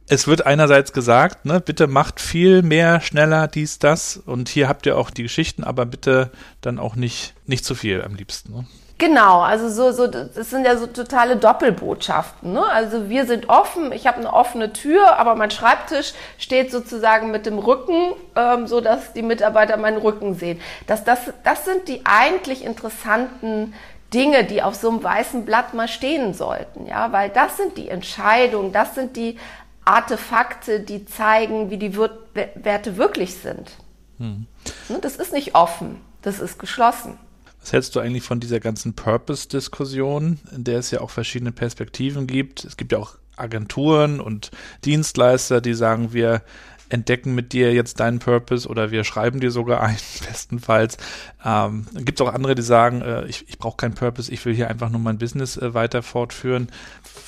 es 0.07 0.27
wird 0.27 0.45
einerseits 0.45 0.93
gesagt, 0.93 1.45
ne, 1.45 1.59
bitte 1.59 1.87
macht 1.87 2.19
viel 2.19 2.61
mehr, 2.61 3.01
schneller, 3.01 3.47
dies, 3.47 3.79
das. 3.79 4.17
Und 4.17 4.47
hier 4.47 4.67
habt 4.67 4.85
ihr 4.85 4.95
auch 4.95 5.09
die 5.09 5.23
Geschichten, 5.23 5.63
aber 5.63 5.87
bitte 5.87 6.31
dann 6.61 6.77
auch 6.77 6.95
nicht, 6.95 7.33
nicht 7.47 7.65
zu 7.65 7.73
viel 7.73 8.03
am 8.03 8.13
liebsten. 8.13 8.53
Ne? 8.53 8.67
Genau, 8.97 9.41
also 9.41 9.67
so, 9.69 9.91
so, 9.91 10.07
das 10.07 10.49
sind 10.49 10.65
ja 10.65 10.77
so 10.77 10.87
totale 10.87 11.35
Doppelbotschaften. 11.35 12.53
Ne? 12.53 12.63
Also 12.63 13.09
wir 13.09 13.25
sind 13.25 13.49
offen, 13.49 13.91
ich 13.91 14.07
habe 14.07 14.19
eine 14.19 14.31
offene 14.31 14.71
Tür, 14.71 15.17
aber 15.17 15.35
mein 15.35 15.51
Schreibtisch 15.51 16.13
steht 16.37 16.71
sozusagen 16.71 17.29
mit 17.29 17.45
dem 17.45 17.59
Rücken, 17.59 18.13
ähm, 18.37 18.67
so 18.67 18.79
dass 18.79 19.11
die 19.11 19.21
Mitarbeiter 19.21 19.75
meinen 19.75 19.97
Rücken 19.97 20.35
sehen. 20.35 20.61
Das, 20.87 21.03
das, 21.03 21.33
das 21.43 21.65
sind 21.65 21.89
die 21.89 22.05
eigentlich 22.05 22.63
interessanten 22.63 23.73
Dinge, 24.13 24.45
die 24.45 24.63
auf 24.63 24.75
so 24.75 24.89
einem 24.89 25.03
weißen 25.03 25.43
Blatt 25.43 25.73
mal 25.73 25.89
stehen 25.89 26.33
sollten, 26.33 26.87
ja, 26.87 27.11
weil 27.11 27.29
das 27.29 27.57
sind 27.57 27.77
die 27.77 27.89
Entscheidungen, 27.89 28.71
das 28.71 28.95
sind 28.95 29.17
die 29.17 29.37
Artefakte, 29.83 30.79
die 30.79 31.05
zeigen, 31.05 31.69
wie 31.69 31.77
die 31.77 31.97
Werte 31.97 32.95
wirklich 32.95 33.35
sind. 33.35 33.71
Hm. 34.19 34.47
Ne, 34.87 34.99
das 35.01 35.17
ist 35.17 35.33
nicht 35.33 35.53
offen, 35.53 36.01
das 36.21 36.39
ist 36.39 36.59
geschlossen. 36.59 37.19
Was 37.65 37.73
hältst 37.73 37.95
du 37.95 37.99
eigentlich 37.99 38.21
von 38.21 38.39
dieser 38.39 38.59
ganzen 38.59 38.93
Purpose-Diskussion, 38.93 40.37
in 40.55 40.63
der 40.63 40.77
es 40.77 40.91
ja 40.91 41.01
auch 41.01 41.09
verschiedene 41.09 41.51
Perspektiven 41.51 42.27
gibt? 42.27 42.63
Es 42.63 42.77
gibt 42.77 42.91
ja 42.91 42.99
auch 42.99 43.15
Agenturen 43.37 44.19
und 44.19 44.51
Dienstleister, 44.83 45.61
die 45.61 45.73
sagen, 45.73 46.13
wir 46.13 46.43
entdecken 46.89 47.33
mit 47.33 47.53
dir 47.53 47.73
jetzt 47.73 47.99
deinen 47.99 48.19
Purpose 48.19 48.69
oder 48.69 48.91
wir 48.91 49.03
schreiben 49.03 49.39
dir 49.39 49.49
sogar 49.49 49.81
ein, 49.81 49.97
bestenfalls. 50.27 50.97
Ähm, 51.43 51.87
gibt 51.95 52.21
es 52.21 52.27
auch 52.27 52.31
andere, 52.31 52.53
die 52.53 52.61
sagen, 52.61 53.01
äh, 53.01 53.25
ich, 53.25 53.49
ich 53.49 53.57
brauche 53.57 53.77
keinen 53.77 53.95
Purpose, 53.95 54.31
ich 54.31 54.45
will 54.45 54.53
hier 54.53 54.69
einfach 54.69 54.91
nur 54.91 55.01
mein 55.01 55.17
Business 55.17 55.57
äh, 55.57 55.73
weiter 55.73 56.03
fortführen. 56.03 56.67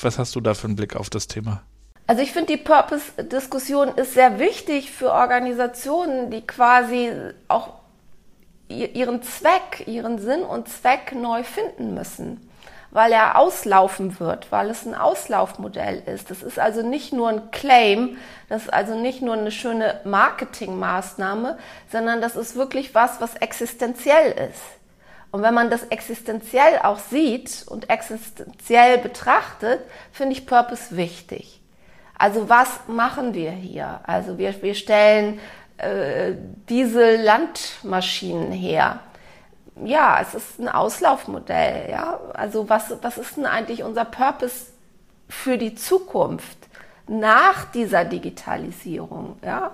Was 0.03 0.19
hast 0.19 0.35
du 0.35 0.39
da 0.39 0.53
für 0.53 0.67
einen 0.67 0.75
Blick 0.75 0.95
auf 0.95 1.09
das 1.09 1.25
Thema? 1.25 1.63
Also 2.05 2.21
ich 2.21 2.31
finde, 2.31 2.55
die 2.55 2.61
Purpose-Diskussion 2.61 3.88
ist 3.95 4.13
sehr 4.13 4.38
wichtig 4.38 4.91
für 4.91 5.09
Organisationen, 5.09 6.29
die 6.29 6.45
quasi 6.45 7.09
auch 7.47 7.86
ihren 8.68 9.22
Zweck, 9.24 9.88
ihren 9.88 10.20
Sinn 10.20 10.43
und 10.43 10.68
Zweck 10.68 11.13
neu 11.13 11.43
finden 11.43 11.93
müssen, 11.93 12.49
weil 12.91 13.11
er 13.11 13.38
auslaufen 13.38 14.20
wird, 14.20 14.51
weil 14.51 14.70
es 14.70 14.86
ein 14.86 14.95
Auslaufmodell 14.95 16.03
ist. 16.05 16.30
Das 16.30 16.43
ist 16.43 16.59
also 16.59 16.82
nicht 16.82 17.13
nur 17.13 17.30
ein 17.30 17.51
Claim, 17.51 18.18
das 18.49 18.63
ist 18.63 18.74
also 18.74 18.95
nicht 18.95 19.22
nur 19.22 19.36
eine 19.36 19.51
schöne 19.51 20.01
Marketingmaßnahme, 20.03 21.57
sondern 21.91 22.22
das 22.22 22.36
ist 22.36 22.55
wirklich 22.55 22.93
was, 22.95 23.22
was 23.22 23.36
existenziell 23.36 24.32
ist. 24.51 24.61
Und 25.32 25.41
wenn 25.43 25.53
man 25.53 25.70
das 25.70 25.84
existenziell 25.86 26.80
auch 26.84 26.99
sieht 26.99 27.65
und 27.68 27.89
existenziell 27.89 28.97
betrachtet, 28.97 29.82
finde 30.11 30.34
ich 30.34 30.45
Purpose 30.45 30.95
wichtig. 30.95 31.61
Also 32.18 32.49
was 32.49 32.80
machen 32.88 33.34
wir 33.34 33.51
hier? 33.51 33.99
Also 34.03 34.38
wir, 34.38 34.59
wir 34.63 34.74
stellen 34.74 35.39
diese 36.69 37.15
Landmaschinen 37.17 38.51
her. 38.51 38.99
Ja, 39.84 40.19
es 40.21 40.34
ist 40.34 40.59
ein 40.59 40.69
Auslaufmodell. 40.69 41.91
Ja, 41.91 42.19
also 42.34 42.67
was, 42.67 42.95
was 43.01 43.17
ist 43.17 43.38
denn 43.38 43.45
eigentlich 43.45 43.84
unser 43.84 44.05
Purpose 44.05 44.67
für 45.30 45.57
die 45.57 45.75
Zukunft? 45.75 46.67
nach 47.07 47.65
dieser 47.65 48.05
Digitalisierung, 48.05 49.38
ja, 49.43 49.71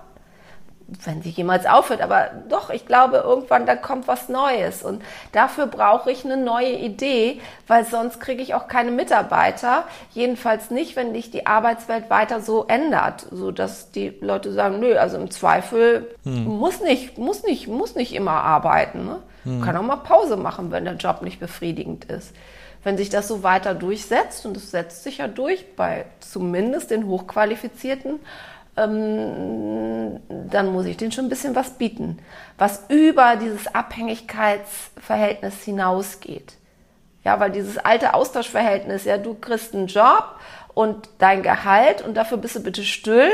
wenn 1.05 1.21
sie 1.21 1.29
jemals 1.29 1.65
aufhört, 1.65 2.01
aber 2.01 2.29
doch, 2.49 2.69
ich 2.69 2.85
glaube, 2.85 3.17
irgendwann 3.17 3.65
da 3.65 3.75
kommt 3.75 4.07
was 4.07 4.29
Neues 4.29 4.83
und 4.83 5.01
dafür 5.31 5.67
brauche 5.67 6.11
ich 6.11 6.25
eine 6.25 6.37
neue 6.37 6.73
Idee, 6.73 7.41
weil 7.67 7.85
sonst 7.85 8.19
kriege 8.19 8.41
ich 8.41 8.53
auch 8.53 8.67
keine 8.67 8.91
Mitarbeiter, 8.91 9.85
jedenfalls 10.11 10.71
nicht, 10.71 10.95
wenn 10.95 11.13
sich 11.13 11.31
die 11.31 11.45
Arbeitswelt 11.45 12.09
weiter 12.09 12.41
so 12.41 12.65
ändert, 12.67 13.25
so 13.31 13.51
dass 13.51 13.91
die 13.91 14.09
Leute 14.21 14.51
sagen, 14.51 14.79
nö, 14.79 14.95
also 14.97 15.17
im 15.17 15.31
Zweifel 15.31 16.15
hm. 16.23 16.45
muss 16.45 16.81
nicht, 16.81 17.17
muss 17.17 17.43
nicht, 17.43 17.67
muss 17.67 17.95
nicht 17.95 18.13
immer 18.13 18.43
arbeiten, 18.43 19.05
ne? 19.05 19.19
hm. 19.43 19.61
kann 19.61 19.77
auch 19.77 19.83
mal 19.83 19.97
Pause 19.97 20.37
machen, 20.37 20.71
wenn 20.71 20.85
der 20.85 20.95
Job 20.95 21.21
nicht 21.21 21.39
befriedigend 21.39 22.05
ist. 22.05 22.33
Wenn 22.85 22.97
sich 22.97 23.09
das 23.09 23.29
so 23.29 23.43
weiter 23.43 23.75
durchsetzt 23.75 24.45
und 24.45 24.57
es 24.57 24.71
setzt 24.71 25.03
sich 25.03 25.19
ja 25.19 25.29
durch 25.29 25.75
bei 25.77 26.05
zumindest 26.19 26.91
den 26.91 27.07
hochqualifizierten 27.07 28.19
ähm, 28.75 30.19
dann 30.29 30.71
muss 30.71 30.85
ich 30.85 30.97
denen 30.97 31.11
schon 31.11 31.25
ein 31.25 31.29
bisschen 31.29 31.55
was 31.55 31.71
bieten, 31.71 32.19
was 32.57 32.85
über 32.89 33.35
dieses 33.35 33.73
Abhängigkeitsverhältnis 33.73 35.61
hinausgeht. 35.63 36.53
Ja, 37.23 37.39
weil 37.39 37.51
dieses 37.51 37.77
alte 37.77 38.13
Austauschverhältnis, 38.13 39.05
ja, 39.05 39.17
du 39.17 39.35
kriegst 39.35 39.73
einen 39.73 39.87
Job 39.87 40.35
und 40.73 41.09
dein 41.19 41.43
Gehalt 41.43 42.01
und 42.01 42.15
dafür 42.15 42.37
bist 42.37 42.55
du 42.55 42.59
bitte 42.61 42.83
still 42.83 43.29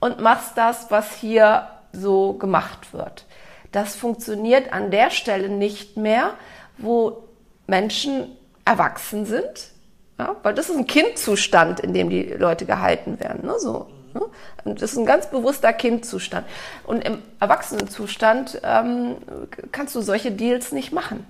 und 0.00 0.20
machst 0.20 0.56
das, 0.56 0.90
was 0.90 1.14
hier 1.14 1.68
so 1.92 2.32
gemacht 2.32 2.92
wird. 2.92 3.26
Das 3.72 3.94
funktioniert 3.94 4.72
an 4.72 4.90
der 4.90 5.10
Stelle 5.10 5.48
nicht 5.48 5.96
mehr, 5.96 6.34
wo 6.78 7.24
Menschen 7.66 8.36
erwachsen 8.64 9.26
sind, 9.26 9.70
ja, 10.18 10.36
weil 10.42 10.54
das 10.54 10.68
ist 10.68 10.76
ein 10.76 10.86
Kindzustand, 10.86 11.80
in 11.80 11.94
dem 11.94 12.10
die 12.10 12.22
Leute 12.22 12.66
gehalten 12.66 13.20
werden. 13.20 13.46
Ne, 13.46 13.58
so 13.58 13.86
das 14.64 14.92
ist 14.92 14.98
ein 14.98 15.06
ganz 15.06 15.30
bewusster 15.30 15.72
Kindzustand. 15.72 16.46
Und 16.84 17.04
im 17.04 17.18
Erwachsenenzustand 17.40 18.60
ähm, 18.62 19.16
kannst 19.72 19.94
du 19.94 20.00
solche 20.00 20.30
Deals 20.30 20.72
nicht 20.72 20.92
machen. 20.92 21.26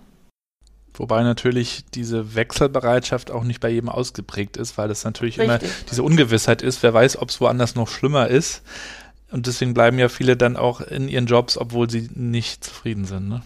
Wobei 0.94 1.22
natürlich 1.22 1.84
diese 1.94 2.34
Wechselbereitschaft 2.34 3.30
auch 3.30 3.44
nicht 3.44 3.60
bei 3.60 3.70
jedem 3.70 3.88
ausgeprägt 3.88 4.56
ist, 4.56 4.76
weil 4.76 4.90
es 4.90 5.04
natürlich 5.04 5.38
Richtig. 5.38 5.62
immer 5.62 5.72
diese 5.88 6.02
Ungewissheit 6.02 6.62
ist, 6.62 6.82
wer 6.82 6.92
weiß, 6.92 7.18
ob 7.18 7.30
es 7.30 7.40
woanders 7.40 7.74
noch 7.74 7.88
schlimmer 7.88 8.28
ist. 8.28 8.62
Und 9.30 9.46
deswegen 9.46 9.74
bleiben 9.74 9.98
ja 9.98 10.08
viele 10.08 10.36
dann 10.36 10.56
auch 10.56 10.80
in 10.80 11.08
ihren 11.08 11.26
Jobs, 11.26 11.56
obwohl 11.56 11.88
sie 11.88 12.10
nicht 12.14 12.64
zufrieden 12.64 13.04
sind. 13.04 13.28
Ne? 13.28 13.42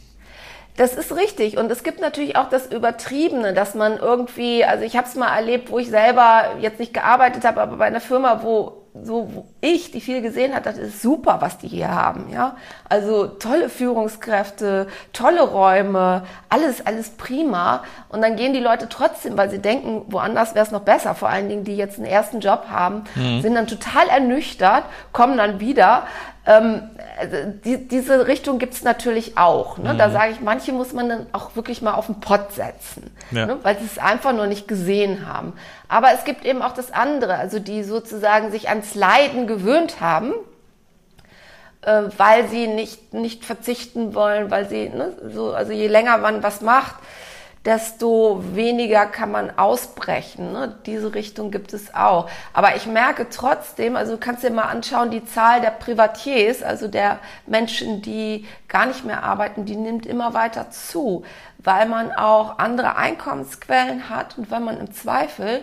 Das 0.76 0.95
ist 0.95 1.14
richtig. 1.14 1.57
Und 1.57 1.70
es 1.70 1.82
gibt 1.82 2.01
natürlich 2.01 2.37
auch 2.37 2.49
das 2.49 2.66
Übertriebene, 2.66 3.55
dass 3.55 3.74
man 3.74 3.99
irgendwie, 3.99 4.64
also 4.64 4.85
ich 4.85 4.97
habe 4.97 5.07
es 5.07 5.14
mal 5.14 5.35
erlebt, 5.35 5.70
wo 5.70 5.78
ich 5.78 5.89
selber 5.89 6.57
jetzt 6.61 6.80
nicht 6.80 6.95
gearbeitet 6.95 7.45
habe, 7.45 7.61
aber 7.61 7.76
bei 7.76 7.85
einer 7.85 8.01
Firma, 8.01 8.43
wo 8.43 8.84
so 9.03 9.47
ich, 9.61 9.90
die 9.90 10.01
viel 10.01 10.22
gesehen 10.22 10.55
hat, 10.55 10.66
das 10.66 10.78
ist 10.78 11.03
super, 11.03 11.38
was 11.40 11.59
die 11.59 11.66
hier 11.66 11.90
haben, 11.90 12.28
ja. 12.30 12.57
Also 12.88 13.26
tolle 13.26 13.68
Führungskräfte, 13.68 14.86
tolle 15.12 15.42
Räume, 15.42 16.22
alles, 16.49 16.86
alles 16.86 17.11
prima. 17.11 17.82
Und 18.09 18.22
dann 18.22 18.36
gehen 18.36 18.53
die 18.53 18.61
Leute 18.61 18.88
trotzdem, 18.88 19.36
weil 19.36 19.51
sie 19.51 19.59
denken, 19.59 20.03
woanders 20.09 20.55
wäre 20.55 20.64
es 20.64 20.70
noch 20.70 20.82
besser. 20.82 21.16
Vor 21.16 21.28
allen 21.28 21.49
Dingen, 21.49 21.64
die 21.64 21.76
jetzt 21.76 21.99
einen 21.99 22.07
ersten 22.07 22.38
Job 22.38 22.66
haben, 22.70 23.03
mhm. 23.16 23.42
sind 23.42 23.57
dann 23.57 23.66
total 23.66 24.09
ernüchtert, 24.09 24.84
kommen 25.12 25.36
dann 25.38 25.59
wieder, 25.59 26.05
ähm, 26.47 26.90
also 27.18 27.36
die, 27.64 27.88
diese 27.88 28.26
Richtung 28.26 28.59
gibt's 28.59 28.82
natürlich 28.82 29.38
auch. 29.38 29.78
Ne? 29.78 29.95
Mhm. 29.95 29.99
Da 29.99 30.11
sage 30.11 30.32
ich, 30.32 30.40
manche 30.40 30.72
muss 30.72 30.92
man 30.92 31.09
dann 31.09 31.26
auch 31.32 31.57
wirklich 31.57 31.80
mal 31.80 31.95
auf 31.95 32.07
den 32.07 32.20
Pott 32.20 32.53
setzen, 32.53 33.11
ja. 33.30 33.47
ne? 33.47 33.59
weil 33.62 33.78
sie 33.78 33.86
es 33.86 33.99
einfach 33.99 34.32
nur 34.32 34.47
nicht 34.47 34.68
gesehen 34.68 35.26
haben. 35.26 35.55
Aber 35.88 36.12
es 36.12 36.24
gibt 36.24 36.45
eben 36.45 36.61
auch 36.61 36.74
das 36.74 36.92
andere, 36.92 37.36
also 37.36 37.61
die 37.61 37.82
sozusagen 37.82 38.51
sich 38.51 38.68
ans 38.68 38.95
Leiden 38.95 39.47
gewöhnt 39.47 40.01
haben, 40.01 40.34
äh, 41.82 42.03
weil 42.16 42.49
sie 42.49 42.66
nicht, 42.66 43.14
nicht 43.14 43.45
verzichten 43.45 44.14
wollen, 44.14 44.51
weil 44.51 44.68
sie, 44.68 44.90
ne, 44.90 45.12
so, 45.32 45.53
also 45.53 45.72
je 45.72 45.86
länger 45.86 46.18
man 46.18 46.42
was 46.42 46.61
macht, 46.61 46.97
desto 47.65 48.43
weniger 48.55 49.07
kann 49.07 49.31
man 49.31 49.59
ausbrechen. 49.59 50.53
Ne? 50.53 50.77
Diese 50.85 51.15
Richtung 51.15 51.51
gibt 51.51 51.73
es 51.73 51.95
auch. 51.95 52.29
Aber 52.53 52.77
ich 52.77 52.87
merke 52.87 53.29
trotzdem, 53.31 53.97
also 53.97 54.12
du 54.12 54.19
kannst 54.19 54.43
dir 54.43 54.51
mal 54.51 54.65
anschauen, 54.65 55.11
die 55.11 55.25
Zahl 55.25 55.62
der 55.62 55.71
Privatiers, 55.71 56.62
also 56.62 56.89
der 56.89 57.21
Menschen, 57.47 58.03
die 58.03 58.47
gar 58.69 58.85
nicht 58.85 59.05
mehr 59.05 59.23
arbeiten, 59.23 59.65
die 59.65 59.77
nimmt 59.77 60.05
immer 60.05 60.35
weiter 60.35 60.71
zu, 60.71 61.25
weil 61.59 61.89
man 61.89 62.12
auch 62.12 62.59
andere 62.59 62.97
Einkommensquellen 62.97 64.11
hat 64.11 64.37
und 64.37 64.51
weil 64.51 64.61
man 64.61 64.79
im 64.79 64.93
Zweifel 64.93 65.62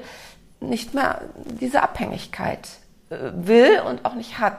nicht 0.59 0.95
mehr 0.95 1.21
diese 1.45 1.83
Abhängigkeit 1.83 2.67
äh, 3.11 3.15
will 3.33 3.79
und 3.87 4.05
auch 4.05 4.15
nicht 4.15 4.39
hat. 4.39 4.57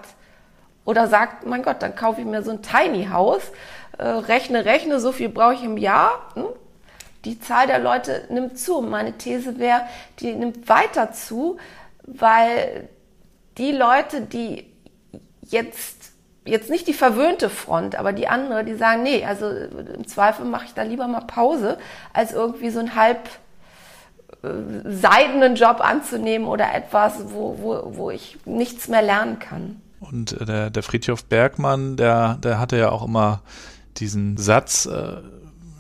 Oder 0.84 1.08
sagt, 1.08 1.44
mein 1.46 1.62
Gott, 1.62 1.82
dann 1.82 1.96
kaufe 1.96 2.20
ich 2.20 2.26
mir 2.26 2.42
so 2.42 2.52
ein 2.52 2.62
Tiny 2.62 3.06
House, 3.06 3.50
äh, 3.98 4.04
rechne, 4.04 4.64
rechne, 4.64 5.00
so 5.00 5.10
viel 5.10 5.28
brauche 5.28 5.54
ich 5.54 5.64
im 5.64 5.76
Jahr, 5.76 6.12
hm? 6.34 6.44
Die 7.24 7.38
Zahl 7.40 7.66
der 7.66 7.78
Leute 7.78 8.26
nimmt 8.30 8.58
zu. 8.58 8.80
Meine 8.80 9.12
These 9.12 9.58
wäre, 9.58 9.82
die 10.18 10.32
nimmt 10.32 10.68
weiter 10.68 11.12
zu, 11.12 11.58
weil 12.04 12.88
die 13.58 13.72
Leute, 13.72 14.22
die 14.22 14.66
jetzt, 15.42 16.12
jetzt 16.44 16.70
nicht 16.70 16.88
die 16.88 16.94
verwöhnte 16.94 17.50
Front, 17.50 17.96
aber 17.96 18.12
die 18.12 18.28
andere, 18.28 18.64
die 18.64 18.74
sagen, 18.74 19.02
nee, 19.02 19.24
also 19.24 19.48
im 19.48 20.06
Zweifel 20.06 20.44
mache 20.44 20.64
ich 20.66 20.74
da 20.74 20.82
lieber 20.82 21.06
mal 21.06 21.20
Pause, 21.20 21.78
als 22.12 22.32
irgendwie 22.32 22.70
so 22.70 22.80
ein 22.80 22.94
halb 22.94 23.28
äh, 24.42 24.48
seidenen 24.84 25.54
Job 25.54 25.80
anzunehmen 25.80 26.48
oder 26.48 26.74
etwas, 26.74 27.14
wo, 27.26 27.58
wo, 27.58 27.96
wo 27.96 28.10
ich 28.10 28.38
nichts 28.44 28.88
mehr 28.88 29.02
lernen 29.02 29.38
kann. 29.38 29.80
Und 30.00 30.32
äh, 30.40 30.44
der, 30.44 30.70
der 30.70 30.82
Friedhof 30.82 31.24
Bergmann, 31.24 31.96
der, 31.96 32.34
der 32.42 32.58
hatte 32.58 32.76
ja 32.76 32.90
auch 32.90 33.04
immer 33.04 33.42
diesen 33.98 34.36
Satz, 34.36 34.86
äh, 34.86 35.18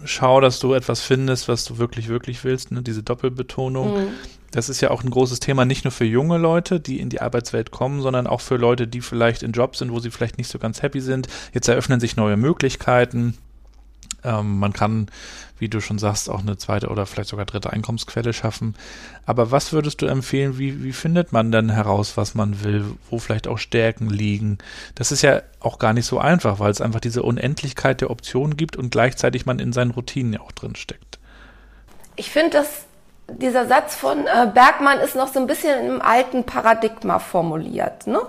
schau, 0.04 0.40
dass 0.40 0.58
du 0.58 0.74
etwas 0.74 1.00
findest, 1.00 1.48
was 1.48 1.64
du 1.64 1.78
wirklich, 1.78 2.08
wirklich 2.08 2.44
willst, 2.44 2.70
ne? 2.70 2.82
diese 2.82 3.02
Doppelbetonung. 3.02 3.94
Mhm. 3.94 4.08
Das 4.50 4.68
ist 4.68 4.80
ja 4.82 4.90
auch 4.90 5.02
ein 5.02 5.10
großes 5.10 5.40
Thema, 5.40 5.64
nicht 5.64 5.84
nur 5.84 5.92
für 5.92 6.04
junge 6.04 6.36
Leute, 6.36 6.78
die 6.78 7.00
in 7.00 7.08
die 7.08 7.22
Arbeitswelt 7.22 7.70
kommen, 7.70 8.02
sondern 8.02 8.26
auch 8.26 8.42
für 8.42 8.56
Leute, 8.56 8.86
die 8.86 9.00
vielleicht 9.00 9.42
in 9.42 9.52
Jobs 9.52 9.78
sind, 9.78 9.92
wo 9.92 9.98
sie 9.98 10.10
vielleicht 10.10 10.36
nicht 10.36 10.48
so 10.48 10.58
ganz 10.58 10.82
happy 10.82 11.00
sind. 11.00 11.26
Jetzt 11.54 11.68
eröffnen 11.68 12.00
sich 12.00 12.16
neue 12.16 12.36
Möglichkeiten. 12.36 13.38
Ähm, 14.24 14.58
man 14.58 14.72
kann, 14.72 15.08
wie 15.58 15.68
du 15.68 15.80
schon 15.80 15.98
sagst, 15.98 16.30
auch 16.30 16.40
eine 16.40 16.56
zweite 16.56 16.88
oder 16.88 17.06
vielleicht 17.06 17.30
sogar 17.30 17.46
dritte 17.46 17.72
Einkommensquelle 17.72 18.32
schaffen. 18.32 18.74
Aber 19.26 19.50
was 19.50 19.72
würdest 19.72 20.02
du 20.02 20.06
empfehlen? 20.06 20.58
Wie, 20.58 20.82
wie 20.84 20.92
findet 20.92 21.32
man 21.32 21.52
denn 21.52 21.70
heraus, 21.70 22.16
was 22.16 22.34
man 22.34 22.62
will, 22.62 22.84
wo 23.10 23.18
vielleicht 23.18 23.48
auch 23.48 23.58
Stärken 23.58 24.08
liegen? 24.08 24.58
Das 24.94 25.12
ist 25.12 25.22
ja 25.22 25.42
auch 25.60 25.78
gar 25.78 25.92
nicht 25.92 26.06
so 26.06 26.18
einfach, 26.18 26.58
weil 26.58 26.70
es 26.70 26.80
einfach 26.80 27.00
diese 27.00 27.22
Unendlichkeit 27.22 28.00
der 28.00 28.10
Optionen 28.10 28.56
gibt 28.56 28.76
und 28.76 28.90
gleichzeitig 28.90 29.46
man 29.46 29.58
in 29.58 29.72
seinen 29.72 29.92
Routinen 29.92 30.32
ja 30.32 30.40
auch 30.40 30.52
drin 30.52 30.76
steckt. 30.76 31.18
Ich 32.16 32.30
finde, 32.30 32.50
dass 32.50 32.84
dieser 33.28 33.66
Satz 33.66 33.94
von 33.94 34.26
äh, 34.26 34.50
Bergmann 34.52 34.98
ist 34.98 35.14
noch 35.14 35.32
so 35.32 35.40
ein 35.40 35.46
bisschen 35.46 35.86
im 35.86 36.02
alten 36.02 36.44
Paradigma 36.44 37.18
formuliert. 37.18 38.06
Ne? 38.06 38.20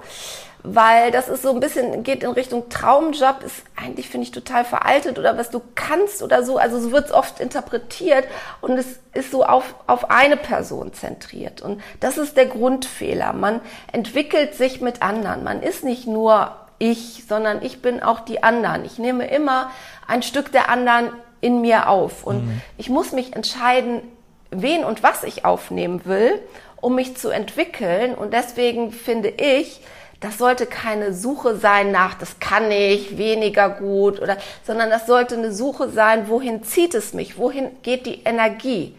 Weil 0.64 1.12
das 1.12 1.28
ist 1.28 1.44
so 1.44 1.52
ein 1.52 1.60
bisschen, 1.60 2.04
geht 2.04 2.24
in 2.24 2.32
Richtung 2.32 2.70
Traumjob, 2.70 3.44
ist 3.44 3.64
eigentlich, 3.76 4.08
finde 4.08 4.26
ich, 4.26 4.32
total 4.32 4.64
veraltet 4.64 5.20
oder 5.20 5.38
was 5.38 5.50
du 5.50 5.62
kannst 5.76 6.24
oder 6.24 6.44
so. 6.44 6.58
Also 6.58 6.80
so 6.80 6.94
wird 6.94 7.08
es 7.08 7.12
oft 7.12 7.42
interpretiert 7.42 8.26
und 8.62 8.78
es 8.78 9.00
ist 9.14 9.32
so 9.32 9.46
auf, 9.46 9.76
auf 9.88 10.10
eine 10.10 10.38
Person 10.38 10.94
zentriert. 10.94 11.62
Und 11.62 11.82
das 12.00 12.18
ist 12.18 12.38
der 12.38 12.46
Grundfehler. 12.46 13.34
Man 13.34 13.60
entwickelt 13.92 14.56
sich 14.56 14.80
mit 14.80 15.02
anderen. 15.02 15.44
Man 15.44 15.62
ist 15.62 15.84
nicht 15.84 16.08
nur 16.08 16.56
ich, 16.80 17.26
sondern 17.28 17.62
ich 17.62 17.82
bin 17.82 18.02
auch 18.02 18.22
die 18.22 18.42
anderen. 18.42 18.86
Ich 18.86 18.98
nehme 18.98 19.28
immer 19.28 19.70
ein 20.08 20.24
Stück 20.24 20.54
der 20.54 20.70
anderen 20.70 21.10
in 21.42 21.60
mir 21.60 21.90
auf. 21.90 22.24
Und 22.24 22.46
mhm. 22.46 22.62
ich 22.78 22.90
muss 22.90 23.12
mich 23.12 23.36
entscheiden, 23.36 24.02
wen 24.50 24.86
und 24.86 25.04
was 25.04 25.26
ich 25.26 25.44
aufnehmen 25.44 26.06
will, 26.06 26.40
um 26.80 26.96
mich 26.96 27.18
zu 27.18 27.30
entwickeln. 27.30 28.16
Und 28.16 28.34
deswegen 28.34 28.92
finde 28.92 29.30
ich, 29.30 29.82
das 30.24 30.38
sollte 30.38 30.66
keine 30.66 31.14
Suche 31.14 31.58
sein 31.58 31.92
nach, 31.92 32.14
das 32.14 32.40
kann 32.40 32.72
ich, 32.72 33.18
weniger 33.18 33.70
gut, 33.70 34.22
oder, 34.22 34.38
sondern 34.66 34.90
das 34.90 35.06
sollte 35.06 35.36
eine 35.36 35.52
Suche 35.52 35.90
sein, 35.90 36.30
wohin 36.30 36.64
zieht 36.64 36.96
es 36.96 37.14
mich, 37.14 37.38
wohin 37.38 37.72
geht 37.82 38.06
die 38.06 38.24
Energie. 38.24 38.96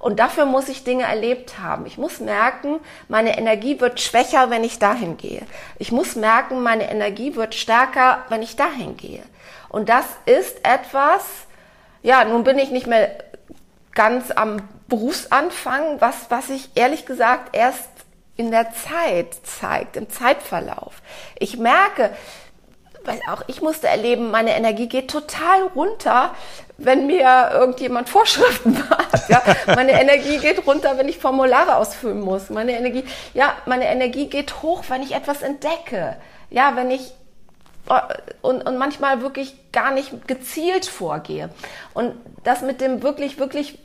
Und 0.00 0.18
dafür 0.18 0.46
muss 0.46 0.68
ich 0.68 0.82
Dinge 0.82 1.04
erlebt 1.04 1.60
haben. 1.60 1.86
Ich 1.86 1.96
muss 1.96 2.18
merken, 2.18 2.80
meine 3.08 3.38
Energie 3.38 3.80
wird 3.80 4.00
schwächer, 4.00 4.50
wenn 4.50 4.64
ich 4.64 4.80
dahin 4.80 5.16
gehe. 5.16 5.42
Ich 5.78 5.92
muss 5.92 6.16
merken, 6.16 6.62
meine 6.62 6.90
Energie 6.90 7.36
wird 7.36 7.54
stärker, 7.54 8.24
wenn 8.28 8.42
ich 8.42 8.56
dahin 8.56 8.96
gehe. 8.96 9.22
Und 9.68 9.88
das 9.88 10.04
ist 10.26 10.58
etwas, 10.64 11.22
ja, 12.02 12.24
nun 12.24 12.42
bin 12.42 12.58
ich 12.58 12.70
nicht 12.70 12.88
mehr 12.88 13.12
ganz 13.94 14.32
am 14.32 14.56
Berufsanfang, 14.88 16.00
was, 16.00 16.26
was 16.30 16.50
ich 16.50 16.68
ehrlich 16.74 17.06
gesagt 17.06 17.56
erst 17.56 17.88
in 18.36 18.50
der 18.50 18.72
Zeit 18.72 19.34
zeigt, 19.44 19.96
im 19.96 20.10
Zeitverlauf. 20.10 21.02
Ich 21.38 21.56
merke, 21.56 22.10
weil 23.04 23.20
auch 23.30 23.42
ich 23.46 23.60
musste 23.62 23.86
erleben, 23.86 24.30
meine 24.30 24.56
Energie 24.56 24.88
geht 24.88 25.10
total 25.10 25.62
runter, 25.74 26.34
wenn 26.78 27.06
mir 27.06 27.50
irgendjemand 27.52 28.08
Vorschriften 28.08 28.72
macht. 28.90 29.28
Ja? 29.28 29.42
Meine 29.66 29.92
Energie 29.92 30.38
geht 30.38 30.66
runter, 30.66 30.98
wenn 30.98 31.08
ich 31.08 31.18
Formulare 31.18 31.76
ausfüllen 31.76 32.20
muss. 32.20 32.50
Meine 32.50 32.76
Energie, 32.76 33.04
ja, 33.34 33.54
meine 33.66 33.86
Energie 33.86 34.26
geht 34.26 34.62
hoch, 34.62 34.84
wenn 34.88 35.02
ich 35.02 35.14
etwas 35.14 35.42
entdecke. 35.42 36.16
Ja, 36.50 36.76
wenn 36.76 36.90
ich 36.90 37.12
äh, 37.88 38.00
und, 38.42 38.66
und 38.66 38.76
manchmal 38.76 39.22
wirklich 39.22 39.54
gar 39.72 39.92
nicht 39.92 40.26
gezielt 40.26 40.86
vorgehe. 40.86 41.50
Und 41.92 42.14
das 42.42 42.62
mit 42.62 42.80
dem 42.80 43.02
wirklich, 43.02 43.38
wirklich 43.38 43.78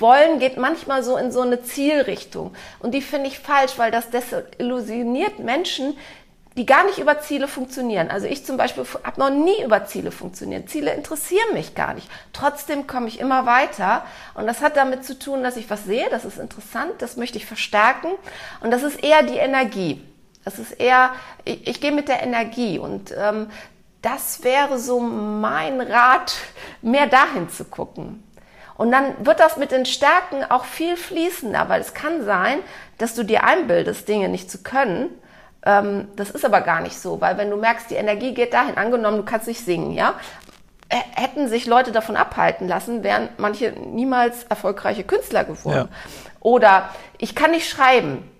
wollen 0.00 0.38
geht 0.38 0.56
manchmal 0.56 1.02
so 1.02 1.16
in 1.16 1.32
so 1.32 1.40
eine 1.40 1.62
Zielrichtung. 1.62 2.54
Und 2.78 2.92
die 2.92 3.02
finde 3.02 3.28
ich 3.28 3.38
falsch, 3.38 3.78
weil 3.78 3.90
das 3.90 4.10
desillusioniert 4.10 5.38
Menschen, 5.38 5.96
die 6.56 6.66
gar 6.66 6.84
nicht 6.84 6.98
über 6.98 7.20
Ziele 7.20 7.46
funktionieren. 7.46 8.10
Also 8.10 8.26
ich 8.26 8.44
zum 8.44 8.56
Beispiel 8.56 8.84
habe 9.04 9.20
noch 9.20 9.30
nie 9.30 9.62
über 9.62 9.86
Ziele 9.86 10.10
funktioniert. 10.10 10.68
Ziele 10.68 10.92
interessieren 10.92 11.54
mich 11.54 11.74
gar 11.74 11.94
nicht. 11.94 12.08
Trotzdem 12.32 12.86
komme 12.86 13.08
ich 13.08 13.20
immer 13.20 13.46
weiter. 13.46 14.04
Und 14.34 14.46
das 14.46 14.60
hat 14.60 14.76
damit 14.76 15.04
zu 15.04 15.18
tun, 15.18 15.42
dass 15.42 15.56
ich 15.56 15.70
was 15.70 15.84
sehe, 15.84 16.08
das 16.10 16.24
ist 16.24 16.38
interessant, 16.38 16.92
das 16.98 17.16
möchte 17.16 17.38
ich 17.38 17.46
verstärken. 17.46 18.08
Und 18.60 18.72
das 18.72 18.82
ist 18.82 19.02
eher 19.02 19.22
die 19.22 19.36
Energie. 19.36 20.02
Das 20.44 20.58
ist 20.58 20.72
eher, 20.72 21.10
ich, 21.44 21.66
ich 21.68 21.80
gehe 21.80 21.92
mit 21.92 22.08
der 22.08 22.22
Energie. 22.22 22.78
Und 22.78 23.14
ähm, 23.16 23.48
das 24.02 24.42
wäre 24.42 24.78
so 24.78 24.98
mein 24.98 25.80
Rat, 25.80 26.34
mehr 26.82 27.06
dahin 27.06 27.48
zu 27.48 27.64
gucken. 27.64 28.24
Und 28.80 28.92
dann 28.92 29.26
wird 29.26 29.40
das 29.40 29.58
mit 29.58 29.72
den 29.72 29.84
Stärken 29.84 30.42
auch 30.48 30.64
viel 30.64 30.96
fließender, 30.96 31.68
weil 31.68 31.82
es 31.82 31.92
kann 31.92 32.24
sein, 32.24 32.60
dass 32.96 33.14
du 33.14 33.24
dir 33.24 33.44
einbildest, 33.44 34.08
Dinge 34.08 34.30
nicht 34.30 34.50
zu 34.50 34.62
können. 34.62 35.10
Ähm, 35.66 36.08
das 36.16 36.30
ist 36.30 36.46
aber 36.46 36.62
gar 36.62 36.80
nicht 36.80 36.98
so, 36.98 37.20
weil 37.20 37.36
wenn 37.36 37.50
du 37.50 37.58
merkst, 37.58 37.90
die 37.90 37.96
Energie 37.96 38.32
geht 38.32 38.54
dahin, 38.54 38.78
angenommen, 38.78 39.18
du 39.18 39.22
kannst 39.22 39.48
nicht 39.48 39.62
singen, 39.62 39.90
ja, 39.90 40.14
hätten 40.88 41.46
sich 41.50 41.66
Leute 41.66 41.92
davon 41.92 42.16
abhalten 42.16 42.68
lassen, 42.68 43.04
wären 43.04 43.28
manche 43.36 43.72
niemals 43.72 44.44
erfolgreiche 44.44 45.04
Künstler 45.04 45.44
geworden. 45.44 45.90
Ja. 45.90 45.96
Oder 46.40 46.88
ich 47.18 47.34
kann 47.34 47.50
nicht 47.50 47.68
schreiben. 47.68 48.30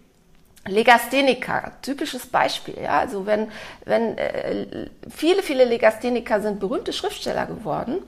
Legastheniker, 0.66 1.72
typisches 1.82 2.24
Beispiel, 2.24 2.78
ja. 2.82 2.98
Also 2.98 3.26
wenn, 3.26 3.48
wenn 3.84 4.16
äh, 4.16 4.88
viele, 5.10 5.42
viele 5.42 5.66
Legastheniker 5.66 6.40
sind 6.40 6.60
berühmte 6.60 6.94
Schriftsteller 6.94 7.44
geworden, 7.44 7.98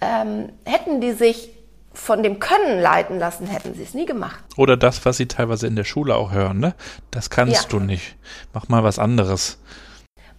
ähm, 0.00 0.50
hätten 0.64 1.00
die 1.00 1.12
sich 1.12 1.50
von 1.92 2.22
dem 2.22 2.38
Können 2.38 2.80
leiten 2.80 3.18
lassen, 3.18 3.46
hätten 3.46 3.74
sie 3.74 3.82
es 3.82 3.94
nie 3.94 4.06
gemacht. 4.06 4.42
Oder 4.56 4.76
das, 4.76 5.04
was 5.04 5.16
sie 5.16 5.26
teilweise 5.26 5.66
in 5.66 5.76
der 5.76 5.84
Schule 5.84 6.14
auch 6.14 6.32
hören, 6.32 6.58
ne? 6.58 6.74
Das 7.10 7.30
kannst 7.30 7.64
ja. 7.64 7.68
du 7.68 7.80
nicht. 7.80 8.16
Mach 8.52 8.68
mal 8.68 8.84
was 8.84 8.98
anderes. 8.98 9.58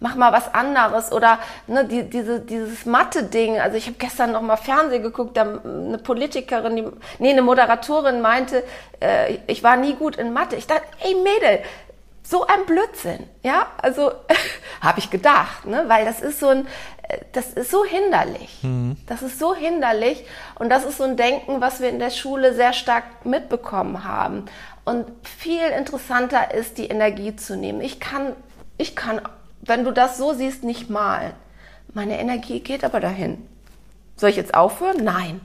Mach 0.00 0.16
mal 0.16 0.32
was 0.32 0.52
anderes 0.52 1.12
oder 1.12 1.38
ne, 1.68 1.84
die, 1.84 2.02
diese, 2.02 2.40
dieses 2.40 2.86
Mathe-Ding. 2.86 3.60
Also 3.60 3.76
ich 3.76 3.86
habe 3.86 3.96
gestern 4.00 4.32
noch 4.32 4.42
mal 4.42 4.56
Fernsehen 4.56 5.00
geguckt, 5.00 5.36
da 5.36 5.60
eine 5.62 5.98
Politikerin, 5.98 6.74
die, 6.74 6.84
nee, 7.20 7.30
eine 7.30 7.42
Moderatorin 7.42 8.20
meinte, 8.20 8.64
äh, 9.00 9.38
ich 9.46 9.62
war 9.62 9.76
nie 9.76 9.94
gut 9.94 10.16
in 10.16 10.32
Mathe. 10.32 10.56
Ich 10.56 10.66
dachte, 10.66 10.82
ey 11.04 11.14
Mädel, 11.14 11.60
so 12.32 12.46
ein 12.46 12.64
Blödsinn, 12.64 13.28
ja, 13.42 13.66
also 13.76 14.10
habe 14.80 14.98
ich 14.98 15.10
gedacht, 15.10 15.66
ne? 15.66 15.84
weil 15.86 16.06
das 16.06 16.20
ist 16.20 16.40
so 16.40 16.48
ein, 16.48 16.66
das 17.32 17.52
ist 17.52 17.70
so 17.70 17.84
hinderlich, 17.84 18.60
mhm. 18.62 18.96
das 19.06 19.20
ist 19.20 19.38
so 19.38 19.54
hinderlich 19.54 20.24
und 20.54 20.70
das 20.70 20.84
ist 20.84 20.96
so 20.96 21.04
ein 21.04 21.18
Denken, 21.18 21.60
was 21.60 21.80
wir 21.80 21.90
in 21.90 21.98
der 21.98 22.08
Schule 22.08 22.54
sehr 22.54 22.72
stark 22.72 23.04
mitbekommen 23.26 24.04
haben 24.04 24.46
und 24.86 25.06
viel 25.22 25.66
interessanter 25.78 26.54
ist, 26.54 26.78
die 26.78 26.86
Energie 26.86 27.36
zu 27.36 27.54
nehmen. 27.54 27.82
Ich 27.82 28.00
kann, 28.00 28.34
ich 28.78 28.96
kann, 28.96 29.20
wenn 29.60 29.84
du 29.84 29.92
das 29.92 30.16
so 30.16 30.32
siehst, 30.32 30.64
nicht 30.64 30.88
malen. 30.88 31.34
Meine 31.92 32.18
Energie 32.18 32.60
geht 32.60 32.82
aber 32.82 32.98
dahin. 32.98 33.46
Soll 34.16 34.30
ich 34.30 34.36
jetzt 34.36 34.54
aufhören? 34.54 35.04
Nein. 35.04 35.42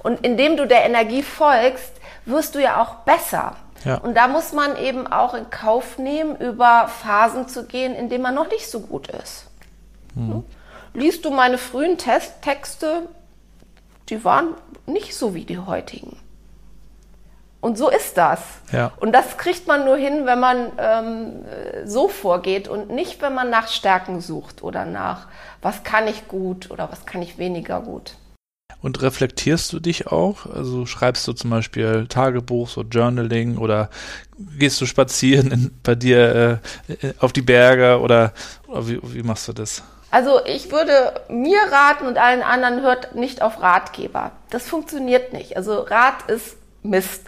Und 0.00 0.26
indem 0.26 0.56
du 0.56 0.66
der 0.66 0.84
Energie 0.84 1.22
folgst, 1.22 1.92
wirst 2.26 2.56
du 2.56 2.58
ja 2.60 2.82
auch 2.82 3.04
besser. 3.04 3.54
Ja. 3.84 3.98
Und 3.98 4.16
da 4.16 4.28
muss 4.28 4.52
man 4.52 4.76
eben 4.76 5.06
auch 5.06 5.34
in 5.34 5.50
Kauf 5.50 5.98
nehmen, 5.98 6.36
über 6.36 6.88
Phasen 6.88 7.48
zu 7.48 7.66
gehen, 7.66 7.94
in 7.94 8.08
denen 8.08 8.22
man 8.22 8.34
noch 8.34 8.48
nicht 8.50 8.70
so 8.70 8.80
gut 8.80 9.08
ist. 9.08 9.46
Mhm. 10.14 10.44
Liest 10.94 11.24
du 11.24 11.30
meine 11.30 11.58
frühen 11.58 11.98
Test 11.98 12.40
Texte, 12.42 13.02
die 14.08 14.24
waren 14.24 14.54
nicht 14.86 15.14
so 15.14 15.34
wie 15.34 15.44
die 15.44 15.58
heutigen. 15.58 16.18
Und 17.60 17.78
so 17.78 17.88
ist 17.88 18.18
das. 18.18 18.40
Ja. 18.72 18.92
Und 19.00 19.12
das 19.12 19.38
kriegt 19.38 19.66
man 19.66 19.86
nur 19.86 19.96
hin, 19.96 20.26
wenn 20.26 20.38
man 20.38 20.72
ähm, 20.76 21.44
so 21.86 22.08
vorgeht 22.08 22.68
und 22.68 22.90
nicht, 22.90 23.22
wenn 23.22 23.34
man 23.34 23.48
nach 23.48 23.68
Stärken 23.68 24.20
sucht 24.20 24.62
oder 24.62 24.84
nach, 24.84 25.28
was 25.62 25.82
kann 25.82 26.06
ich 26.06 26.28
gut 26.28 26.70
oder 26.70 26.92
was 26.92 27.06
kann 27.06 27.22
ich 27.22 27.38
weniger 27.38 27.80
gut. 27.80 28.16
Und 28.84 29.00
reflektierst 29.00 29.72
du 29.72 29.80
dich 29.80 30.08
auch? 30.08 30.44
Also 30.44 30.84
schreibst 30.84 31.26
du 31.26 31.32
zum 31.32 31.48
Beispiel 31.48 32.06
Tagebuch, 32.06 32.68
so 32.68 32.82
Journaling 32.82 33.56
oder 33.56 33.88
gehst 34.58 34.78
du 34.78 34.84
spazieren 34.84 35.50
in, 35.50 35.80
bei 35.82 35.94
dir 35.94 36.60
äh, 36.88 37.14
auf 37.18 37.32
die 37.32 37.40
Berge 37.40 37.98
oder, 38.00 38.34
oder 38.66 38.86
wie, 38.86 39.00
wie 39.02 39.22
machst 39.22 39.48
du 39.48 39.54
das? 39.54 39.82
Also 40.10 40.44
ich 40.44 40.70
würde 40.70 41.14
mir 41.30 41.60
raten 41.70 42.06
und 42.06 42.18
allen 42.18 42.42
anderen 42.42 42.82
hört 42.82 43.14
nicht 43.14 43.40
auf 43.40 43.62
Ratgeber. 43.62 44.32
Das 44.50 44.68
funktioniert 44.68 45.32
nicht. 45.32 45.56
Also 45.56 45.80
Rat 45.80 46.28
ist 46.28 46.58
Mist. 46.82 47.22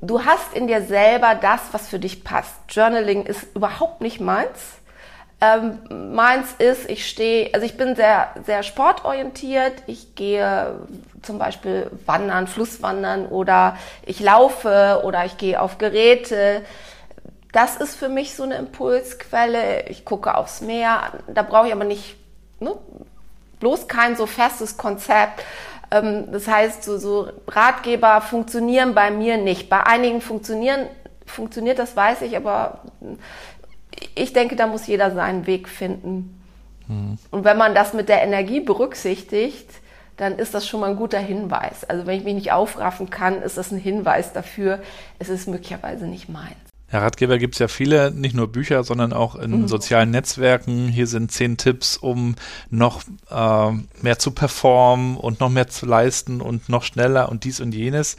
Du 0.00 0.24
hast 0.24 0.54
in 0.54 0.66
dir 0.66 0.82
selber 0.82 1.34
das, 1.34 1.60
was 1.72 1.88
für 1.88 1.98
dich 1.98 2.24
passt. 2.24 2.54
Journaling 2.70 3.26
ist 3.26 3.54
überhaupt 3.54 4.00
nicht 4.00 4.18
meins. 4.18 4.78
Ähm, 5.44 6.14
meins 6.14 6.54
ist, 6.58 6.88
ich 6.88 7.06
stehe, 7.08 7.52
also 7.52 7.66
ich 7.66 7.76
bin 7.76 7.96
sehr, 7.96 8.28
sehr 8.46 8.62
sportorientiert. 8.62 9.74
Ich 9.86 10.14
gehe 10.14 10.78
zum 11.22 11.38
Beispiel 11.38 11.90
wandern, 12.06 12.46
Flusswandern 12.46 13.26
oder 13.26 13.76
ich 14.06 14.20
laufe 14.20 15.02
oder 15.04 15.24
ich 15.24 15.36
gehe 15.36 15.60
auf 15.60 15.78
Geräte. 15.78 16.62
Das 17.52 17.76
ist 17.76 17.96
für 17.96 18.08
mich 18.08 18.34
so 18.34 18.44
eine 18.44 18.54
Impulsquelle. 18.56 19.88
Ich 19.88 20.04
gucke 20.04 20.34
aufs 20.34 20.60
Meer. 20.60 21.12
Da 21.26 21.42
brauche 21.42 21.66
ich 21.66 21.72
aber 21.72 21.84
nicht, 21.84 22.16
ne, 22.60 22.74
bloß 23.60 23.86
kein 23.86 24.16
so 24.16 24.26
festes 24.26 24.76
Konzept. 24.78 25.42
Ähm, 25.90 26.32
das 26.32 26.48
heißt, 26.48 26.84
so, 26.84 26.96
so 26.96 27.28
Ratgeber 27.48 28.20
funktionieren 28.22 28.94
bei 28.94 29.10
mir 29.10 29.36
nicht. 29.36 29.68
Bei 29.68 29.84
einigen 29.84 30.20
funktionieren, 30.22 30.86
funktioniert 31.26 31.78
das, 31.78 31.96
weiß 31.96 32.22
ich, 32.22 32.36
aber 32.36 32.80
ich 34.14 34.32
denke, 34.32 34.56
da 34.56 34.66
muss 34.66 34.86
jeder 34.86 35.12
seinen 35.12 35.46
Weg 35.46 35.68
finden. 35.68 36.40
Mhm. 36.88 37.18
Und 37.30 37.44
wenn 37.44 37.56
man 37.56 37.74
das 37.74 37.94
mit 37.94 38.08
der 38.08 38.22
Energie 38.22 38.60
berücksichtigt, 38.60 39.68
dann 40.16 40.38
ist 40.38 40.54
das 40.54 40.68
schon 40.68 40.80
mal 40.80 40.90
ein 40.90 40.96
guter 40.96 41.18
Hinweis. 41.18 41.84
Also 41.84 42.06
wenn 42.06 42.18
ich 42.18 42.24
mich 42.24 42.34
nicht 42.34 42.52
aufraffen 42.52 43.10
kann, 43.10 43.42
ist 43.42 43.56
das 43.56 43.72
ein 43.72 43.78
Hinweis 43.78 44.32
dafür, 44.32 44.80
es 45.18 45.28
ist 45.28 45.48
möglicherweise 45.48 46.06
nicht 46.06 46.28
meins. 46.28 46.54
Ja, 46.92 47.00
Ratgeber 47.00 47.38
gibt 47.38 47.54
es 47.54 47.58
ja 47.58 47.66
viele, 47.66 48.12
nicht 48.12 48.36
nur 48.36 48.46
Bücher, 48.46 48.84
sondern 48.84 49.12
auch 49.12 49.34
in 49.34 49.62
mhm. 49.62 49.68
sozialen 49.68 50.12
Netzwerken. 50.12 50.86
Hier 50.86 51.08
sind 51.08 51.32
zehn 51.32 51.56
Tipps, 51.56 51.96
um 51.96 52.36
noch 52.70 53.02
äh, 53.30 53.70
mehr 54.00 54.20
zu 54.20 54.30
performen 54.30 55.16
und 55.16 55.40
noch 55.40 55.48
mehr 55.48 55.66
zu 55.66 55.86
leisten 55.86 56.40
und 56.40 56.68
noch 56.68 56.84
schneller 56.84 57.30
und 57.30 57.42
dies 57.42 57.60
und 57.60 57.74
jenes. 57.74 58.16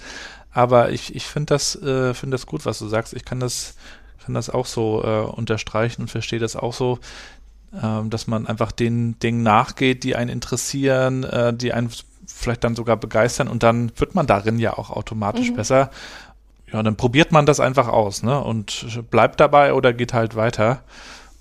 Aber 0.52 0.90
ich, 0.90 1.16
ich 1.16 1.26
finde 1.26 1.54
das, 1.54 1.82
äh, 1.82 2.14
find 2.14 2.34
das 2.34 2.48
gut, 2.48 2.66
was 2.66 2.80
du 2.80 2.88
sagst. 2.88 3.14
Ich 3.14 3.24
kann 3.24 3.40
das 3.40 3.76
kann 4.26 4.34
das 4.34 4.50
auch 4.50 4.66
so 4.66 5.04
äh, 5.04 5.22
unterstreichen 5.22 6.02
und 6.02 6.08
verstehe 6.10 6.40
das 6.40 6.56
auch 6.56 6.74
so, 6.74 7.00
äh, 7.74 8.08
dass 8.10 8.28
man 8.28 8.48
einfach 8.48 8.72
den 8.72 9.20
Dingen 9.20 9.44
nachgeht, 9.44 10.04
die 10.04 10.16
einen 10.16 10.30
interessieren, 10.30 11.24
äh, 11.24 11.54
die 11.54 11.74
einen 11.74 11.92
vielleicht 12.26 12.64
dann 12.64 12.76
sogar 12.76 12.98
begeistern 12.98 13.48
und 13.48 13.64
dann 13.64 13.92
wird 13.98 14.16
man 14.16 14.26
darin 14.26 14.58
ja 14.58 14.78
auch 14.78 14.90
automatisch 14.90 15.52
mhm. 15.52 15.56
besser. 15.56 15.92
Ja, 16.74 16.82
dann 16.82 16.96
probiert 16.96 17.32
man 17.32 17.46
das 17.46 17.60
einfach 17.60 17.88
aus, 17.88 18.24
ne? 18.24 18.42
Und 18.44 18.88
bleibt 19.12 19.40
dabei 19.40 19.74
oder 19.74 19.94
geht 19.94 20.14
halt 20.14 20.36
weiter. 20.36 20.82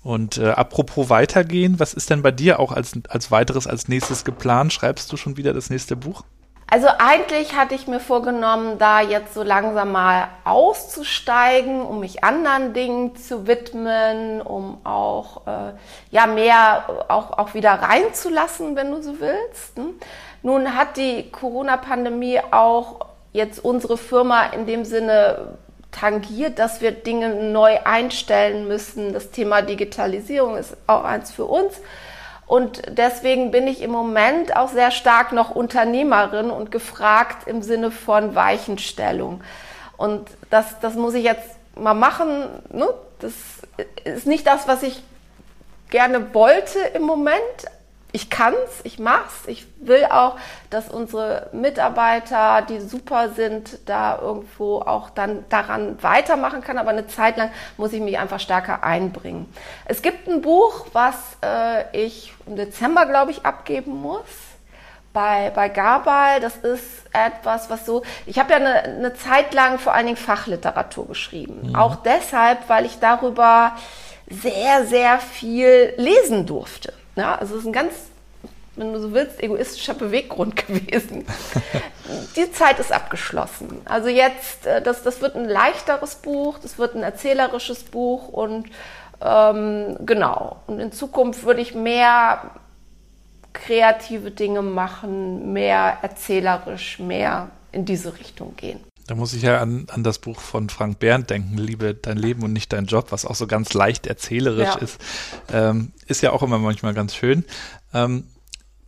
Und 0.03 0.37
äh, 0.37 0.49
apropos 0.49 1.09
weitergehen, 1.09 1.79
was 1.79 1.95
ist 1.95 2.11
denn 2.11 2.21
bei 2.21 2.31
dir 2.31 2.59
auch 2.59 2.71
als, 2.71 2.93
als 3.09 3.31
weiteres, 3.31 3.65
als 3.65 3.87
nächstes 3.87 4.23
geplant? 4.23 4.71
Schreibst 4.71 5.11
du 5.11 5.17
schon 5.17 5.35
wieder 5.35 5.51
das 5.51 5.71
nächste 5.71 5.95
Buch? 5.95 6.23
Also 6.67 6.87
eigentlich 6.97 7.55
hatte 7.55 7.75
ich 7.75 7.87
mir 7.87 7.99
vorgenommen, 7.99 8.79
da 8.79 8.99
jetzt 8.99 9.35
so 9.35 9.43
langsam 9.43 9.91
mal 9.91 10.29
auszusteigen, 10.45 11.81
um 11.85 11.99
mich 11.99 12.23
anderen 12.23 12.73
Dingen 12.73 13.15
zu 13.15 13.45
widmen, 13.45 14.41
um 14.41 14.79
auch 14.83 15.45
äh, 15.45 15.73
ja 16.09 16.25
mehr 16.25 16.85
auch, 17.07 17.37
auch 17.37 17.53
wieder 17.53 17.71
reinzulassen, 17.71 18.75
wenn 18.75 18.91
du 18.91 19.01
so 19.03 19.19
willst. 19.19 19.77
Hm? 19.77 19.93
Nun 20.41 20.75
hat 20.75 20.97
die 20.97 21.29
Corona-Pandemie 21.29 22.39
auch 22.49 23.05
jetzt 23.31 23.63
unsere 23.63 23.97
Firma 23.97 24.45
in 24.47 24.65
dem 24.65 24.85
Sinne 24.85 25.57
tangiert, 25.91 26.57
dass 26.57 26.81
wir 26.81 26.91
Dinge 26.91 27.51
neu 27.51 27.77
einstellen 27.83 28.67
müssen. 28.67 29.13
Das 29.13 29.31
Thema 29.31 29.61
Digitalisierung 29.61 30.57
ist 30.57 30.75
auch 30.87 31.03
eins 31.03 31.31
für 31.31 31.45
uns. 31.45 31.79
Und 32.47 32.83
deswegen 32.89 33.51
bin 33.51 33.65
ich 33.67 33.81
im 33.81 33.91
Moment 33.91 34.55
auch 34.55 34.69
sehr 34.69 34.91
stark 34.91 35.31
noch 35.31 35.49
Unternehmerin 35.51 36.51
und 36.51 36.71
gefragt 36.71 37.47
im 37.47 37.63
Sinne 37.63 37.89
von 37.89 38.35
Weichenstellung. 38.35 39.41
Und 39.97 40.29
das, 40.49 40.79
das 40.79 40.93
muss 40.95 41.15
ich 41.15 41.23
jetzt 41.23 41.49
mal 41.75 41.93
machen. 41.93 42.47
Ne? 42.71 42.87
Das 43.19 43.33
ist 44.03 44.27
nicht 44.27 44.45
das, 44.45 44.67
was 44.67 44.83
ich 44.83 45.01
gerne 45.89 46.33
wollte 46.33 46.79
im 46.93 47.03
Moment. 47.03 47.35
Ich 48.15 48.29
kann's, 48.29 48.79
ich 48.85 48.97
mach's. 48.97 49.43
Ich 49.45 49.67
will 49.81 50.05
auch, 50.09 50.37
dass 50.69 50.87
unsere 50.87 51.49
Mitarbeiter, 51.51 52.61
die 52.61 52.79
super 52.79 53.31
sind, 53.31 53.77
da 53.89 54.17
irgendwo 54.17 54.79
auch 54.79 55.09
dann 55.09 55.43
daran 55.49 56.01
weitermachen 56.01 56.61
kann. 56.61 56.77
Aber 56.77 56.91
eine 56.91 57.07
Zeit 57.07 57.35
lang 57.35 57.51
muss 57.75 57.91
ich 57.91 57.99
mich 57.99 58.17
einfach 58.17 58.39
stärker 58.39 58.85
einbringen. 58.85 59.53
Es 59.83 60.01
gibt 60.01 60.29
ein 60.29 60.41
Buch, 60.41 60.85
was 60.93 61.15
äh, 61.43 61.83
ich 61.91 62.33
im 62.47 62.55
Dezember, 62.55 63.05
glaube 63.05 63.31
ich, 63.31 63.45
abgeben 63.45 64.01
muss 64.01 64.23
bei, 65.11 65.51
bei 65.53 65.67
Gabal, 65.67 66.39
das 66.39 66.55
ist 66.55 66.85
etwas, 67.11 67.69
was 67.69 67.85
so, 67.85 68.03
ich 68.25 68.39
habe 68.39 68.51
ja 68.51 68.57
eine, 68.59 68.83
eine 68.83 69.13
Zeit 69.13 69.53
lang 69.53 69.77
vor 69.77 69.93
allen 69.93 70.05
Dingen 70.05 70.17
Fachliteratur 70.17 71.09
geschrieben. 71.09 71.69
Mhm. 71.69 71.75
Auch 71.75 71.97
deshalb, 71.97 72.69
weil 72.69 72.85
ich 72.85 72.99
darüber 72.99 73.73
sehr, 74.29 74.85
sehr 74.85 75.19
viel 75.19 75.93
lesen 75.97 76.45
durfte. 76.45 76.93
Ja, 77.15 77.35
also 77.35 77.55
es 77.55 77.61
ist 77.61 77.67
ein 77.67 77.73
ganz, 77.73 77.93
wenn 78.75 78.93
du 78.93 78.99
so 78.99 79.13
willst, 79.13 79.41
egoistischer 79.41 79.93
Beweggrund 79.93 80.55
gewesen. 80.67 81.25
Die 82.35 82.51
Zeit 82.51 82.79
ist 82.79 82.91
abgeschlossen. 82.91 83.81
Also 83.85 84.09
jetzt, 84.09 84.65
äh, 84.65 84.81
das, 84.81 85.03
das 85.03 85.21
wird 85.21 85.35
ein 85.35 85.45
leichteres 85.45 86.15
Buch, 86.15 86.59
das 86.59 86.77
wird 86.77 86.95
ein 86.95 87.03
erzählerisches 87.03 87.83
Buch 87.83 88.27
und 88.29 88.67
ähm, 89.21 89.97
genau. 90.05 90.57
Und 90.67 90.79
in 90.79 90.91
Zukunft 90.91 91.43
würde 91.45 91.61
ich 91.61 91.73
mehr 91.73 92.51
kreative 93.53 94.31
Dinge 94.31 94.61
machen, 94.61 95.53
mehr 95.53 95.99
erzählerisch, 96.01 96.99
mehr 96.99 97.49
in 97.71 97.85
diese 97.85 98.17
Richtung 98.19 98.55
gehen. 98.57 98.84
Da 99.07 99.13
muss 99.13 99.33
ich 99.33 99.43
ja 99.43 99.59
an, 99.59 99.85
an 99.91 100.03
das 100.03 100.17
Buch 100.17 100.39
von 100.39 100.69
Frank 100.69 100.97
Berndt 100.97 101.29
denken, 101.29 101.57
Liebe 101.57 101.93
dein 101.93 102.17
Leben 102.17 102.41
und 102.43 102.53
nicht 102.53 102.73
dein 102.73 102.85
Job, 102.85 103.11
was 103.11 103.25
auch 103.25 103.35
so 103.35 103.45
ganz 103.45 103.73
leicht 103.73 104.07
erzählerisch 104.07 104.75
ja. 104.75 104.75
ist. 104.77 104.99
Ähm, 105.53 105.91
ist 106.07 106.21
ja 106.23 106.31
auch 106.31 106.41
immer 106.41 106.57
manchmal 106.57 106.95
ganz 106.95 107.15
schön. 107.15 107.45
Ähm, 107.93 108.25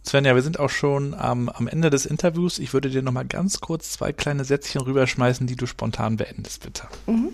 Svenja, 0.04 0.34
wir 0.34 0.42
sind 0.42 0.60
auch 0.60 0.70
schon 0.70 1.14
am, 1.14 1.50
am 1.50 1.68
Ende 1.68 1.90
des 1.90 2.06
Interviews. 2.06 2.60
Ich 2.60 2.74
würde 2.74 2.90
dir 2.90 3.02
noch 3.02 3.12
mal 3.12 3.26
ganz 3.26 3.60
kurz 3.60 3.92
zwei 3.92 4.14
kleine 4.14 4.46
Sätzchen 4.46 4.82
rüberschmeißen, 4.82 5.46
die 5.46 5.56
du 5.56 5.68
spontan 5.68 6.18
beendest, 6.18 6.64
bitte. 6.64 6.88
Mhm. 7.06 7.30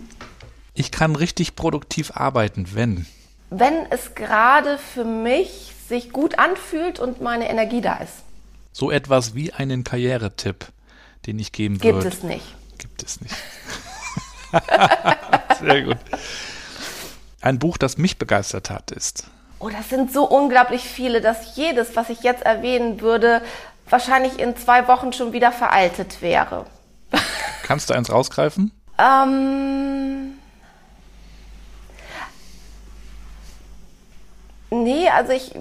Ich 0.74 0.92
kann 0.92 1.16
richtig 1.16 1.56
produktiv 1.56 2.12
arbeiten, 2.16 2.70
wenn? 2.74 3.06
Wenn 3.50 3.86
es 3.92 4.16
gerade 4.16 4.80
für 4.80 5.06
mich 5.06 5.72
sich 5.88 6.12
gut 6.12 6.40
anfühlt 6.40 7.00
und 7.00 7.22
meine 7.22 7.48
Energie 7.48 7.82
da 7.82 7.98
ist. 7.98 8.24
So 8.72 8.90
etwas 8.90 9.36
wie 9.36 9.54
einen 9.54 9.84
Karrieretipp, 9.84 10.66
den 11.28 11.38
ich 11.38 11.52
geben 11.52 11.82
würde. 11.82 12.00
Gibt 12.00 12.14
es 12.14 12.24
nicht. 12.24 12.56
Gibt 13.04 13.10
es 13.10 13.22
nicht. 13.22 13.36
Sehr 15.60 15.82
gut. 15.82 15.98
Ein 17.42 17.60
Buch, 17.60 17.78
das 17.78 17.98
mich 17.98 18.18
begeistert 18.18 18.70
hat, 18.70 18.92
ist. 18.92 19.26
Oh, 19.60 19.70
das 19.70 19.90
sind 19.90 20.14
so 20.14 20.24
unglaublich 20.24 20.84
viele, 20.84 21.20
dass 21.20 21.58
jedes, 21.58 21.98
was 21.98 22.10
ich 22.10 22.22
jetzt 22.22 22.44
erwähnen 22.44 23.02
würde, 23.02 23.42
wahrscheinlich 23.90 24.40
in 24.40 24.56
zwei 24.56 24.88
Wochen 24.88 25.12
schon 25.12 25.34
wieder 25.34 25.52
veraltet 25.52 26.22
wäre. 26.22 26.66
Kannst 27.64 27.90
du 27.90 27.94
eins 27.94 28.10
rausgreifen? 28.10 28.72
Ähm. 28.98 30.33
Nee, 34.74 35.08
also 35.10 35.32
ich. 35.32 35.52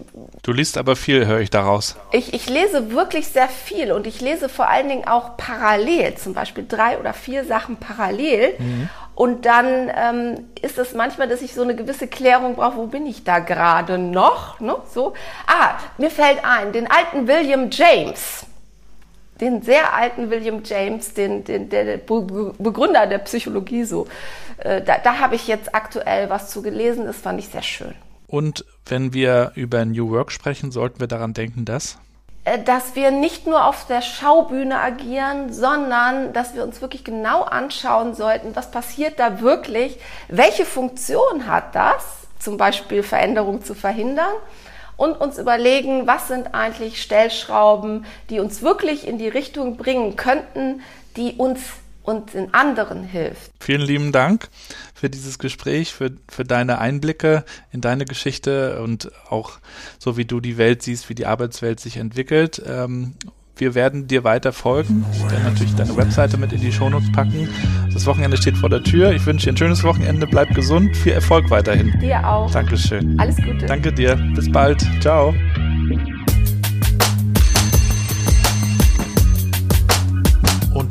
Du 0.42 0.52
liest 0.52 0.78
aber 0.78 0.96
viel, 0.96 1.26
höre 1.26 1.40
ich 1.40 1.50
daraus. 1.50 1.96
Ich, 2.12 2.32
ich 2.32 2.48
lese 2.48 2.92
wirklich 2.92 3.28
sehr 3.28 3.48
viel 3.48 3.92
und 3.92 4.06
ich 4.06 4.20
lese 4.20 4.48
vor 4.48 4.68
allen 4.68 4.88
Dingen 4.88 5.06
auch 5.06 5.36
parallel, 5.36 6.14
zum 6.14 6.32
Beispiel 6.32 6.64
drei 6.66 6.98
oder 6.98 7.12
vier 7.12 7.44
Sachen 7.44 7.76
parallel. 7.76 8.54
Mhm. 8.58 8.88
Und 9.14 9.44
dann 9.44 9.90
ähm, 9.94 10.44
ist 10.62 10.78
es 10.78 10.94
manchmal, 10.94 11.28
dass 11.28 11.42
ich 11.42 11.52
so 11.54 11.62
eine 11.62 11.76
gewisse 11.76 12.06
Klärung 12.06 12.56
brauche, 12.56 12.76
wo 12.76 12.86
bin 12.86 13.06
ich 13.06 13.24
da 13.24 13.40
gerade 13.40 13.98
noch? 13.98 14.58
Ne? 14.60 14.74
So. 14.92 15.12
Ah, 15.46 15.74
mir 15.98 16.10
fällt 16.10 16.42
ein, 16.44 16.72
den 16.72 16.90
alten 16.90 17.28
William 17.28 17.68
James 17.70 18.46
den 19.40 19.60
sehr 19.60 19.92
alten 19.92 20.30
William 20.30 20.62
James, 20.64 21.14
den, 21.14 21.42
den, 21.42 21.68
der 21.68 21.96
Begründer 21.96 23.08
der 23.08 23.18
Psychologie 23.18 23.82
so. 23.82 24.06
Äh, 24.58 24.82
da, 24.82 24.98
da 24.98 25.18
habe 25.18 25.34
ich 25.34 25.48
jetzt 25.48 25.74
aktuell 25.74 26.30
was 26.30 26.50
zu 26.50 26.62
gelesen, 26.62 27.06
das 27.06 27.16
fand 27.16 27.40
ich 27.40 27.48
sehr 27.48 27.62
schön. 27.62 27.92
Und 28.33 28.64
wenn 28.87 29.12
wir 29.12 29.53
über 29.57 29.85
New 29.85 30.09
Work 30.09 30.33
sprechen, 30.33 30.72
sollten 30.72 31.01
wir 31.01 31.07
daran 31.07 31.35
denken, 31.35 31.66
dass 31.66 31.99
äh, 32.45 32.59
dass 32.59 32.97
wir 32.97 33.11
nicht 33.11 33.47
nur 33.47 33.66
auf 33.66 33.87
der 33.87 34.01
Schaubühne 34.01 34.80
agieren, 34.80 35.53
sondern 35.53 36.33
dass 36.33 36.55
wir 36.55 36.64
uns 36.64 36.80
wirklich 36.80 37.05
genau 37.05 37.43
anschauen 37.43 38.14
sollten, 38.14 38.57
was 38.57 38.70
passiert 38.70 39.18
da 39.18 39.43
wirklich, 39.43 39.99
welche 40.28 40.64
Funktion 40.64 41.47
hat 41.47 41.74
das, 41.74 42.03
zum 42.39 42.57
Beispiel 42.57 43.03
Veränderung 43.03 43.62
zu 43.62 43.74
verhindern 43.74 44.33
und 44.97 45.20
uns 45.20 45.37
überlegen, 45.37 46.07
was 46.07 46.28
sind 46.28 46.55
eigentlich 46.55 47.03
Stellschrauben, 47.03 48.07
die 48.30 48.41
uns 48.41 48.62
wirklich 48.62 49.07
in 49.07 49.18
die 49.18 49.28
Richtung 49.28 49.76
bringen 49.76 50.16
könnten, 50.16 50.80
die 51.18 51.35
uns 51.35 51.61
und 52.03 52.35
den 52.35 52.53
anderen 52.53 53.05
hilft. 53.05 53.53
Vielen 53.61 53.83
lieben 53.83 54.11
Dank 54.11 54.49
für 55.03 55.11
dieses 55.11 55.40
Gespräch, 55.40 55.92
für, 55.92 56.12
für 56.28 56.44
deine 56.44 56.78
Einblicke 56.78 57.42
in 57.72 57.80
deine 57.80 58.05
Geschichte 58.05 58.80
und 58.80 59.11
auch 59.28 59.59
so, 59.98 60.16
wie 60.16 60.24
du 60.24 60.38
die 60.38 60.59
Welt 60.59 60.80
siehst, 60.84 61.09
wie 61.09 61.16
die 61.16 61.26
Arbeitswelt 61.26 61.80
sich 61.80 61.96
entwickelt. 61.96 62.62
Ähm, 62.64 63.14
wir 63.57 63.74
werden 63.74 64.07
dir 64.07 64.22
weiter 64.22 64.53
folgen. 64.53 65.05
Ich 65.12 65.28
werde 65.28 65.42
natürlich 65.42 65.74
deine 65.74 65.96
Webseite 65.96 66.36
mit 66.36 66.53
in 66.53 66.61
die 66.61 66.70
Shownotes 66.70 67.11
packen. 67.11 67.48
Das 67.92 68.07
Wochenende 68.07 68.36
steht 68.36 68.57
vor 68.57 68.70
der 68.70 68.84
Tür. 68.84 69.11
Ich 69.11 69.26
wünsche 69.26 69.46
dir 69.46 69.55
ein 69.55 69.57
schönes 69.57 69.82
Wochenende. 69.82 70.28
Bleib 70.28 70.55
gesund. 70.55 70.96
Viel 70.96 71.14
Erfolg 71.14 71.50
weiterhin. 71.50 71.98
Dir 71.98 72.24
auch. 72.24 72.48
Dankeschön. 72.53 73.18
Alles 73.18 73.38
Gute. 73.38 73.66
Danke 73.66 73.92
dir. 73.92 74.14
Bis 74.36 74.53
bald. 74.53 74.86
Ciao. 75.00 75.34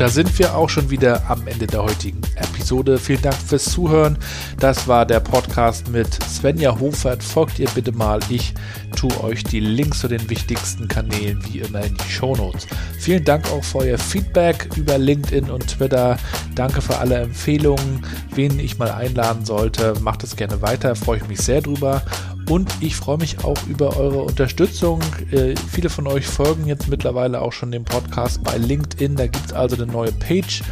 Da 0.02 0.10
sind 0.10 0.40
wir 0.40 0.56
auch 0.56 0.68
schon 0.68 0.90
wieder 0.90 1.30
am 1.30 1.46
Ende 1.46 1.68
der 1.68 1.84
heutigen 1.84 2.22
Episode. 2.36 2.98
Vielen 2.98 3.22
Dank 3.22 3.36
fürs 3.36 3.66
Zuhören. 3.66 4.18
Das 4.58 4.88
war 4.88 5.06
der 5.06 5.20
Podcast 5.20 5.90
mit 5.90 6.12
Svenja 6.24 6.80
Hofert. 6.80 7.22
Folgt 7.22 7.60
ihr 7.60 7.70
bitte 7.76 7.92
mal. 7.92 8.20
Ich 8.28 8.56
tue 8.96 9.12
euch 9.24 9.44
die 9.44 9.60
Links 9.60 10.00
zu 10.00 10.08
den 10.08 10.28
wichtigsten 10.28 10.88
Kanälen 10.88 11.40
wie 11.46 11.60
immer 11.60 11.82
in 11.82 11.94
die 11.94 12.12
Show 12.12 12.36
Notes. 12.36 12.66
Vielen 12.98 13.24
Dank 13.26 13.48
auch 13.52 13.64
für 13.64 13.78
euer 13.78 14.00
Feedback 14.00 14.70
über 14.76 14.98
LinkedIn 14.98 15.52
und 15.52 15.68
Twitter. 15.68 16.18
Danke 16.56 16.82
für 16.82 16.98
alle 16.98 17.18
Empfehlungen, 17.18 18.04
wen 18.34 18.60
ich 18.60 18.80
mal 18.80 18.90
einladen 18.90 19.46
sollte. 19.46 19.94
Macht 20.02 20.24
es 20.24 20.36
gerne 20.36 20.64
weiter. 20.64 20.96
Freue 20.96 21.18
ich 21.18 21.28
mich 21.28 21.42
sehr 21.42 21.62
drüber. 21.62 22.02
Und 22.50 22.72
ich 22.82 22.96
freue 22.96 23.18
mich 23.18 23.44
auch 23.44 23.58
über 23.68 23.98
eure 23.98 24.24
Unterstützung. 24.24 25.02
Äh, 25.32 25.56
viele 25.72 25.90
von 25.90 26.08
euch 26.08 26.26
folgen 26.26 26.68
jetzt 26.68 26.88
mittlerweile 26.88 27.42
auch 27.42 27.54
schon 27.54 27.72
dem 27.72 27.86
Podcast 27.86 28.44
bei 28.44 28.58
LinkedIn. 28.58 29.16
Da 29.16 29.28
gibt 29.28 29.46
es 29.46 29.54
also 29.54 29.76
eine 29.76 29.92
neue 29.92 30.12
Page, 30.12 30.64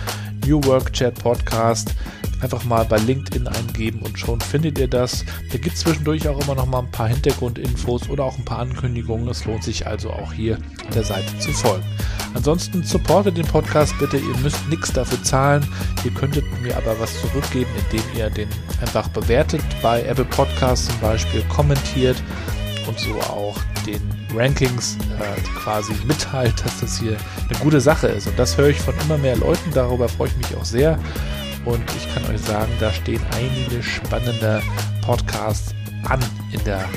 New 0.46 0.64
Work 0.66 0.94
Chat 0.94 1.16
Podcast. 1.16 1.94
Einfach 2.42 2.64
mal 2.64 2.86
bei 2.86 2.98
LinkedIn 2.98 3.48
eingeben 3.48 4.00
und 4.00 4.18
schon 4.18 4.40
findet 4.40 4.80
ihr 4.80 4.88
das. 4.88 5.26
Da 5.52 5.58
gibt 5.58 5.76
es 5.76 5.82
zwischendurch 5.82 6.28
auch 6.28 6.42
immer 6.42 6.56
noch 6.56 6.66
mal 6.66 6.80
ein 6.80 6.92
paar 6.92 7.10
Hintergrundinfos 7.10 8.10
oder 8.10 8.24
auch 8.24 8.38
ein 8.38 8.46
paar 8.46 8.60
Ankündigungen. 8.60 9.28
Es 9.28 9.46
lohnt 9.46 9.64
sich 9.64 9.86
also 9.86 10.10
auch 10.12 10.32
hier 10.32 10.58
der 10.94 11.04
Seite 11.04 11.38
zu 11.40 11.52
folgen. 11.52 11.84
Ansonsten 12.34 12.84
supportet 12.84 13.38
den 13.38 13.46
Podcast 13.46 13.98
bitte. 14.00 14.18
Ihr 14.18 14.38
müsst 14.42 14.68
nichts 14.70 14.94
dafür 14.94 15.22
zahlen. 15.24 15.68
Ihr 16.06 16.12
könntet 16.12 16.46
mir 16.62 16.78
aber 16.78 17.00
was 17.00 17.20
zurückgeben, 17.22 17.70
indem 17.86 18.06
ihr 18.16 18.30
den 18.30 18.50
einfach 18.82 19.08
bewertet 19.10 19.62
bei 19.82 20.04
Apple 20.04 20.26
Podcasts 20.26 20.88
zum 20.88 21.00
Beispiel, 21.00 21.44
kommentiert 21.50 22.22
und 22.88 23.00
so 23.00 23.14
auch 23.22 23.58
den 23.86 24.02
Rankings 24.36 24.98
äh, 25.20 25.42
quasi 25.60 25.94
mitteilt, 26.06 26.54
dass 26.64 26.80
das 26.80 27.00
hier 27.00 27.18
eine 27.50 27.60
gute 27.60 27.82
Sache 27.82 28.08
ist. 28.08 28.28
Und 28.28 28.38
das 28.38 28.58
höre 28.58 28.70
ich 28.70 28.80
von 28.80 28.94
immer 29.06 29.18
mehr 29.18 29.36
Leuten. 29.38 29.72
Darüber 29.74 30.08
freue 30.08 30.30
ich 30.30 30.38
mich 30.38 30.56
auch 30.56 30.66
sehr. 30.66 31.00
Und 31.66 31.84
ich 31.96 32.14
kann 32.14 32.26
euch 32.34 32.42
sagen, 32.42 32.72
da 32.80 32.92
stehen 32.92 33.22
einige 33.36 33.84
spannende 33.84 34.62
Podcasts 35.06 35.74
an 36.04 36.20
in 36.52 36.64
der 36.64 36.88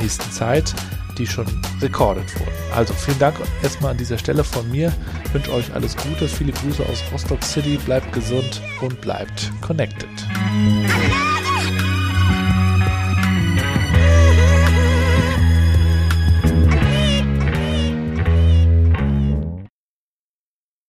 nächsten 0.00 0.30
Zeit, 0.30 0.74
die 1.18 1.26
schon 1.26 1.46
rekordet 1.80 2.38
wurden. 2.38 2.52
Also 2.74 2.94
vielen 2.94 3.18
Dank 3.18 3.36
erstmal 3.62 3.92
an 3.92 3.98
dieser 3.98 4.18
Stelle 4.18 4.44
von 4.44 4.70
mir. 4.70 4.92
Ich 5.24 5.34
wünsche 5.34 5.52
euch 5.52 5.72
alles 5.74 5.96
Gute, 5.96 6.28
viele 6.28 6.52
Grüße 6.52 6.84
aus 6.84 7.02
Rostock 7.12 7.42
City, 7.42 7.78
bleibt 7.84 8.12
gesund 8.12 8.62
und 8.80 9.00
bleibt 9.00 9.50
connected. 9.60 10.08